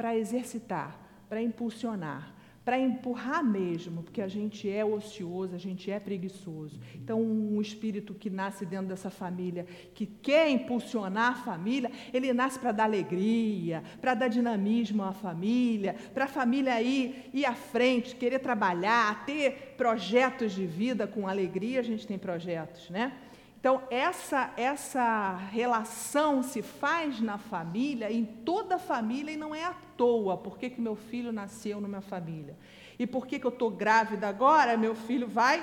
Para 0.00 0.16
exercitar, 0.16 0.98
para 1.28 1.42
impulsionar, 1.42 2.34
para 2.64 2.78
empurrar 2.78 3.44
mesmo, 3.44 4.02
porque 4.02 4.22
a 4.22 4.28
gente 4.28 4.66
é 4.66 4.82
ocioso, 4.82 5.54
a 5.54 5.58
gente 5.58 5.90
é 5.90 6.00
preguiçoso. 6.00 6.80
Então, 6.94 7.20
um 7.20 7.60
espírito 7.60 8.14
que 8.14 8.30
nasce 8.30 8.64
dentro 8.64 8.86
dessa 8.86 9.10
família, 9.10 9.66
que 9.92 10.06
quer 10.06 10.48
impulsionar 10.48 11.32
a 11.32 11.34
família, 11.34 11.90
ele 12.14 12.32
nasce 12.32 12.58
para 12.58 12.72
dar 12.72 12.84
alegria, 12.84 13.82
para 14.00 14.14
dar 14.14 14.28
dinamismo 14.28 15.02
à 15.02 15.12
família, 15.12 15.94
para 16.14 16.24
a 16.24 16.28
família 16.28 16.80
ir, 16.80 17.28
ir 17.34 17.44
à 17.44 17.54
frente, 17.54 18.16
querer 18.16 18.38
trabalhar, 18.38 19.26
ter 19.26 19.74
projetos 19.76 20.52
de 20.52 20.64
vida 20.64 21.06
com 21.06 21.28
alegria. 21.28 21.80
A 21.80 21.84
gente 21.84 22.06
tem 22.06 22.16
projetos, 22.16 22.88
né? 22.88 23.12
Então, 23.60 23.82
essa, 23.90 24.54
essa 24.56 25.36
relação 25.52 26.42
se 26.42 26.62
faz 26.62 27.20
na 27.20 27.36
família, 27.36 28.10
em 28.10 28.24
toda 28.24 28.76
a 28.76 28.78
família, 28.78 29.32
e 29.32 29.36
não 29.36 29.54
é 29.54 29.64
à 29.64 29.74
toa. 29.98 30.38
Por 30.38 30.58
que, 30.58 30.70
que 30.70 30.80
meu 30.80 30.96
filho 30.96 31.30
nasceu 31.30 31.78
numa 31.78 32.00
família? 32.00 32.56
E 32.98 33.06
por 33.06 33.26
que, 33.26 33.38
que 33.38 33.46
eu 33.46 33.50
estou 33.50 33.70
grávida 33.70 34.26
agora? 34.26 34.78
Meu 34.78 34.94
filho 34.94 35.28
vai, 35.28 35.62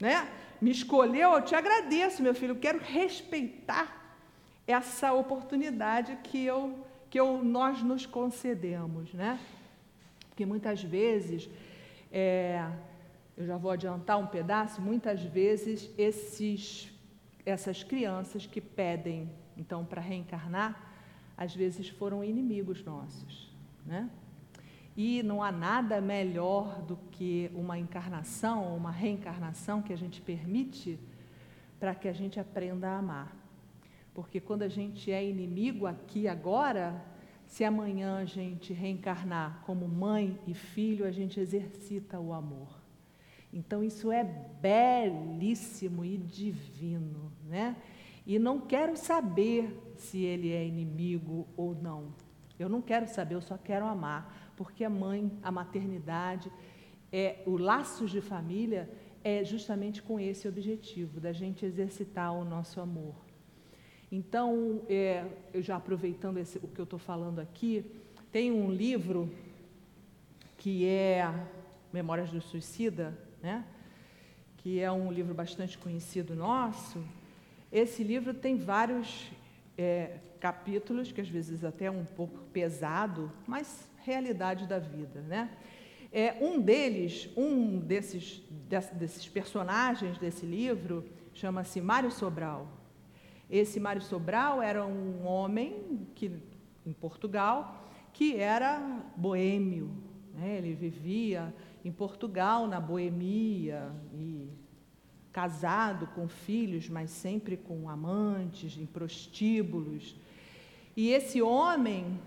né? 0.00 0.28
Me 0.60 0.72
escolheu, 0.72 1.32
eu 1.34 1.42
te 1.42 1.54
agradeço, 1.54 2.20
meu 2.20 2.34
filho. 2.34 2.54
Eu 2.54 2.58
quero 2.58 2.80
respeitar 2.80 4.18
essa 4.66 5.12
oportunidade 5.12 6.18
que, 6.24 6.44
eu, 6.44 6.80
que 7.08 7.18
eu, 7.18 7.44
nós 7.44 7.80
nos 7.80 8.06
concedemos, 8.06 9.14
né? 9.14 9.38
Porque 10.28 10.44
muitas 10.44 10.82
vezes, 10.82 11.48
é, 12.10 12.66
eu 13.38 13.46
já 13.46 13.56
vou 13.56 13.70
adiantar 13.70 14.18
um 14.18 14.26
pedaço, 14.26 14.82
muitas 14.82 15.22
vezes 15.22 15.88
esses 15.96 16.90
essas 17.44 17.82
crianças 17.82 18.46
que 18.46 18.60
pedem, 18.60 19.30
então, 19.56 19.84
para 19.84 20.00
reencarnar, 20.00 20.92
às 21.36 21.54
vezes 21.54 21.88
foram 21.88 22.22
inimigos 22.22 22.84
nossos, 22.84 23.50
né? 23.86 24.10
E 24.96 25.22
não 25.22 25.42
há 25.42 25.50
nada 25.50 26.00
melhor 26.00 26.82
do 26.82 26.96
que 27.12 27.50
uma 27.54 27.78
encarnação, 27.78 28.76
uma 28.76 28.90
reencarnação 28.90 29.80
que 29.80 29.92
a 29.92 29.96
gente 29.96 30.20
permite 30.20 30.98
para 31.78 31.94
que 31.94 32.08
a 32.08 32.12
gente 32.12 32.38
aprenda 32.38 32.88
a 32.88 32.98
amar. 32.98 33.36
Porque 34.12 34.40
quando 34.40 34.62
a 34.62 34.68
gente 34.68 35.10
é 35.10 35.24
inimigo 35.24 35.86
aqui 35.86 36.28
agora, 36.28 37.02
se 37.46 37.64
amanhã 37.64 38.18
a 38.18 38.24
gente 38.24 38.72
reencarnar 38.72 39.62
como 39.64 39.88
mãe 39.88 40.38
e 40.46 40.54
filho, 40.54 41.06
a 41.06 41.10
gente 41.10 41.40
exercita 41.40 42.18
o 42.18 42.32
amor. 42.32 42.79
Então 43.52 43.82
isso 43.82 44.12
é 44.12 44.22
belíssimo 44.24 46.04
e 46.04 46.16
divino, 46.16 47.32
né? 47.44 47.76
E 48.26 48.38
não 48.38 48.60
quero 48.60 48.96
saber 48.96 49.76
se 49.96 50.18
ele 50.22 50.52
é 50.52 50.64
inimigo 50.64 51.48
ou 51.56 51.74
não. 51.74 52.14
Eu 52.58 52.68
não 52.68 52.80
quero 52.80 53.08
saber, 53.08 53.34
eu 53.34 53.40
só 53.40 53.56
quero 53.56 53.86
amar, 53.86 54.52
porque 54.56 54.84
a 54.84 54.90
mãe, 54.90 55.32
a 55.42 55.50
maternidade, 55.50 56.52
é 57.12 57.42
o 57.46 57.56
laços 57.56 58.10
de 58.10 58.20
família 58.20 58.88
é 59.22 59.44
justamente 59.44 60.02
com 60.02 60.18
esse 60.18 60.46
objetivo 60.46 61.20
da 61.20 61.32
gente 61.32 61.64
exercitar 61.64 62.32
o 62.32 62.44
nosso 62.44 62.80
amor. 62.80 63.14
Então, 64.12 64.82
é, 64.88 65.24
eu 65.52 65.62
já 65.62 65.76
aproveitando 65.76 66.38
esse, 66.38 66.58
o 66.58 66.68
que 66.68 66.80
eu 66.80 66.84
estou 66.84 66.98
falando 66.98 67.38
aqui, 67.38 67.84
tem 68.32 68.50
um 68.50 68.70
livro 68.70 69.30
que 70.56 70.86
é 70.86 71.28
Memórias 71.92 72.30
do 72.30 72.40
Suicida, 72.40 73.16
né? 73.42 73.64
que 74.58 74.80
é 74.80 74.90
um 74.92 75.10
livro 75.10 75.32
bastante 75.34 75.78
conhecido 75.78 76.34
nosso, 76.34 77.02
esse 77.72 78.02
livro 78.02 78.34
tem 78.34 78.56
vários 78.56 79.30
é, 79.78 80.18
capítulos, 80.38 81.12
que 81.12 81.20
às 81.20 81.28
vezes 81.28 81.64
até 81.64 81.86
é 81.86 81.90
um 81.90 82.04
pouco 82.04 82.38
pesado, 82.52 83.32
mas 83.46 83.88
realidade 84.04 84.66
da 84.66 84.78
vida. 84.78 85.20
Né? 85.20 85.50
É, 86.12 86.36
um 86.40 86.60
deles, 86.60 87.28
um 87.36 87.78
desses, 87.78 88.42
desses 88.92 89.28
personagens 89.28 90.18
desse 90.18 90.44
livro, 90.44 91.04
chama-se 91.32 91.80
Mário 91.80 92.10
Sobral. 92.10 92.66
Esse 93.48 93.78
Mário 93.80 94.02
Sobral 94.02 94.60
era 94.60 94.84
um 94.84 95.26
homem 95.26 96.06
que, 96.14 96.32
em 96.84 96.92
Portugal 96.92 97.88
que 98.12 98.36
era 98.36 98.80
boêmio. 99.16 99.90
Né? 100.34 100.58
Ele 100.58 100.74
vivia 100.74 101.54
em 101.84 101.92
Portugal, 101.92 102.66
na 102.66 102.80
boemia, 102.80 103.90
e 104.12 104.48
casado 105.32 106.06
com 106.08 106.28
filhos, 106.28 106.88
mas 106.88 107.10
sempre 107.10 107.56
com 107.56 107.88
amantes, 107.88 108.76
em 108.76 108.86
prostíbulos. 108.86 110.16
E 110.96 111.10
esse 111.10 111.40
homem 111.40 112.18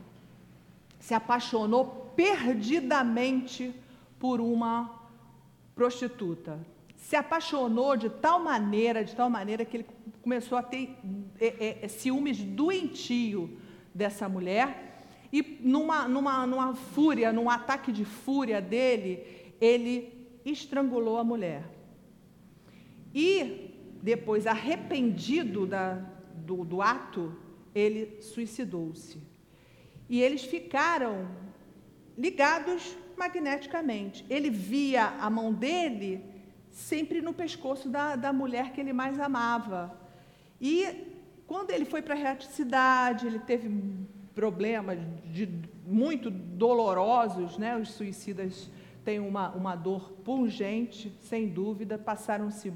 se 1.00 1.14
apaixonou 1.14 2.12
perdidamente 2.16 3.74
por 4.18 4.40
uma 4.40 5.02
prostituta. 5.76 6.60
Se 6.96 7.16
apaixonou 7.16 7.98
de 7.98 8.10
tal 8.10 8.40
maneira, 8.40 9.04
de 9.04 9.14
tal 9.14 9.30
maneira 9.30 9.66
que 9.66 9.78
ele 9.78 9.86
começou 10.22 10.58
a 10.58 10.64
ter 10.64 10.98
é, 11.40 11.84
é, 11.84 11.88
ciúmes 11.90 12.42
doentio 12.42 13.60
dessa 13.94 14.30
mulher. 14.30 15.04
E 15.32 15.60
numa, 15.62 16.08
numa, 16.08 16.48
numa 16.48 16.74
fúria, 16.74 17.34
num 17.34 17.50
ataque 17.50 17.92
de 17.92 18.06
fúria 18.06 18.62
dele, 18.62 19.43
ele 19.60 20.28
estrangulou 20.46 21.18
a 21.18 21.24
mulher. 21.24 21.64
E 23.14 23.72
depois, 24.02 24.48
arrependido 24.48 25.66
da, 25.66 25.96
do, 26.36 26.66
do 26.66 26.82
ato, 26.82 27.36
ele 27.74 28.22
suicidou-se. 28.22 29.22
E 30.10 30.22
eles 30.22 30.44
ficaram 30.44 31.28
ligados 32.18 32.96
magneticamente. 33.18 34.26
Ele 34.30 34.50
via 34.50 35.06
a 35.20 35.30
mão 35.30 35.54
dele 35.54 36.24
sempre 36.70 37.22
no 37.22 37.34
pescoço 37.34 37.88
da, 37.88 38.16
da 38.16 38.34
mulher 38.34 38.74
que 38.74 38.82
ele 38.82 38.94
mais 38.94 39.20
amava. 39.20 39.98
E 40.60 41.08
quando 41.46 41.72
ele 41.72 41.86
foi 41.86 42.02
para 42.02 42.16
a 42.16 42.18
reticidade, 42.18 43.28
ele 43.28 43.40
teve 43.40 43.70
problemas 44.34 45.00
de, 45.32 45.48
muito 45.86 46.30
dolorosos, 46.30 47.58
né? 47.58 47.78
Os 47.78 47.92
suicidas 47.92 48.70
tem 49.04 49.20
uma, 49.20 49.50
uma 49.52 49.76
dor 49.76 50.12
pungente, 50.24 51.12
sem 51.22 51.48
dúvida. 51.48 51.98
Passaram-se 51.98 52.74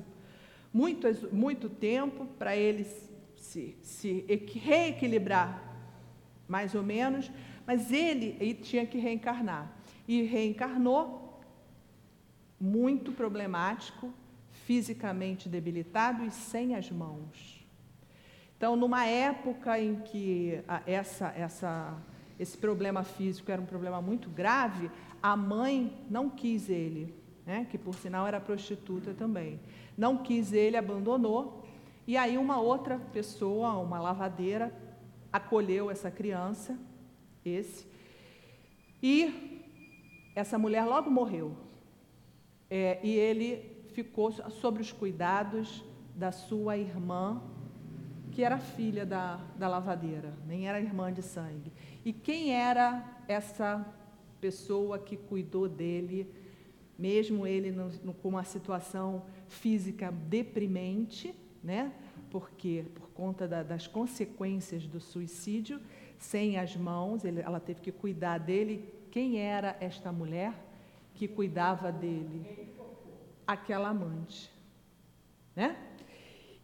muito, 0.73 1.07
muito 1.33 1.69
tempo 1.69 2.25
para 2.37 2.55
eles 2.55 3.09
se, 3.35 3.77
se 3.81 4.25
reequilibrar, 4.55 5.63
mais 6.47 6.75
ou 6.75 6.83
menos, 6.83 7.31
mas 7.65 7.91
ele, 7.91 8.37
ele 8.39 8.53
tinha 8.53 8.85
que 8.85 8.97
reencarnar. 8.97 9.71
E 10.07 10.21
reencarnou 10.21 11.41
muito 12.59 13.11
problemático, 13.11 14.13
fisicamente 14.65 15.47
debilitado 15.47 16.23
e 16.25 16.31
sem 16.31 16.75
as 16.75 16.89
mãos. 16.89 17.65
Então, 18.57 18.75
numa 18.75 19.05
época 19.05 19.79
em 19.79 19.97
que 19.97 20.59
essa, 20.85 21.27
essa, 21.37 21.95
esse 22.39 22.57
problema 22.57 23.03
físico 23.03 23.51
era 23.51 23.61
um 23.61 23.65
problema 23.65 24.01
muito 24.01 24.29
grave, 24.29 24.91
a 25.21 25.35
mãe 25.35 26.05
não 26.09 26.29
quis 26.29 26.69
ele, 26.69 27.13
né, 27.45 27.67
que 27.69 27.77
por 27.77 27.95
sinal 27.95 28.27
era 28.27 28.39
prostituta 28.39 29.13
também. 29.13 29.59
Não 29.97 30.17
quis 30.17 30.53
ele, 30.53 30.77
abandonou. 30.77 31.65
E 32.05 32.15
aí 32.15 32.37
uma 32.37 32.59
outra 32.59 32.99
pessoa, 33.11 33.77
uma 33.77 33.99
lavadeira, 33.99 34.71
acolheu 35.31 35.89
essa 35.89 36.11
criança, 36.11 36.77
esse, 37.43 37.85
e 39.01 40.31
essa 40.35 40.57
mulher 40.57 40.85
logo 40.85 41.09
morreu. 41.09 41.55
É, 42.69 42.99
e 43.03 43.11
ele 43.11 43.77
ficou 43.93 44.31
sobre 44.31 44.81
os 44.81 44.91
cuidados 44.91 45.83
da 46.15 46.31
sua 46.31 46.77
irmã, 46.77 47.41
que 48.31 48.43
era 48.43 48.57
filha 48.57 49.05
da, 49.05 49.39
da 49.57 49.67
lavadeira, 49.67 50.33
nem 50.45 50.67
era 50.67 50.79
irmã 50.79 51.11
de 51.11 51.21
sangue. 51.21 51.71
E 52.07 52.13
quem 52.13 52.53
era 52.53 53.03
essa 53.27 53.85
pessoa 54.39 54.97
que 54.97 55.17
cuidou 55.17 55.67
dele, 55.67 56.33
mesmo 56.97 57.45
ele 57.45 57.69
no, 57.69 57.89
no, 58.01 58.13
com 58.13 58.29
uma 58.29 58.45
situação 58.45 59.25
física 59.49 60.09
deprimente, 60.09 61.35
né? 61.61 61.91
Porque 62.29 62.85
por 62.95 63.09
conta 63.09 63.45
da, 63.45 63.61
das 63.61 63.87
consequências 63.87 64.87
do 64.87 65.01
suicídio, 65.01 65.81
sem 66.17 66.57
as 66.57 66.77
mãos, 66.77 67.25
ele, 67.25 67.41
ela 67.41 67.59
teve 67.59 67.81
que 67.81 67.91
cuidar 67.91 68.37
dele. 68.37 68.89
Quem 69.11 69.39
era 69.39 69.75
esta 69.81 70.09
mulher 70.09 70.53
que 71.13 71.27
cuidava 71.27 71.91
dele? 71.91 72.71
Aquela 73.45 73.89
amante, 73.89 74.49
né? 75.53 75.75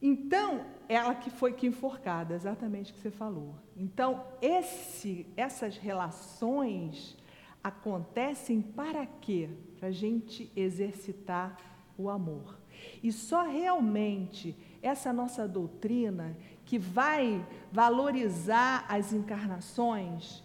Então, 0.05 0.65
ela 0.89 1.15
que 1.15 1.29
foi 1.29 1.53
que 1.53 1.65
enforcada, 1.65 2.35
exatamente 2.35 2.91
o 2.91 2.95
que 2.95 2.99
você 2.99 3.09
falou. 3.09 3.55
Então, 3.77 4.25
esse, 4.41 5.25
essas 5.37 5.77
relações 5.77 7.17
acontecem 7.63 8.61
para 8.61 9.05
quê? 9.05 9.49
Para 9.79 9.87
a 9.87 9.91
gente 9.91 10.51
exercitar 10.57 11.57
o 11.97 12.09
amor. 12.09 12.59
E 13.01 13.13
só 13.13 13.43
realmente 13.43 14.57
essa 14.81 15.13
nossa 15.13 15.47
doutrina 15.47 16.37
que 16.65 16.77
vai 16.77 17.45
valorizar 17.71 18.85
as 18.89 19.13
encarnações, 19.13 20.43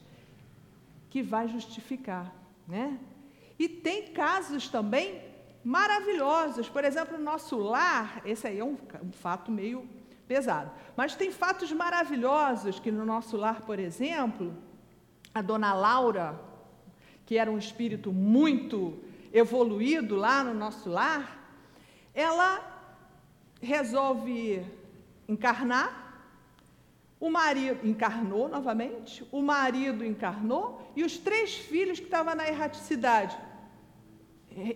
que 1.10 1.20
vai 1.20 1.48
justificar, 1.48 2.32
né? 2.66 2.96
E 3.58 3.68
tem 3.68 4.12
casos 4.12 4.68
também 4.68 5.20
maravilhosos. 5.68 6.66
Por 6.66 6.82
exemplo, 6.82 7.18
no 7.18 7.22
nosso 7.22 7.58
lar, 7.58 8.22
esse 8.24 8.46
aí 8.46 8.58
é 8.58 8.64
um, 8.64 8.78
um 9.04 9.12
fato 9.12 9.50
meio 9.50 9.86
pesado. 10.26 10.70
Mas 10.96 11.14
tem 11.14 11.30
fatos 11.30 11.70
maravilhosos 11.72 12.80
que 12.80 12.90
no 12.90 13.04
nosso 13.04 13.36
lar, 13.36 13.60
por 13.60 13.78
exemplo, 13.78 14.56
a 15.34 15.42
dona 15.42 15.74
Laura, 15.74 16.40
que 17.26 17.36
era 17.36 17.50
um 17.50 17.58
espírito 17.58 18.10
muito 18.10 18.98
evoluído 19.30 20.16
lá 20.16 20.42
no 20.42 20.54
nosso 20.54 20.88
lar, 20.88 21.38
ela 22.14 22.50
resolve 23.60 24.64
encarnar. 25.28 26.06
O 27.20 27.28
marido 27.28 27.86
encarnou 27.86 28.48
novamente, 28.48 29.26
o 29.30 29.42
marido 29.42 30.02
encarnou 30.02 30.90
e 30.96 31.04
os 31.04 31.18
três 31.18 31.56
filhos 31.56 31.98
que 31.98 32.06
estavam 32.06 32.34
na 32.34 32.48
erraticidade 32.48 33.36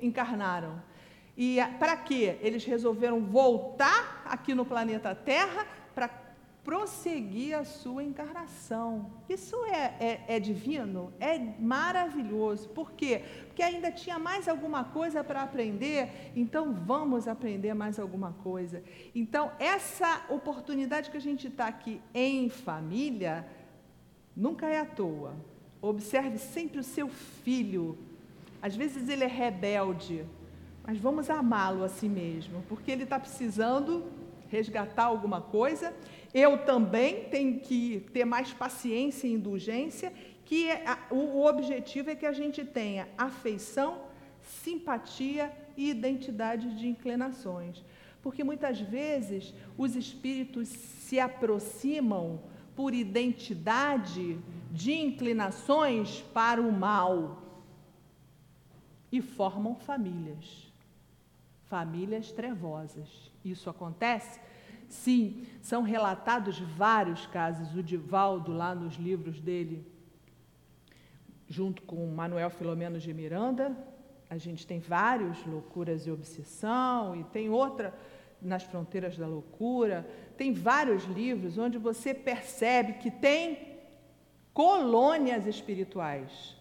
encarnaram. 0.01 0.83
E 1.37 1.59
para 1.79 1.97
quê? 1.97 2.39
Eles 2.41 2.64
resolveram 2.64 3.20
voltar 3.20 4.23
aqui 4.25 4.55
no 4.55 4.64
planeta 4.64 5.14
Terra 5.14 5.66
para 5.95 6.09
prosseguir 6.64 7.57
a 7.57 7.64
sua 7.64 8.05
encarnação. 8.05 9.11
Isso 9.29 9.57
é, 9.64 9.95
é, 9.99 10.25
é, 10.29 10.41
divino, 10.41 11.12
é 11.18 11.39
maravilhoso. 11.59 12.68
Por 12.68 12.93
quê? 12.93 13.23
Porque 13.47 13.62
ainda 13.62 13.91
tinha 13.91 14.18
mais 14.18 14.47
alguma 14.47 14.85
coisa 14.85 15.25
para 15.25 15.43
aprender, 15.43 16.31
então 16.37 16.73
vamos 16.73 17.27
aprender 17.27 17.75
mais 17.75 17.99
alguma 17.99 18.33
coisa. 18.45 18.83
Então, 19.14 19.51
essa 19.59 20.25
oportunidade 20.29 21.11
que 21.11 21.16
a 21.16 21.20
gente 21.20 21.49
está 21.49 21.66
aqui 21.66 22.01
em 22.14 22.49
família, 22.49 23.45
nunca 24.37 24.66
é 24.66 24.79
à 24.79 24.87
toa. 24.87 25.35
Observe 25.81 26.39
sempre 26.39 26.79
o 26.79 26.85
seu 26.85 27.09
filho. 27.09 27.99
Às 28.63 28.75
vezes 28.75 29.09
ele 29.09 29.25
é 29.25 29.29
rebelde, 29.29 30.25
mas 30.87 30.97
vamos 30.97 31.29
amá-lo 31.29 31.85
a 31.85 31.89
si 31.89 32.09
mesmo, 32.09 32.63
porque 32.69 32.91
ele 32.91 33.03
está 33.03 33.19
precisando 33.19 34.05
resgatar 34.49 35.05
alguma 35.05 35.41
coisa 35.41 35.93
eu 36.35 36.59
também 36.65 37.25
tenho 37.25 37.61
que 37.61 38.07
ter 38.13 38.25
mais 38.25 38.53
paciência 38.53 39.27
e 39.27 39.33
indulgência, 39.33 40.13
que 40.45 40.71
é, 40.71 40.83
o 41.11 41.45
objetivo 41.45 42.11
é 42.11 42.15
que 42.15 42.25
a 42.25 42.33
gente 42.33 42.65
tenha 42.65 43.07
afeição, 43.19 44.01
simpatia 44.41 45.53
e 45.77 45.91
identidade 45.91 46.75
de 46.77 46.89
inclinações. 46.89 47.85
Porque 48.23 48.43
muitas 48.43 48.81
vezes 48.81 49.53
os 49.77 49.95
espíritos 49.95 50.69
se 50.69 51.21
aproximam 51.21 52.41
por 52.75 52.95
identidade 52.95 54.39
de 54.71 54.93
inclinações 54.93 56.23
para 56.33 56.63
o 56.63 56.73
mal 56.73 57.41
e 59.13 59.21
formam 59.21 59.77
famílias, 59.77 60.73
famílias 61.67 62.33
trevosas. 62.33 63.31
Isso 63.45 63.71
acontece 63.71 64.41
Sim, 64.93 65.47
são 65.63 65.81
relatados 65.83 66.59
vários 66.59 67.27
casos. 67.27 67.75
O 67.75 67.83
Divaldo, 67.83 68.53
lá 68.53 68.75
nos 68.75 68.97
livros 68.97 69.41
dele, 69.41 69.91
junto 71.49 71.81
com 71.83 72.07
Manuel 72.09 72.51
Filomeno 72.51 72.99
de 72.99 73.15
Miranda, 73.15 73.75
a 74.29 74.37
gente 74.37 74.67
tem 74.67 74.81
vários, 74.81 75.43
Loucuras 75.47 76.07
e 76.07 76.11
Obsessão, 76.11 77.17
e 77.17 77.25
tem 77.25 77.49
outra, 77.49 77.95
Nas 78.41 78.65
Fronteiras 78.65 79.17
da 79.17 79.27
Loucura. 79.27 80.07
Tem 80.37 80.53
vários 80.53 81.05
livros 81.05 81.57
onde 81.57 81.79
você 81.79 82.13
percebe 82.13 82.95
que 82.95 83.11
tem 83.11 83.79
colônias 84.53 85.47
espirituais, 85.47 86.55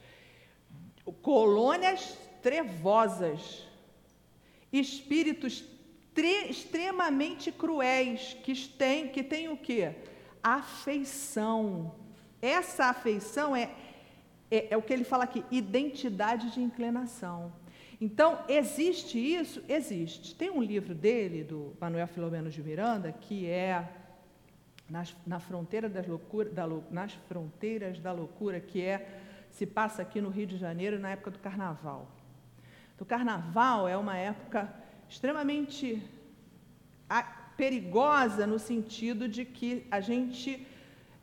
colônias 1.21 2.17
trevosas, 2.41 3.67
espíritos 4.71 5.63
extremamente 6.15 7.51
cruéis, 7.51 8.35
que 8.43 8.53
têm, 8.67 9.07
que 9.07 9.23
têm 9.23 9.49
o 9.49 9.57
quê? 9.57 9.95
Afeição. 10.43 11.95
Essa 12.41 12.85
afeição 12.85 13.55
é, 13.55 13.71
é, 14.49 14.73
é 14.73 14.77
o 14.77 14.81
que 14.81 14.91
ele 14.91 15.03
fala 15.03 15.23
aqui, 15.23 15.43
identidade 15.49 16.51
de 16.51 16.61
inclinação. 16.61 17.53
Então, 17.99 18.43
existe 18.49 19.17
isso? 19.19 19.63
Existe. 19.69 20.35
Tem 20.35 20.49
um 20.49 20.61
livro 20.61 20.95
dele, 20.95 21.43
do 21.43 21.77
Manuel 21.79 22.07
Filomeno 22.07 22.49
de 22.49 22.61
Miranda, 22.61 23.11
que 23.11 23.47
é 23.47 23.87
nas, 24.89 25.15
na 25.25 25.39
fronteira 25.39 25.87
das 25.87 26.07
loucura, 26.07 26.49
da, 26.49 26.67
nas 26.89 27.13
fronteiras 27.29 27.99
da 27.99 28.11
loucura, 28.11 28.59
que 28.59 28.81
é 28.81 29.19
se 29.51 29.65
passa 29.65 30.01
aqui 30.01 30.19
no 30.19 30.29
Rio 30.29 30.47
de 30.47 30.57
Janeiro 30.57 30.99
na 30.99 31.11
época 31.11 31.31
do 31.31 31.39
Carnaval. 31.39 32.07
O 33.01 33.05
Carnaval 33.05 33.87
é 33.87 33.97
uma 33.97 34.15
época 34.15 34.71
extremamente 35.09 36.03
perigosa 37.57 38.45
no 38.45 38.59
sentido 38.59 39.27
de 39.27 39.43
que 39.43 39.87
a 39.89 39.99
gente 39.99 40.67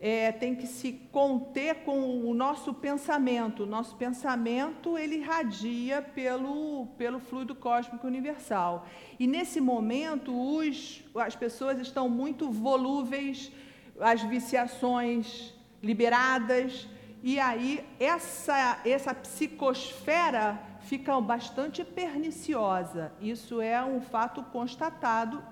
é, 0.00 0.32
tem 0.32 0.56
que 0.56 0.66
se 0.66 0.94
conter 1.12 1.84
com 1.84 2.28
o 2.28 2.34
nosso 2.34 2.74
pensamento. 2.74 3.62
O 3.62 3.66
nosso 3.66 3.94
pensamento 3.94 4.98
ele 4.98 5.18
irradia 5.18 6.02
pelo, 6.02 6.86
pelo 6.98 7.20
fluido 7.20 7.54
cósmico 7.54 8.08
universal. 8.08 8.84
E 9.16 9.28
nesse 9.28 9.60
momento 9.60 10.32
os, 10.36 11.04
as 11.14 11.36
pessoas 11.36 11.78
estão 11.78 12.08
muito 12.08 12.50
volúveis, 12.50 13.52
as 14.00 14.20
viciações 14.20 15.54
liberadas, 15.80 16.88
e 17.22 17.38
aí 17.38 17.86
essa, 18.00 18.80
essa 18.84 19.14
psicosfera 19.14 20.66
fica 20.88 21.20
bastante 21.20 21.84
perniciosa. 21.84 23.12
Isso 23.20 23.60
é 23.60 23.84
um 23.84 24.00
fato 24.00 24.42
constatado 24.44 25.42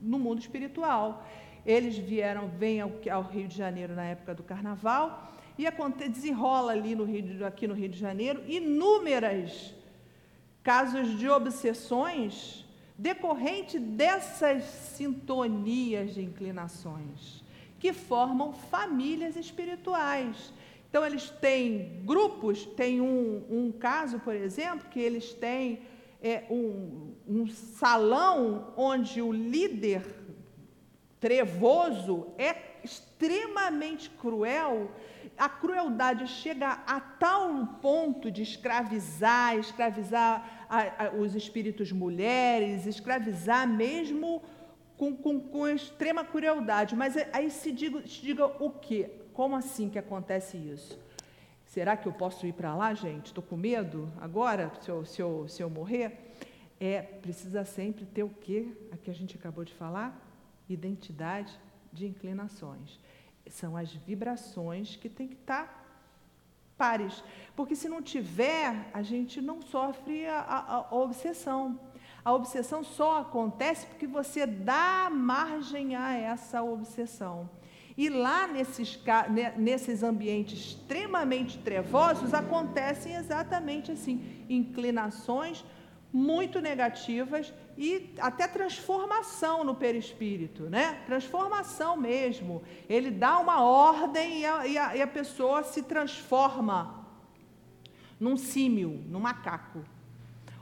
no 0.00 0.18
mundo 0.18 0.40
espiritual. 0.40 1.26
Eles 1.66 1.98
vieram, 1.98 2.48
vêm 2.48 2.80
ao, 2.80 3.22
Rio 3.22 3.46
de 3.46 3.56
Janeiro 3.56 3.94
na 3.94 4.04
época 4.04 4.34
do 4.34 4.42
Carnaval 4.42 5.30
e 5.58 5.66
desenrola 6.08 6.72
ali 6.72 6.94
no 6.94 7.04
Rio, 7.04 7.44
aqui 7.44 7.66
no 7.66 7.74
Rio 7.74 7.90
de 7.90 7.98
Janeiro 7.98 8.42
inúmeras 8.48 9.74
casos 10.62 11.18
de 11.18 11.28
obsessões 11.28 12.64
decorrente 12.96 13.78
dessas 13.78 14.64
sintonias 14.64 16.14
de 16.14 16.22
inclinações 16.22 17.44
que 17.78 17.92
formam 17.92 18.52
famílias 18.52 19.36
espirituais. 19.36 20.52
Então, 20.88 21.04
eles 21.04 21.28
têm 21.28 22.02
grupos, 22.04 22.64
tem 22.64 23.00
um, 23.00 23.44
um 23.50 23.72
caso, 23.72 24.18
por 24.20 24.34
exemplo, 24.34 24.88
que 24.88 25.00
eles 25.00 25.34
têm 25.34 25.82
é, 26.22 26.44
um, 26.50 27.14
um 27.26 27.46
salão 27.46 28.72
onde 28.76 29.20
o 29.20 29.30
líder 29.30 30.02
trevoso 31.20 32.28
é 32.38 32.78
extremamente 32.82 34.08
cruel, 34.10 34.90
a 35.36 35.48
crueldade 35.48 36.26
chega 36.26 36.82
a 36.86 37.00
tal 37.00 37.78
ponto 37.80 38.30
de 38.30 38.42
escravizar, 38.42 39.56
escravizar 39.56 40.66
a, 40.68 41.06
a, 41.06 41.10
os 41.12 41.34
espíritos 41.34 41.92
mulheres, 41.92 42.86
escravizar 42.86 43.68
mesmo 43.68 44.42
com, 44.96 45.16
com, 45.16 45.38
com 45.40 45.68
extrema 45.68 46.24
crueldade. 46.24 46.96
Mas 46.96 47.14
aí 47.32 47.50
se 47.50 47.70
diga, 47.70 48.00
se 48.00 48.20
diga 48.20 48.46
o 48.46 48.70
quê? 48.70 49.10
Como 49.38 49.54
assim 49.54 49.88
que 49.88 50.00
acontece 50.00 50.56
isso? 50.56 50.98
Será 51.64 51.96
que 51.96 52.08
eu 52.08 52.12
posso 52.12 52.44
ir 52.44 52.52
para 52.52 52.74
lá, 52.74 52.92
gente? 52.92 53.26
Estou 53.26 53.44
com 53.44 53.56
medo 53.56 54.12
agora, 54.20 54.72
se 54.80 54.88
eu, 54.90 55.04
se, 55.04 55.22
eu, 55.22 55.46
se 55.46 55.62
eu 55.62 55.70
morrer? 55.70 56.34
É, 56.80 57.02
precisa 57.02 57.64
sempre 57.64 58.04
ter 58.04 58.24
o 58.24 58.30
quê? 58.30 58.66
A 58.90 58.96
que 58.96 59.08
a 59.08 59.14
gente 59.14 59.36
acabou 59.36 59.64
de 59.64 59.72
falar? 59.72 60.12
Identidade 60.68 61.56
de 61.92 62.04
inclinações. 62.04 62.98
São 63.48 63.76
as 63.76 63.92
vibrações 63.92 64.96
que 64.96 65.08
tem 65.08 65.28
que 65.28 65.34
estar 65.34 65.86
pares. 66.76 67.22
Porque 67.54 67.76
se 67.76 67.88
não 67.88 68.02
tiver, 68.02 68.90
a 68.92 69.02
gente 69.02 69.40
não 69.40 69.62
sofre 69.62 70.26
a, 70.26 70.40
a, 70.40 70.74
a 70.90 70.94
obsessão. 70.96 71.78
A 72.24 72.32
obsessão 72.32 72.82
só 72.82 73.20
acontece 73.20 73.86
porque 73.86 74.08
você 74.08 74.44
dá 74.44 75.08
margem 75.08 75.94
a 75.94 76.12
essa 76.14 76.60
obsessão. 76.60 77.48
E 77.98 78.08
lá 78.08 78.46
nesses, 78.46 78.96
nesses 79.56 80.04
ambientes 80.04 80.56
extremamente 80.56 81.58
trevosos 81.58 82.32
acontecem 82.32 83.16
exatamente 83.16 83.90
assim, 83.90 84.44
inclinações 84.48 85.64
muito 86.12 86.60
negativas 86.60 87.52
e 87.76 88.14
até 88.20 88.46
transformação 88.46 89.64
no 89.64 89.74
perispírito, 89.74 90.70
né? 90.70 91.02
Transformação 91.06 91.96
mesmo. 91.96 92.62
Ele 92.88 93.10
dá 93.10 93.36
uma 93.40 93.64
ordem 93.64 94.42
e 94.42 94.46
a, 94.46 94.64
e 94.64 94.78
a, 94.78 94.96
e 94.96 95.02
a 95.02 95.06
pessoa 95.08 95.64
se 95.64 95.82
transforma 95.82 97.04
num 98.20 98.36
símio, 98.36 99.02
num 99.08 99.18
macaco. 99.18 99.82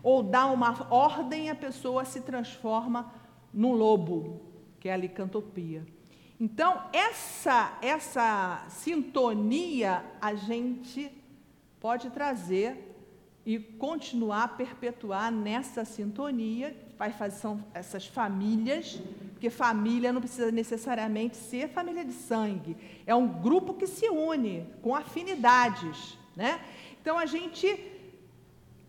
Ou 0.03 0.23
dá 0.23 0.47
uma 0.47 0.87
ordem 0.91 1.49
e 1.49 1.51
a 1.51 1.55
pessoa 1.55 2.07
se 2.07 2.23
transforma 2.23 3.13
num 3.53 3.73
lobo, 3.73 4.41
que 4.81 4.89
é 4.89 4.95
a 4.95 4.97
licantopia. 4.97 5.87
Então, 6.39 6.83
essa, 6.93 7.79
essa 7.81 8.65
sintonia 8.69 10.05
a 10.21 10.35
gente 10.35 11.11
pode 11.81 12.11
trazer 12.11 12.95
e 13.45 13.59
continuar 13.59 14.43
a 14.43 14.49
perpetuar 14.49 15.31
nessa 15.33 15.85
sintonia, 15.85 16.77
vai 16.99 17.11
fazer 17.11 17.37
são 17.37 17.65
essas 17.73 18.07
famílias, 18.07 19.01
porque 19.33 19.49
família 19.49 20.13
não 20.13 20.21
precisa 20.21 20.51
necessariamente 20.51 21.37
ser 21.37 21.69
família 21.69 22.05
de 22.05 22.13
sangue, 22.13 22.77
é 23.07 23.15
um 23.15 23.29
grupo 23.29 23.73
que 23.75 23.87
se 23.87 24.09
une 24.09 24.67
com 24.83 24.95
afinidades, 24.95 26.19
né? 26.35 26.61
Então 27.01 27.19
a 27.19 27.25
gente 27.25 27.93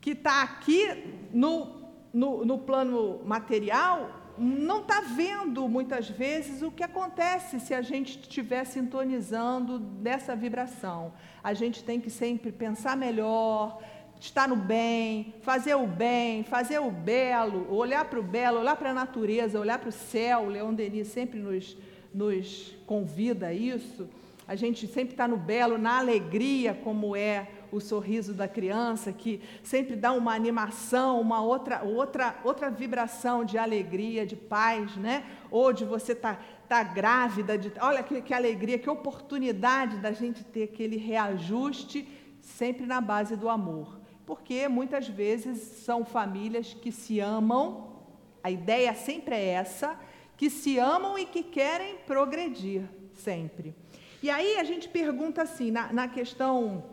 que 0.02 0.12
está 0.12 0.42
aqui 0.42 1.14
no, 1.32 1.76
no, 2.12 2.44
no 2.44 2.58
plano 2.58 3.22
material 3.26 4.10
não 4.38 4.82
está 4.82 5.02
vendo 5.02 5.68
muitas 5.68 6.10
vezes 6.10 6.62
o 6.62 6.72
que 6.72 6.84
acontece 6.84 7.60
se 7.60 7.74
a 7.74 7.82
gente 7.82 8.20
estiver 8.20 8.66
sintonizando 8.66 9.80
dessa 9.80 10.36
vibração. 10.36 11.14
A 11.44 11.54
gente 11.54 11.84
tem 11.84 12.00
que 12.00 12.10
sempre 12.10 12.52
pensar 12.52 12.96
melhor, 12.96 13.82
estar 14.20 14.48
no 14.48 14.56
bem, 14.56 15.34
fazer 15.42 15.76
o 15.76 15.88
bem, 15.88 16.44
fazer 16.44 16.80
o 16.80 16.92
belo, 16.92 17.72
olhar 17.74 18.06
para 18.06 18.20
o 18.20 18.24
belo, 18.24 18.60
olhar 18.60 18.76
para 18.76 18.92
a 18.92 18.94
natureza, 18.94 19.60
olhar 19.60 19.80
para 19.80 19.90
o 19.90 19.92
céu. 19.92 20.42
O 20.42 20.50
Leon 20.50 20.74
Denis 20.74 21.08
sempre 21.08 21.40
nos, 21.40 21.78
nos 22.14 22.76
convida 22.86 23.48
a 23.48 23.54
isso. 23.54 24.08
A 24.48 24.56
gente 24.56 24.88
sempre 24.88 25.14
está 25.14 25.28
no 25.28 25.38
belo, 25.38 25.78
na 25.78 25.98
alegria, 25.98 26.74
como 26.74 27.16
é 27.16 27.48
o 27.72 27.80
sorriso 27.80 28.34
da 28.34 28.48
criança, 28.48 29.12
que 29.12 29.42
sempre 29.64 29.96
dá 29.96 30.12
uma 30.12 30.34
animação, 30.34 31.20
uma 31.20 31.42
outra, 31.42 31.84
outra, 31.84 32.40
outra 32.44 32.70
vibração 32.70 33.44
de 33.44 33.58
alegria, 33.58 34.26
de 34.26 34.36
paz, 34.36 34.96
né? 34.96 35.26
Ou 35.52 35.74
de 35.74 35.86
você 35.86 36.14
estar 36.14 36.36
tá, 36.36 36.84
tá 36.84 36.84
grávida, 36.84 37.58
de, 37.58 37.72
olha 37.80 38.04
que, 38.04 38.22
que 38.22 38.34
alegria, 38.34 38.80
que 38.80 38.90
oportunidade 38.90 39.98
da 39.98 40.12
gente 40.12 40.44
ter 40.44 40.64
aquele 40.64 40.98
reajuste, 40.98 42.08
sempre 42.42 42.86
na 42.86 43.02
base 43.02 43.36
do 43.36 43.50
amor 43.50 43.98
porque 44.28 44.68
muitas 44.68 45.08
vezes 45.08 45.58
são 45.86 46.04
famílias 46.04 46.74
que 46.74 46.92
se 46.92 47.18
amam, 47.22 48.04
a 48.44 48.52
ideia 48.52 48.94
sempre 48.94 49.34
é 49.34 49.52
essa, 49.52 49.98
que 50.36 50.50
se 50.50 50.78
amam 50.78 51.18
e 51.18 51.26
que 51.26 51.42
querem 51.42 51.96
progredir 52.06 52.84
sempre. 53.14 53.74
E 54.22 54.30
aí 54.30 54.60
a 54.60 54.66
gente 54.66 54.90
pergunta 54.90 55.44
assim, 55.44 55.72
na, 55.72 55.94
na 55.94 56.10
questão 56.10 56.84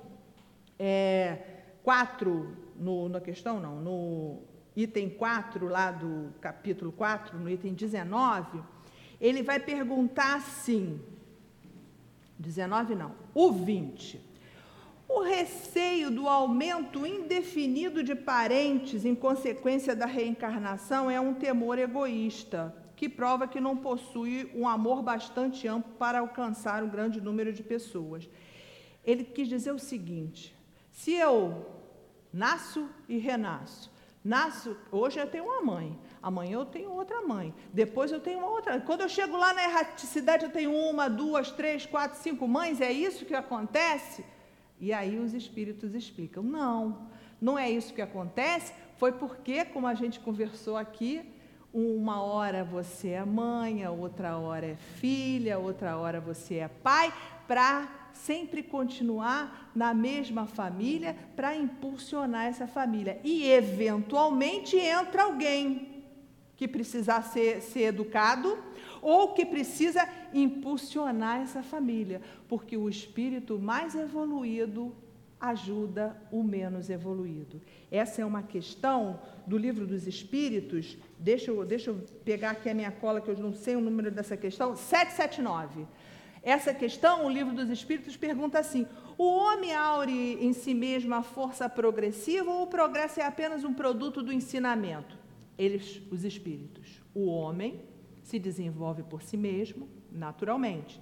4, 1.83 2.57
é, 2.59 2.83
no, 2.83 3.09
na 3.09 3.21
questão 3.21 3.61
não, 3.61 3.81
no 3.81 4.43
item 4.77 5.09
4 5.09 5.67
lá 5.69 5.91
do 5.91 6.33
capítulo 6.41 6.91
4, 6.93 7.39
no 7.39 7.49
item 7.49 7.75
19, 7.75 8.63
ele 9.21 9.43
vai 9.43 9.61
perguntar 9.61 10.37
assim, 10.37 11.01
19 12.39 12.95
não, 12.95 13.13
o 13.35 13.53
20. 13.53 14.35
O 15.09 15.23
receio 15.23 16.11
do 16.11 16.29
aumento 16.29 17.07
indefinido 17.07 18.03
de 18.03 18.15
parentes 18.15 19.05
em 19.05 19.15
consequência 19.15 19.95
da 19.95 20.07
reencarnação 20.07 21.11
é 21.11 21.21
um 21.21 21.35
temor 21.35 21.79
egoísta, 21.79 22.75
que 22.97 23.09
prova 23.09 23.47
que 23.47 23.61
não 23.61 23.77
possui 23.77 24.51
um 24.55 24.67
amor 24.67 25.03
bastante 25.03 25.69
amplo 25.69 25.93
para 25.99 26.21
alcançar 26.21 26.83
um 26.83 26.89
grande 26.89 27.21
número 27.21 27.53
de 27.53 27.63
pessoas. 27.63 28.29
Ele 29.05 29.23
quis 29.23 29.47
dizer 29.47 29.73
o 29.73 29.79
seguinte: 29.79 30.55
se 30.95 31.13
eu 31.13 31.67
nasço 32.33 32.89
e 33.09 33.19
renasço, 33.19 33.91
nasço, 34.25 34.77
hoje 34.93 35.19
eu 35.19 35.27
tenho 35.27 35.45
uma 35.45 35.61
mãe, 35.61 35.99
amanhã 36.23 36.55
eu 36.55 36.65
tenho 36.65 36.91
outra 36.93 37.21
mãe, 37.21 37.53
depois 37.73 38.13
eu 38.13 38.21
tenho 38.21 38.41
outra. 38.41 38.81
Quando 38.81 39.01
eu 39.01 39.09
chego 39.09 39.37
lá 39.37 39.53
na 39.53 39.65
erraticidade, 39.65 40.45
eu 40.45 40.53
tenho 40.53 40.73
uma, 40.73 41.11
duas, 41.11 41.51
três, 41.51 41.85
quatro, 41.85 42.17
cinco 42.21 42.47
mães, 42.47 42.81
é 42.81 42.93
isso 42.93 43.27
que 43.27 43.35
acontece? 43.35 44.25
E 44.79 44.93
aí 44.93 45.19
os 45.19 45.35
espíritos 45.35 45.97
explicam: 45.97 46.45
não, 46.45 47.09
não 47.41 47.59
é 47.59 47.69
isso 47.69 47.93
que 47.93 48.01
acontece, 48.01 48.73
foi 48.97 49.11
porque, 49.11 49.65
como 49.65 49.89
a 49.89 49.95
gente 49.95 50.21
conversou 50.21 50.77
aqui, 50.77 51.29
uma 51.73 52.23
hora 52.23 52.63
você 52.63 53.09
é 53.09 53.25
mãe, 53.25 53.85
outra 53.89 54.39
hora 54.39 54.65
é 54.65 54.77
filha, 54.77 55.59
outra 55.59 55.97
hora 55.97 56.21
você 56.21 56.59
é 56.59 56.69
pai, 56.69 57.13
para 57.49 58.04
sempre 58.15 58.63
continuar 58.63 59.71
na 59.75 59.93
mesma 59.93 60.47
família, 60.47 61.17
para 61.37 61.55
impulsionar 61.55 62.47
essa 62.47 62.67
família. 62.67 63.21
E, 63.23 63.45
eventualmente, 63.51 64.77
entra 64.77 65.25
alguém 65.25 66.05
que 66.57 66.69
precisar 66.69 67.23
ser, 67.23 67.61
ser 67.61 67.83
educado 67.83 68.57
ou 69.03 69.35
que 69.35 69.45
precisa 69.45 70.09
impulsionar 70.33 71.41
essa 71.43 71.63
família, 71.63 72.23
porque 72.49 72.77
o 72.77 72.89
espírito 72.89 73.59
mais 73.59 73.95
evoluído 73.95 74.95
ajuda 75.39 76.17
o 76.31 76.43
menos 76.43 76.89
evoluído. 76.89 77.61
Essa 77.91 78.23
é 78.23 78.25
uma 78.25 78.43
questão 78.43 79.21
do 79.47 79.59
livro 79.59 79.87
dos 79.87 80.07
Espíritos. 80.07 80.97
Deixa 81.19 81.51
eu, 81.51 81.65
deixa 81.67 81.91
eu 81.91 81.97
pegar 82.25 82.53
aqui 82.53 82.71
a 82.71 82.75
minha 82.75 82.91
cola, 82.91 83.21
que 83.21 83.31
eu 83.31 83.37
não 83.37 83.53
sei 83.53 83.77
o 83.77 83.81
número 83.81 84.11
dessa 84.11 84.37
questão. 84.37 84.75
779. 84.75 85.87
Essa 86.45 86.75
questão, 86.75 87.25
o 87.25 87.31
livro 87.31 87.55
dos 87.55 87.71
Espíritos 87.71 88.19
pergunta 88.19 88.59
assim: 88.59 88.87
o 89.17 89.25
homem 89.25 89.75
aure 89.75 90.45
em 90.45 90.53
si 90.53 90.75
mesmo 90.75 91.15
a 91.15 91.23
força 91.23 91.69
progressiva 91.71 92.51
ou 92.51 92.65
o 92.65 92.67
progresso 92.67 93.19
é 93.19 93.25
apenas 93.25 93.65
um 93.65 93.73
produto 93.73 94.23
do 94.23 94.31
ensinamento? 94.31 95.17
Eles, 95.57 96.03
os 96.11 96.23
Espíritos. 96.23 97.01
O 97.15 97.27
homem 97.27 97.81
se 98.23 98.39
desenvolve 98.39 99.03
por 99.05 99.23
si 99.23 99.39
mesmo, 99.39 99.89
naturalmente. 100.13 101.01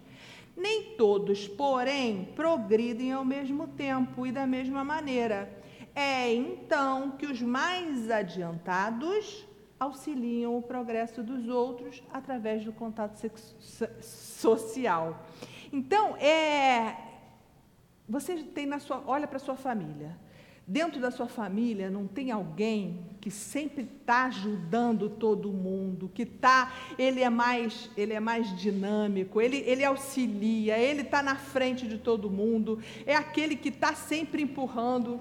Nem 0.56 0.94
todos, 0.96 1.48
porém, 1.48 2.28
progridem 2.36 3.12
ao 3.12 3.24
mesmo 3.24 3.66
tempo 3.66 4.24
e 4.24 4.30
da 4.30 4.46
mesma 4.46 4.84
maneira. 4.84 5.60
É 5.94 6.32
então 6.32 7.12
que 7.12 7.26
os 7.26 7.42
mais 7.42 8.10
adiantados 8.10 9.46
auxiliam 9.82 10.56
o 10.56 10.62
progresso 10.62 11.22
dos 11.22 11.48
outros 11.48 12.02
através 12.12 12.64
do 12.64 12.72
contato 12.72 13.16
social. 14.00 15.26
Então, 15.72 16.16
é 16.16 16.96
você 18.08 18.36
tem 18.42 18.66
na 18.66 18.78
sua, 18.78 19.02
olha 19.06 19.26
para 19.26 19.38
sua 19.38 19.56
família. 19.56 20.18
Dentro 20.66 21.00
da 21.00 21.10
sua 21.10 21.26
família 21.26 21.90
não 21.90 22.06
tem 22.06 22.30
alguém 22.30 23.04
que 23.20 23.30
sempre 23.30 23.82
está 23.82 24.26
ajudando 24.26 25.08
todo 25.08 25.52
mundo, 25.52 26.10
que 26.12 26.24
tá, 26.24 26.72
ele 26.98 27.20
é 27.20 27.30
mais, 27.30 27.90
ele 27.96 28.12
é 28.12 28.20
mais 28.20 28.56
dinâmico, 28.56 29.40
ele, 29.40 29.58
ele 29.66 29.84
auxilia, 29.84 30.78
ele 30.78 31.02
está 31.02 31.22
na 31.22 31.36
frente 31.36 31.86
de 31.88 31.98
todo 31.98 32.30
mundo, 32.30 32.78
é 33.04 33.14
aquele 33.14 33.56
que 33.56 33.70
está 33.70 33.94
sempre 33.94 34.42
empurrando. 34.42 35.20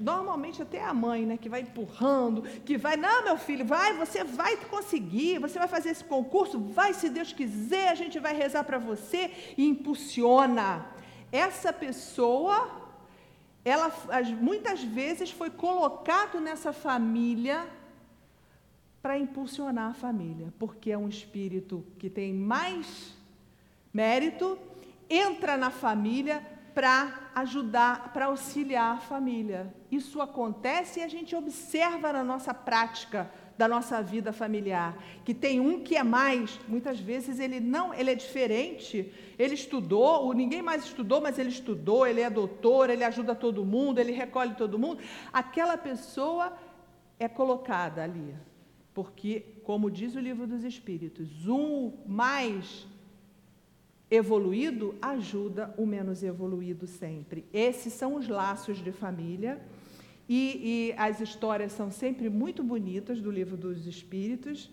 Normalmente 0.00 0.60
até 0.60 0.82
a 0.82 0.92
mãe, 0.92 1.24
né, 1.24 1.36
que 1.36 1.48
vai 1.48 1.60
empurrando, 1.60 2.42
que 2.42 2.76
vai, 2.76 2.96
não, 2.96 3.24
meu 3.24 3.38
filho, 3.38 3.64
vai, 3.64 3.92
você 3.92 4.24
vai 4.24 4.56
conseguir, 4.56 5.38
você 5.38 5.58
vai 5.58 5.68
fazer 5.68 5.90
esse 5.90 6.04
concurso, 6.04 6.58
vai, 6.58 6.92
se 6.92 7.08
Deus 7.08 7.32
quiser, 7.32 7.88
a 7.88 7.94
gente 7.94 8.18
vai 8.18 8.34
rezar 8.34 8.64
para 8.64 8.78
você 8.78 9.30
e 9.56 9.64
impulsiona. 9.64 10.86
Essa 11.30 11.72
pessoa 11.72 12.88
ela 13.64 13.92
muitas 14.40 14.82
vezes 14.82 15.30
foi 15.30 15.50
colocado 15.50 16.40
nessa 16.40 16.72
família 16.72 17.68
para 19.02 19.18
impulsionar 19.18 19.90
a 19.90 19.94
família, 19.94 20.52
porque 20.58 20.90
é 20.90 20.98
um 20.98 21.08
espírito 21.08 21.84
que 21.98 22.10
tem 22.10 22.32
mais 22.32 23.14
mérito, 23.92 24.58
entra 25.08 25.56
na 25.56 25.70
família 25.70 26.42
para 26.78 27.32
ajudar, 27.34 28.12
para 28.12 28.26
auxiliar 28.26 28.94
a 28.94 29.00
família. 29.00 29.74
Isso 29.90 30.22
acontece 30.22 31.00
e 31.00 31.02
a 31.02 31.08
gente 31.08 31.34
observa 31.34 32.12
na 32.12 32.22
nossa 32.22 32.54
prática 32.54 33.28
da 33.56 33.66
nossa 33.66 34.00
vida 34.00 34.32
familiar, 34.32 34.96
que 35.24 35.34
tem 35.34 35.58
um 35.58 35.80
que 35.80 35.96
é 35.96 36.04
mais, 36.04 36.60
muitas 36.68 37.00
vezes 37.00 37.40
ele 37.40 37.58
não, 37.58 37.92
ele 37.92 38.12
é 38.12 38.14
diferente. 38.14 39.12
Ele 39.36 39.54
estudou, 39.54 40.32
ninguém 40.32 40.62
mais 40.62 40.84
estudou, 40.84 41.20
mas 41.20 41.36
ele 41.36 41.48
estudou, 41.48 42.06
ele 42.06 42.20
é 42.20 42.30
doutor, 42.30 42.90
ele 42.90 43.02
ajuda 43.02 43.34
todo 43.34 43.64
mundo, 43.64 43.98
ele 43.98 44.12
recolhe 44.12 44.54
todo 44.54 44.78
mundo. 44.78 45.02
Aquela 45.32 45.76
pessoa 45.76 46.56
é 47.18 47.26
colocada 47.26 48.04
ali, 48.04 48.36
porque, 48.94 49.44
como 49.64 49.90
diz 49.90 50.14
o 50.14 50.20
livro 50.20 50.46
dos 50.46 50.62
Espíritos, 50.62 51.48
um 51.48 51.94
mais 52.06 52.86
evoluído 54.10 54.94
ajuda 55.02 55.74
o 55.76 55.84
menos 55.84 56.22
evoluído 56.22 56.86
sempre. 56.86 57.44
Esses 57.52 57.92
são 57.92 58.14
os 58.14 58.28
laços 58.28 58.78
de 58.78 58.92
família. 58.92 59.60
E, 60.28 60.90
e, 60.90 60.94
as 60.98 61.20
histórias 61.20 61.72
são 61.72 61.90
sempre 61.90 62.28
muito 62.28 62.62
bonitas 62.62 63.20
do 63.20 63.30
livro 63.30 63.56
dos 63.56 63.86
Espíritos. 63.86 64.70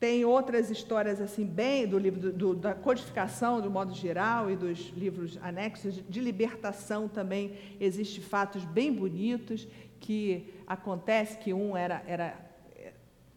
Tem 0.00 0.24
outras 0.24 0.68
histórias 0.70 1.20
assim 1.20 1.46
bem 1.46 1.86
do 1.86 1.96
livro 1.96 2.18
do, 2.18 2.32
do, 2.32 2.54
da 2.54 2.74
codificação 2.74 3.60
do 3.60 3.70
modo 3.70 3.94
geral 3.94 4.50
e 4.50 4.56
dos 4.56 4.92
livros 4.96 5.38
anexos 5.40 6.02
de, 6.08 6.20
libertação 6.20 7.06
também 7.06 7.52
existe 7.78 8.20
fatos 8.20 8.64
bem 8.64 8.92
bonitos 8.92 9.68
que 10.00 10.52
acontece 10.66 11.38
que 11.38 11.54
um 11.54 11.76
era, 11.76 12.02
era 12.04 12.51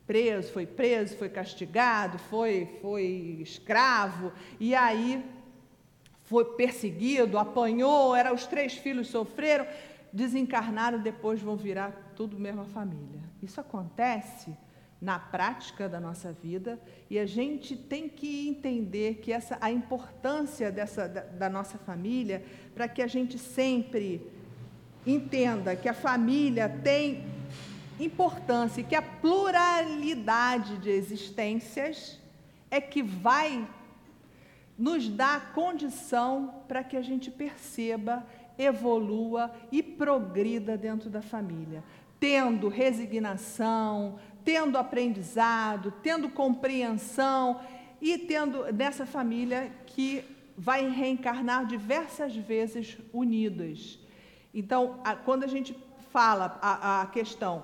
preso, 0.06 0.52
foi 0.52 0.66
preso, 0.66 1.18
foi 1.18 1.30
castigado, 1.30 2.18
foi, 2.18 2.78
foi 2.82 3.40
escravo, 3.42 4.32
e 4.60 4.76
aí 4.76 5.24
foi 6.24 6.46
perseguido, 6.56 7.38
apanhou, 7.38 8.16
era 8.16 8.34
os 8.34 8.46
três 8.46 8.74
filhos 8.74 9.08
sofreram, 9.08 9.66
desencarnaram, 10.12 11.00
depois 11.00 11.42
vão 11.42 11.56
virar 11.56 12.14
tudo 12.16 12.40
mesma 12.40 12.66
família. 12.66 13.22
Isso 13.42 13.60
acontece 13.60 14.56
na 15.02 15.20
prática 15.20 15.90
da 15.90 16.00
nossa 16.00 16.32
vida 16.32 16.80
e 17.10 17.20
a 17.20 17.26
gente 17.26 17.76
tem 17.76 18.08
que 18.08 18.48
entender 18.48 19.16
que 19.16 19.32
essa 19.32 19.58
a 19.60 19.70
importância 19.70 20.72
dessa 20.72 21.08
da, 21.08 21.22
da 21.22 21.50
nossa 21.50 21.78
família 21.78 22.44
para 22.74 22.88
que 22.88 23.02
a 23.02 23.08
gente 23.08 23.38
sempre 23.38 24.26
entenda 25.06 25.76
que 25.76 25.88
a 25.88 25.94
família 25.94 26.68
tem 26.68 27.24
importância 28.00 28.82
e 28.82 28.84
que 28.84 28.96
a 28.96 29.02
pluralidade 29.02 30.78
de 30.78 30.90
existências 30.90 32.20
é 32.70 32.82
que 32.82 33.02
vai 33.02 33.68
nos 34.78 35.08
dar 35.08 35.54
condição 35.54 36.64
para 36.68 36.84
que 36.84 36.98
a 36.98 37.02
gente 37.02 37.32
perceba, 37.32 38.26
evolua 38.58 39.52
e 39.72 39.82
progrida 39.82 40.78
dentro 40.78 41.10
da 41.10 41.22
família, 41.22 41.84
tendo 42.20 42.68
resignação, 42.68 44.20
tendo 44.44 44.78
aprendizado, 44.78 45.94
tendo 46.04 46.30
compreensão 46.30 47.62
e 48.02 48.18
tendo 48.18 48.72
nessa 48.74 49.06
família 49.06 49.72
que 49.86 50.24
vai 50.58 50.90
reencarnar 50.90 51.66
diversas 51.66 52.36
vezes 52.36 52.98
unidas. 53.14 54.00
Então, 54.54 55.00
a, 55.04 55.16
quando 55.16 55.44
a 55.44 55.48
gente 55.48 55.76
fala 56.12 56.58
a, 56.62 57.02
a 57.02 57.06
questão 57.08 57.64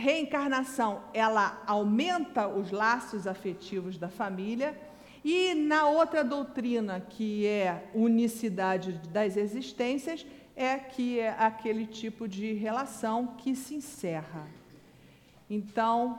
reencarnação, 0.00 1.02
ela 1.12 1.62
aumenta 1.66 2.48
os 2.48 2.70
laços 2.70 3.26
afetivos 3.26 3.98
da 3.98 4.08
família, 4.08 4.78
e 5.22 5.54
na 5.54 5.86
outra 5.86 6.24
doutrina, 6.24 6.98
que 6.98 7.46
é 7.46 7.90
unicidade 7.94 8.92
das 9.12 9.36
existências, 9.36 10.26
é 10.56 10.78
que 10.78 11.20
é 11.20 11.30
aquele 11.38 11.86
tipo 11.86 12.26
de 12.26 12.54
relação 12.54 13.28
que 13.38 13.54
se 13.54 13.74
encerra. 13.74 14.46
Então, 15.48 16.18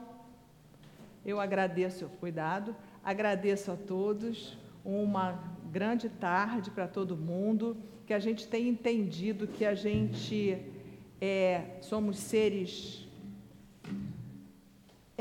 eu 1.25 1.39
agradeço 1.39 2.05
o 2.05 2.09
cuidado, 2.09 2.75
agradeço 3.03 3.71
a 3.71 3.75
todos, 3.75 4.57
uma 4.85 5.39
grande 5.71 6.09
tarde 6.09 6.69
para 6.69 6.87
todo 6.87 7.17
mundo, 7.17 7.77
que 8.05 8.13
a 8.13 8.19
gente 8.19 8.47
tenha 8.47 8.69
entendido 8.69 9.47
que 9.47 9.65
a 9.65 9.73
gente 9.73 10.57
é, 11.19 11.77
somos 11.81 12.17
seres 12.17 13.07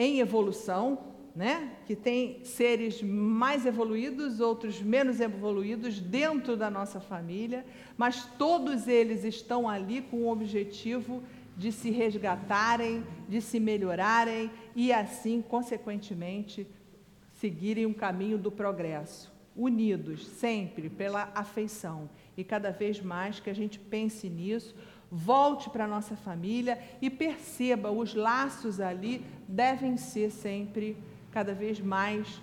em 0.01 0.19
evolução, 0.19 0.99
né? 1.37 1.73
que 1.85 1.95
tem 1.95 2.43
seres 2.43 3.03
mais 3.03 3.67
evoluídos, 3.67 4.41
outros 4.41 4.81
menos 4.81 5.21
evoluídos 5.21 6.01
dentro 6.01 6.57
da 6.57 6.71
nossa 6.71 7.01
família, 7.01 7.67
mas 7.99 8.25
todos 8.39 8.89
eles 8.89 9.25
estão 9.25 9.69
ali 9.69 10.01
com 10.01 10.23
o 10.23 10.33
objetivo 10.33 11.23
de 11.55 11.71
se 11.71 11.91
resgatarem, 11.91 13.05
de 13.29 13.43
se 13.43 13.61
melhorarem 13.61 14.51
e 14.75 14.91
assim, 14.91 15.43
consequentemente, 15.43 16.67
seguirem 17.35 17.85
um 17.85 17.93
caminho 17.93 18.39
do 18.39 18.51
progresso, 18.51 19.31
unidos 19.55 20.27
sempre 20.27 20.89
pela 20.89 21.31
afeição. 21.35 22.09
E 22.39 22.43
cada 22.43 22.71
vez 22.71 23.03
mais 23.03 23.39
que 23.39 23.51
a 23.51 23.55
gente 23.55 23.79
pense 23.79 24.31
nisso, 24.31 24.75
volte 25.11 25.69
para 25.69 25.85
a 25.85 25.89
nossa 25.89 26.15
família 26.17 26.79
e 27.03 27.11
perceba 27.11 27.91
os 27.91 28.15
laços 28.15 28.81
ali 28.81 29.25
devem 29.49 29.97
ser 29.97 30.31
sempre 30.31 30.97
cada 31.33 31.53
vez 31.53 31.81
mais 31.81 32.41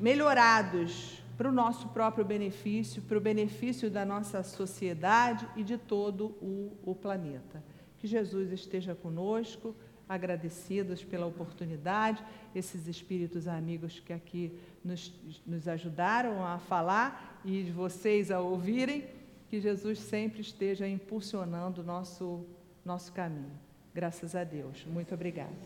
melhorados 0.00 1.22
para 1.36 1.48
o 1.48 1.52
nosso 1.52 1.88
próprio 1.88 2.24
benefício, 2.24 3.00
para 3.02 3.16
o 3.16 3.20
benefício 3.20 3.88
da 3.88 4.04
nossa 4.04 4.42
sociedade 4.42 5.48
e 5.54 5.62
de 5.62 5.78
todo 5.78 6.26
o, 6.42 6.72
o 6.84 6.94
planeta. 6.94 7.62
Que 7.98 8.08
Jesus 8.08 8.50
esteja 8.50 8.94
conosco, 8.94 9.74
agradecidos 10.08 11.04
pela 11.04 11.26
oportunidade, 11.26 12.24
esses 12.54 12.88
espíritos 12.88 13.46
amigos 13.46 14.00
que 14.00 14.12
aqui 14.12 14.52
nos, 14.84 15.12
nos 15.46 15.68
ajudaram 15.68 16.44
a 16.44 16.58
falar 16.58 17.40
e 17.44 17.64
vocês 17.70 18.30
a 18.30 18.40
ouvirem 18.40 19.04
que 19.48 19.60
Jesus 19.60 19.98
sempre 19.98 20.40
esteja 20.40 20.86
impulsionando 20.86 21.80
o 21.80 21.84
nosso, 21.84 22.44
nosso 22.84 23.12
caminho. 23.12 23.58
Graças 23.94 24.34
a 24.34 24.44
Deus. 24.44 24.84
Muito 24.86 25.14
obrigada. 25.14 25.56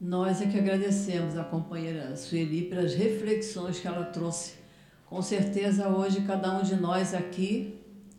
Nós 0.00 0.42
é 0.42 0.46
que 0.46 0.58
agradecemos 0.58 1.36
a 1.36 1.44
companheira 1.44 2.16
Sueli 2.16 2.62
pelas 2.62 2.94
reflexões 2.94 3.78
que 3.78 3.86
ela 3.86 4.04
trouxe. 4.04 4.54
Com 5.06 5.22
certeza 5.22 5.88
hoje 5.88 6.22
cada 6.22 6.58
um 6.58 6.62
de 6.62 6.76
nós 6.76 7.14
aqui 7.14 7.78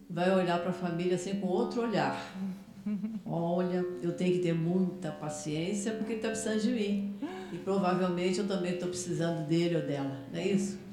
vai 0.10 0.34
olhar 0.34 0.60
para 0.60 0.70
a 0.70 0.74
família 0.74 1.16
assim 1.16 1.40
com 1.40 1.48
outro 1.48 1.82
olhar. 1.82 2.16
Olha, 3.26 3.86
eu 4.02 4.14
tenho 4.14 4.34
que 4.34 4.40
ter 4.40 4.54
muita 4.54 5.12
paciência 5.12 5.92
porque 5.94 6.14
ele 6.14 6.20
está 6.20 6.30
precisando 6.30 6.62
de 6.62 6.72
mim. 6.72 7.16
E 7.52 7.58
provavelmente 7.58 8.40
eu 8.40 8.48
também 8.48 8.74
estou 8.74 8.90
precisando 8.90 9.48
dele 9.48 9.76
ou 9.76 9.82
dela, 9.82 10.18
não 10.32 10.40
é 10.40 10.48
isso? 10.48 10.85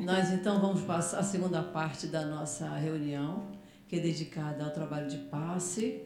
Nós 0.00 0.32
então 0.32 0.58
vamos 0.58 0.80
passar 0.80 1.18
a 1.18 1.22
segunda 1.22 1.62
parte 1.62 2.06
da 2.06 2.24
nossa 2.24 2.66
reunião, 2.76 3.48
que 3.86 3.96
é 3.96 4.00
dedicada 4.00 4.64
ao 4.64 4.70
trabalho 4.70 5.06
de 5.06 5.18
passe. 5.18 6.02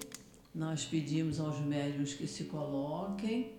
Nós 0.53 0.85
pedimos 0.85 1.39
aos 1.39 1.61
médios 1.61 2.13
que 2.13 2.27
se 2.27 2.45
coloquem, 2.47 3.53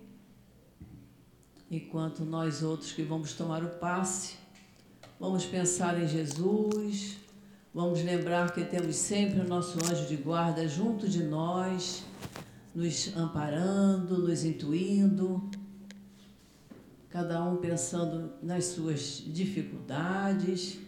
enquanto 1.70 2.26
nós 2.26 2.62
outros 2.62 2.92
que 2.92 3.02
vamos 3.02 3.32
tomar 3.32 3.64
o 3.64 3.70
passe, 3.78 4.34
vamos 5.18 5.46
pensar 5.46 5.98
em 5.98 6.06
Jesus, 6.06 7.16
vamos 7.72 8.02
lembrar 8.02 8.52
que 8.52 8.62
temos 8.64 8.96
sempre 8.96 9.40
o 9.40 9.48
nosso 9.48 9.78
anjo 9.78 10.06
de 10.06 10.16
guarda 10.16 10.68
junto 10.68 11.08
de 11.08 11.22
nós, 11.22 12.04
nos 12.74 13.16
amparando, 13.16 14.18
nos 14.18 14.44
intuindo 14.44 15.50
cada 17.10 17.42
um 17.42 17.56
pensando 17.56 18.32
nas 18.42 18.66
suas 18.66 19.22
dificuldades, 19.26 20.78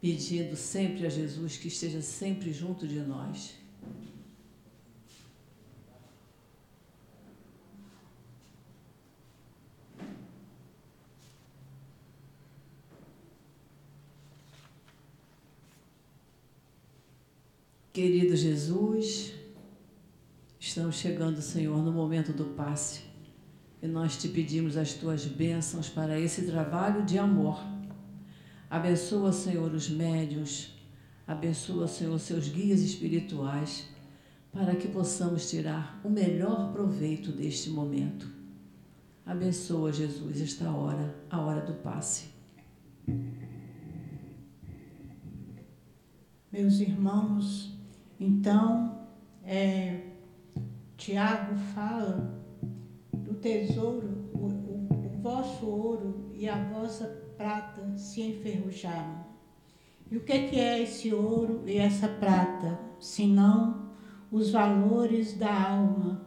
pedindo 0.00 0.56
sempre 0.56 1.06
a 1.06 1.08
Jesus 1.08 1.56
que 1.56 1.68
esteja 1.68 2.02
sempre 2.02 2.52
junto 2.52 2.86
de 2.86 3.00
nós. 3.00 3.54
Querido 17.92 18.34
Jesus, 18.34 19.32
estamos 20.58 20.96
chegando, 20.96 21.40
Senhor, 21.40 21.80
no 21.80 21.92
momento 21.92 22.32
do 22.32 22.46
passe. 22.46 23.13
E 23.84 23.86
nós 23.86 24.16
te 24.16 24.28
pedimos 24.28 24.78
as 24.78 24.94
tuas 24.94 25.26
bênçãos 25.26 25.90
para 25.90 26.18
esse 26.18 26.46
trabalho 26.46 27.04
de 27.04 27.18
amor. 27.18 27.62
Abençoa, 28.70 29.30
Senhor, 29.30 29.70
os 29.74 29.90
médios, 29.90 30.74
abençoa, 31.26 31.86
Senhor, 31.86 32.18
seus 32.18 32.48
guias 32.48 32.80
espirituais, 32.80 33.86
para 34.50 34.74
que 34.74 34.88
possamos 34.88 35.50
tirar 35.50 36.00
o 36.02 36.08
melhor 36.08 36.72
proveito 36.72 37.30
deste 37.30 37.68
momento. 37.68 38.26
Abençoa, 39.26 39.92
Jesus, 39.92 40.40
esta 40.40 40.70
hora, 40.70 41.14
a 41.28 41.38
hora 41.42 41.60
do 41.60 41.74
passe. 41.74 42.30
Meus 46.50 46.80
irmãos, 46.80 47.78
então, 48.18 49.06
é, 49.44 50.06
Tiago 50.96 51.54
fala 51.74 52.43
do 53.16 53.34
tesouro, 53.34 54.30
o, 54.32 54.46
o, 54.46 55.06
o 55.06 55.22
vosso 55.22 55.66
ouro 55.66 56.30
e 56.34 56.48
a 56.48 56.62
vossa 56.64 57.06
prata 57.36 57.96
se 57.96 58.22
enferrujaram. 58.22 59.24
E 60.10 60.16
o 60.16 60.20
que, 60.20 60.48
que 60.48 60.60
é 60.60 60.82
esse 60.82 61.12
ouro 61.12 61.62
e 61.66 61.76
essa 61.76 62.08
prata? 62.08 62.78
Senão 63.00 63.84
os 64.30 64.50
valores 64.50 65.34
da 65.34 65.70
alma. 65.70 66.26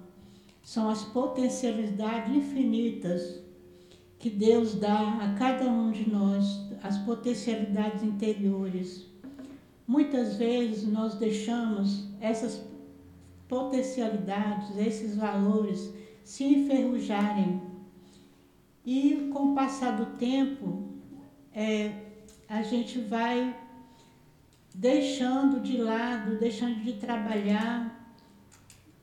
São 0.64 0.90
as 0.90 1.04
potencialidades 1.04 2.34
infinitas 2.34 3.42
que 4.20 4.30
Deus 4.30 4.76
dá 4.76 5.20
a 5.22 5.34
cada 5.36 5.66
um 5.66 5.92
de 5.92 6.10
nós, 6.10 6.70
as 6.82 6.98
potencialidades 7.00 8.04
interiores. 8.04 9.06
Muitas 9.86 10.36
vezes 10.36 10.88
nós 10.88 11.16
deixamos 11.16 12.08
essas 12.20 12.66
potencialidades, 13.48 14.76
esses 14.78 15.16
valores 15.16 15.94
se 16.28 16.44
enferrujarem. 16.44 17.62
E 18.86 19.30
com 19.32 19.54
o 19.54 19.56
passar 19.56 19.96
do 19.96 20.18
tempo, 20.18 20.90
é, 21.54 21.90
a 22.50 22.62
gente 22.62 23.00
vai 23.00 23.58
deixando 24.76 25.62
de 25.62 25.78
lado, 25.78 26.38
deixando 26.38 26.84
de 26.84 26.94
trabalhar, 26.94 28.14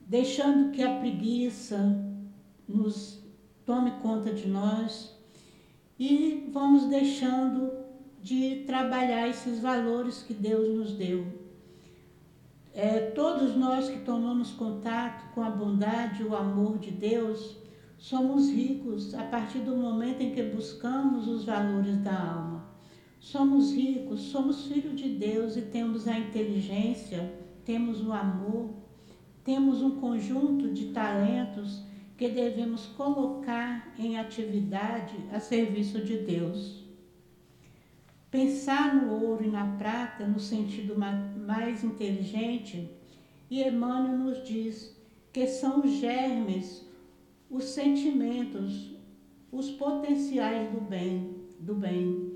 deixando 0.01 0.71
que 0.71 0.83
a 0.83 0.99
preguiça 0.99 1.99
nos 2.67 3.23
tome 3.65 3.89
conta 4.03 4.31
de 4.31 4.47
nós 4.47 5.11
e 5.99 6.47
vamos 6.53 6.85
deixando 6.85 7.71
de 8.21 8.63
trabalhar 8.67 9.27
esses 9.27 9.59
valores 9.59 10.21
que 10.21 10.33
Deus 10.35 10.77
nos 10.77 10.93
deu. 10.93 11.34
É, 12.77 12.99
todos 13.11 13.55
nós 13.55 13.87
que 13.87 13.99
tomamos 13.99 14.51
contato 14.51 15.33
com 15.33 15.41
a 15.41 15.49
bondade 15.49 16.21
e 16.21 16.25
o 16.25 16.35
amor 16.35 16.77
de 16.77 16.91
Deus, 16.91 17.55
somos 17.97 18.49
ricos 18.49 19.15
a 19.15 19.23
partir 19.23 19.59
do 19.59 19.77
momento 19.77 20.19
em 20.19 20.35
que 20.35 20.43
buscamos 20.43 21.25
os 21.25 21.45
valores 21.45 21.95
da 21.99 22.13
alma. 22.13 22.65
Somos 23.17 23.71
ricos, 23.71 24.23
somos 24.23 24.67
filhos 24.67 24.99
de 24.99 25.07
Deus 25.07 25.55
e 25.55 25.61
temos 25.61 26.05
a 26.05 26.19
inteligência, 26.19 27.33
temos 27.63 28.05
o 28.05 28.11
amor, 28.11 28.71
temos 29.45 29.81
um 29.81 29.91
conjunto 29.91 30.73
de 30.73 30.87
talentos 30.87 31.81
que 32.17 32.27
devemos 32.27 32.87
colocar 32.87 33.95
em 33.97 34.19
atividade 34.19 35.15
a 35.31 35.39
serviço 35.39 36.03
de 36.03 36.17
Deus. 36.17 36.83
Pensar 38.29 38.93
no 38.93 39.13
ouro 39.13 39.45
e 39.45 39.49
na 39.49 39.77
prata 39.77 40.27
no 40.27 40.41
sentido 40.41 40.99
mais 41.45 41.83
inteligente, 41.83 42.89
e 43.49 43.63
Emmanuel 43.63 44.17
nos 44.17 44.43
diz 44.47 44.95
que 45.31 45.47
são 45.47 45.85
germes, 45.87 46.85
os 47.49 47.65
sentimentos, 47.65 48.95
os 49.51 49.69
potenciais 49.71 50.71
do 50.71 50.81
bem, 50.81 51.35
do 51.59 51.75
bem. 51.75 52.33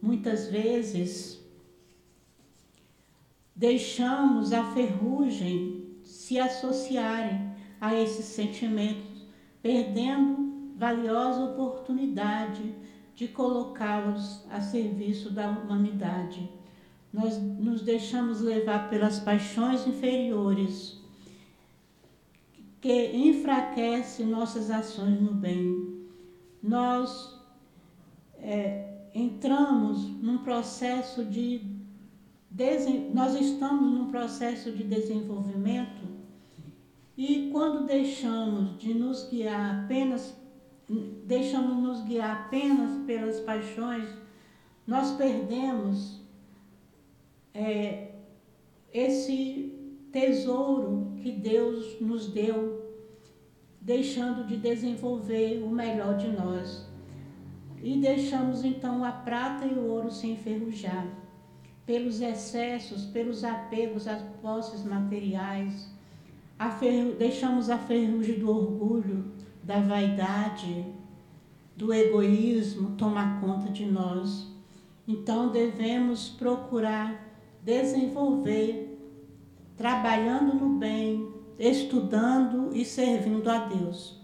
Muitas 0.00 0.48
vezes 0.48 1.42
deixamos 3.54 4.52
a 4.52 4.72
ferrugem 4.72 5.98
se 6.02 6.38
associarem 6.38 7.52
a 7.80 7.94
esses 7.94 8.26
sentimentos 8.26 9.26
perdendo 9.62 10.72
valiosa 10.76 11.44
oportunidade 11.44 12.74
de 13.14 13.28
colocá-los 13.28 14.44
a 14.50 14.60
serviço 14.60 15.30
da 15.30 15.48
humanidade. 15.48 16.50
Nós 17.12 17.38
nos 17.38 17.82
deixamos 17.82 18.40
levar 18.40 18.88
pelas 18.88 19.18
paixões 19.18 19.86
inferiores 19.86 21.00
que 22.80 23.12
enfraquece 23.14 24.24
nossas 24.24 24.70
ações 24.70 25.20
no 25.20 25.34
bem. 25.34 26.06
Nós 26.62 27.38
é, 28.38 29.08
entramos 29.14 29.98
num 30.22 30.38
processo 30.38 31.24
de 31.24 31.80
nós 33.14 33.34
estamos 33.34 33.90
num 33.94 34.10
processo 34.10 34.70
de 34.72 34.84
desenvolvimento 34.84 36.02
e 37.16 37.50
quando 37.50 37.86
deixamos 37.86 38.78
de 38.78 38.94
nos 38.94 39.28
guiar 39.28 39.84
apenas, 39.84 40.34
deixamos 41.24 41.76
nos 41.76 42.02
guiar 42.02 42.44
apenas 42.44 43.04
pelas 43.06 43.40
paixões, 43.40 44.08
nós 44.86 45.12
perdemos 45.12 46.21
é, 47.54 48.12
esse 48.92 49.74
tesouro 50.10 51.12
que 51.16 51.32
Deus 51.32 52.00
nos 52.00 52.28
deu, 52.28 52.82
deixando 53.80 54.46
de 54.46 54.56
desenvolver 54.56 55.62
o 55.62 55.70
melhor 55.70 56.16
de 56.16 56.28
nós. 56.28 56.86
E 57.82 57.96
deixamos 57.98 58.64
então 58.64 59.04
a 59.04 59.10
prata 59.10 59.66
e 59.66 59.74
o 59.74 59.88
ouro 59.88 60.10
se 60.10 60.28
enferrujar 60.28 61.06
pelos 61.84 62.20
excessos, 62.20 63.06
pelos 63.06 63.42
apegos 63.42 64.06
às 64.06 64.22
posses 64.40 64.84
materiais 64.84 65.92
a 66.62 66.70
ferru... 66.70 67.16
deixamos 67.16 67.68
a 67.68 67.76
ferrugem 67.76 68.38
do 68.38 68.48
orgulho, 68.48 69.24
da 69.64 69.80
vaidade, 69.80 70.86
do 71.76 71.92
egoísmo 71.92 72.94
tomar 72.96 73.40
conta 73.40 73.68
de 73.68 73.84
nós. 73.84 74.46
Então 75.08 75.50
devemos 75.50 76.28
procurar 76.28 77.31
desenvolver, 77.62 78.98
trabalhando 79.76 80.54
no 80.54 80.78
bem, 80.78 81.32
estudando 81.58 82.74
e 82.74 82.84
servindo 82.84 83.48
a 83.48 83.66
Deus. 83.66 84.20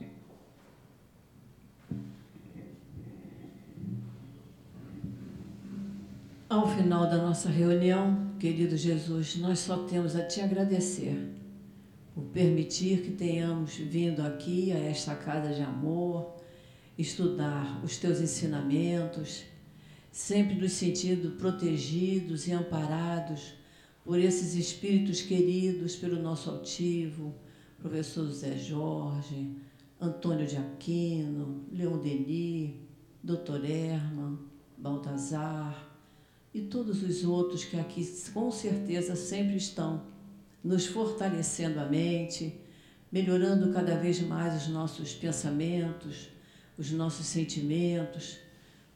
Ao 6.49 6.67
final 6.67 7.09
da 7.09 7.19
nossa 7.19 7.51
reunião, 7.51 8.33
querido 8.39 8.77
Jesus, 8.77 9.37
nós 9.37 9.59
só 9.59 9.85
temos 9.85 10.17
a 10.17 10.27
te 10.27 10.41
agradecer 10.41 11.35
por 12.15 12.25
permitir 12.25 13.03
que 13.03 13.11
tenhamos 13.11 13.77
vindo 13.77 14.23
aqui 14.23 14.73
a 14.73 14.79
esta 14.79 15.15
casa 15.15 15.55
de 15.55 15.61
amor, 15.61 16.37
estudar 16.97 17.81
os 17.85 17.99
teus 17.99 18.21
ensinamentos, 18.21 19.45
sempre 20.11 20.55
nos 20.55 20.73
sentindo 20.73 21.33
protegidos 21.33 22.47
e 22.47 22.53
amparados 22.53 23.55
por 24.05 24.19
esses 24.19 24.55
espíritos 24.55 25.21
queridos 25.21 25.95
pelo 25.97 26.21
nosso 26.21 26.51
altivo, 26.51 27.35
professor 27.79 28.27
José 28.27 28.57
Jorge, 28.57 29.55
Antônio 30.01 30.47
de 30.47 30.57
Aquino, 30.57 31.65
Leon 31.71 31.99
Denis, 31.99 32.71
Dr. 33.23 33.65
Herman, 33.65 34.39
Baltazar 34.77 35.89
e 36.55 36.63
todos 36.63 37.03
os 37.03 37.25
outros 37.25 37.65
que 37.65 37.79
aqui 37.79 38.05
com 38.33 38.51
certeza 38.51 39.15
sempre 39.15 39.57
estão 39.57 40.07
nos 40.63 40.87
fortalecendo 40.87 41.79
a 41.81 41.85
mente, 41.85 42.59
melhorando 43.13 43.73
cada 43.73 43.97
vez 43.97 44.21
mais 44.21 44.63
os 44.63 44.69
nossos 44.69 45.15
pensamentos, 45.15 46.29
os 46.77 46.91
nossos 46.91 47.27
sentimentos, 47.27 48.39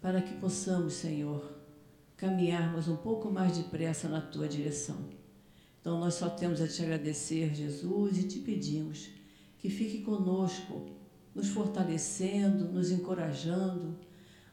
para 0.02 0.20
que 0.20 0.34
possamos, 0.34 0.92
Senhor, 0.92 1.58
caminharmos 2.16 2.88
um 2.88 2.96
pouco 2.96 3.30
mais 3.30 3.56
depressa 3.56 4.08
na 4.08 4.20
tua 4.20 4.46
direção. 4.46 4.98
Então, 5.80 5.98
nós 5.98 6.14
só 6.14 6.28
temos 6.28 6.60
a 6.60 6.68
te 6.68 6.82
agradecer, 6.82 7.54
Jesus, 7.54 8.18
e 8.18 8.24
te 8.24 8.40
pedimos 8.40 9.08
que 9.58 9.70
fique 9.70 10.02
conosco, 10.02 10.90
nos 11.34 11.48
fortalecendo, 11.48 12.64
nos 12.66 12.90
encorajando, 12.90 13.96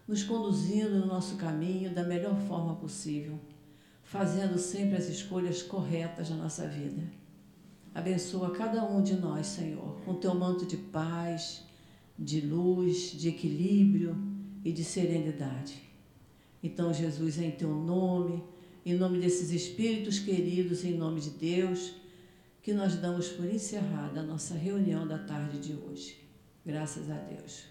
nos 0.07 0.23
conduzindo 0.23 0.99
no 0.99 1.07
nosso 1.07 1.35
caminho 1.35 1.93
da 1.93 2.03
melhor 2.03 2.39
forma 2.47 2.75
possível 2.75 3.37
fazendo 4.09 4.57
sempre 4.57 4.97
as 4.97 5.07
escolhas 5.07 5.61
corretas 5.61 6.31
na 6.31 6.37
nossa 6.37 6.67
vida. 6.67 7.03
Abençoa 7.93 8.49
cada 8.49 8.83
um 8.83 9.03
de 9.03 9.15
nós, 9.15 9.45
Senhor, 9.45 10.01
com 10.03 10.15
teu 10.15 10.33
manto 10.33 10.65
de 10.65 10.77
paz, 10.77 11.63
de 12.17 12.41
luz, 12.41 13.11
de 13.11 13.29
equilíbrio 13.29 14.17
e 14.63 14.71
de 14.71 14.83
serenidade. 14.83 15.81
Então, 16.61 16.93
Jesus, 16.93 17.39
em 17.39 17.51
teu 17.51 17.73
nome, 17.73 18.43
em 18.85 18.93
nome 18.93 19.19
desses 19.19 19.51
espíritos 19.51 20.19
queridos, 20.19 20.83
em 20.83 20.97
nome 20.97 21.21
de 21.21 21.29
Deus, 21.31 21.93
que 22.61 22.73
nós 22.73 22.95
damos 22.95 23.29
por 23.29 23.45
encerrada 23.45 24.19
a 24.19 24.23
nossa 24.23 24.53
reunião 24.53 25.07
da 25.07 25.17
tarde 25.17 25.59
de 25.59 25.73
hoje. 25.73 26.19
Graças 26.65 27.09
a 27.09 27.15
Deus. 27.15 27.65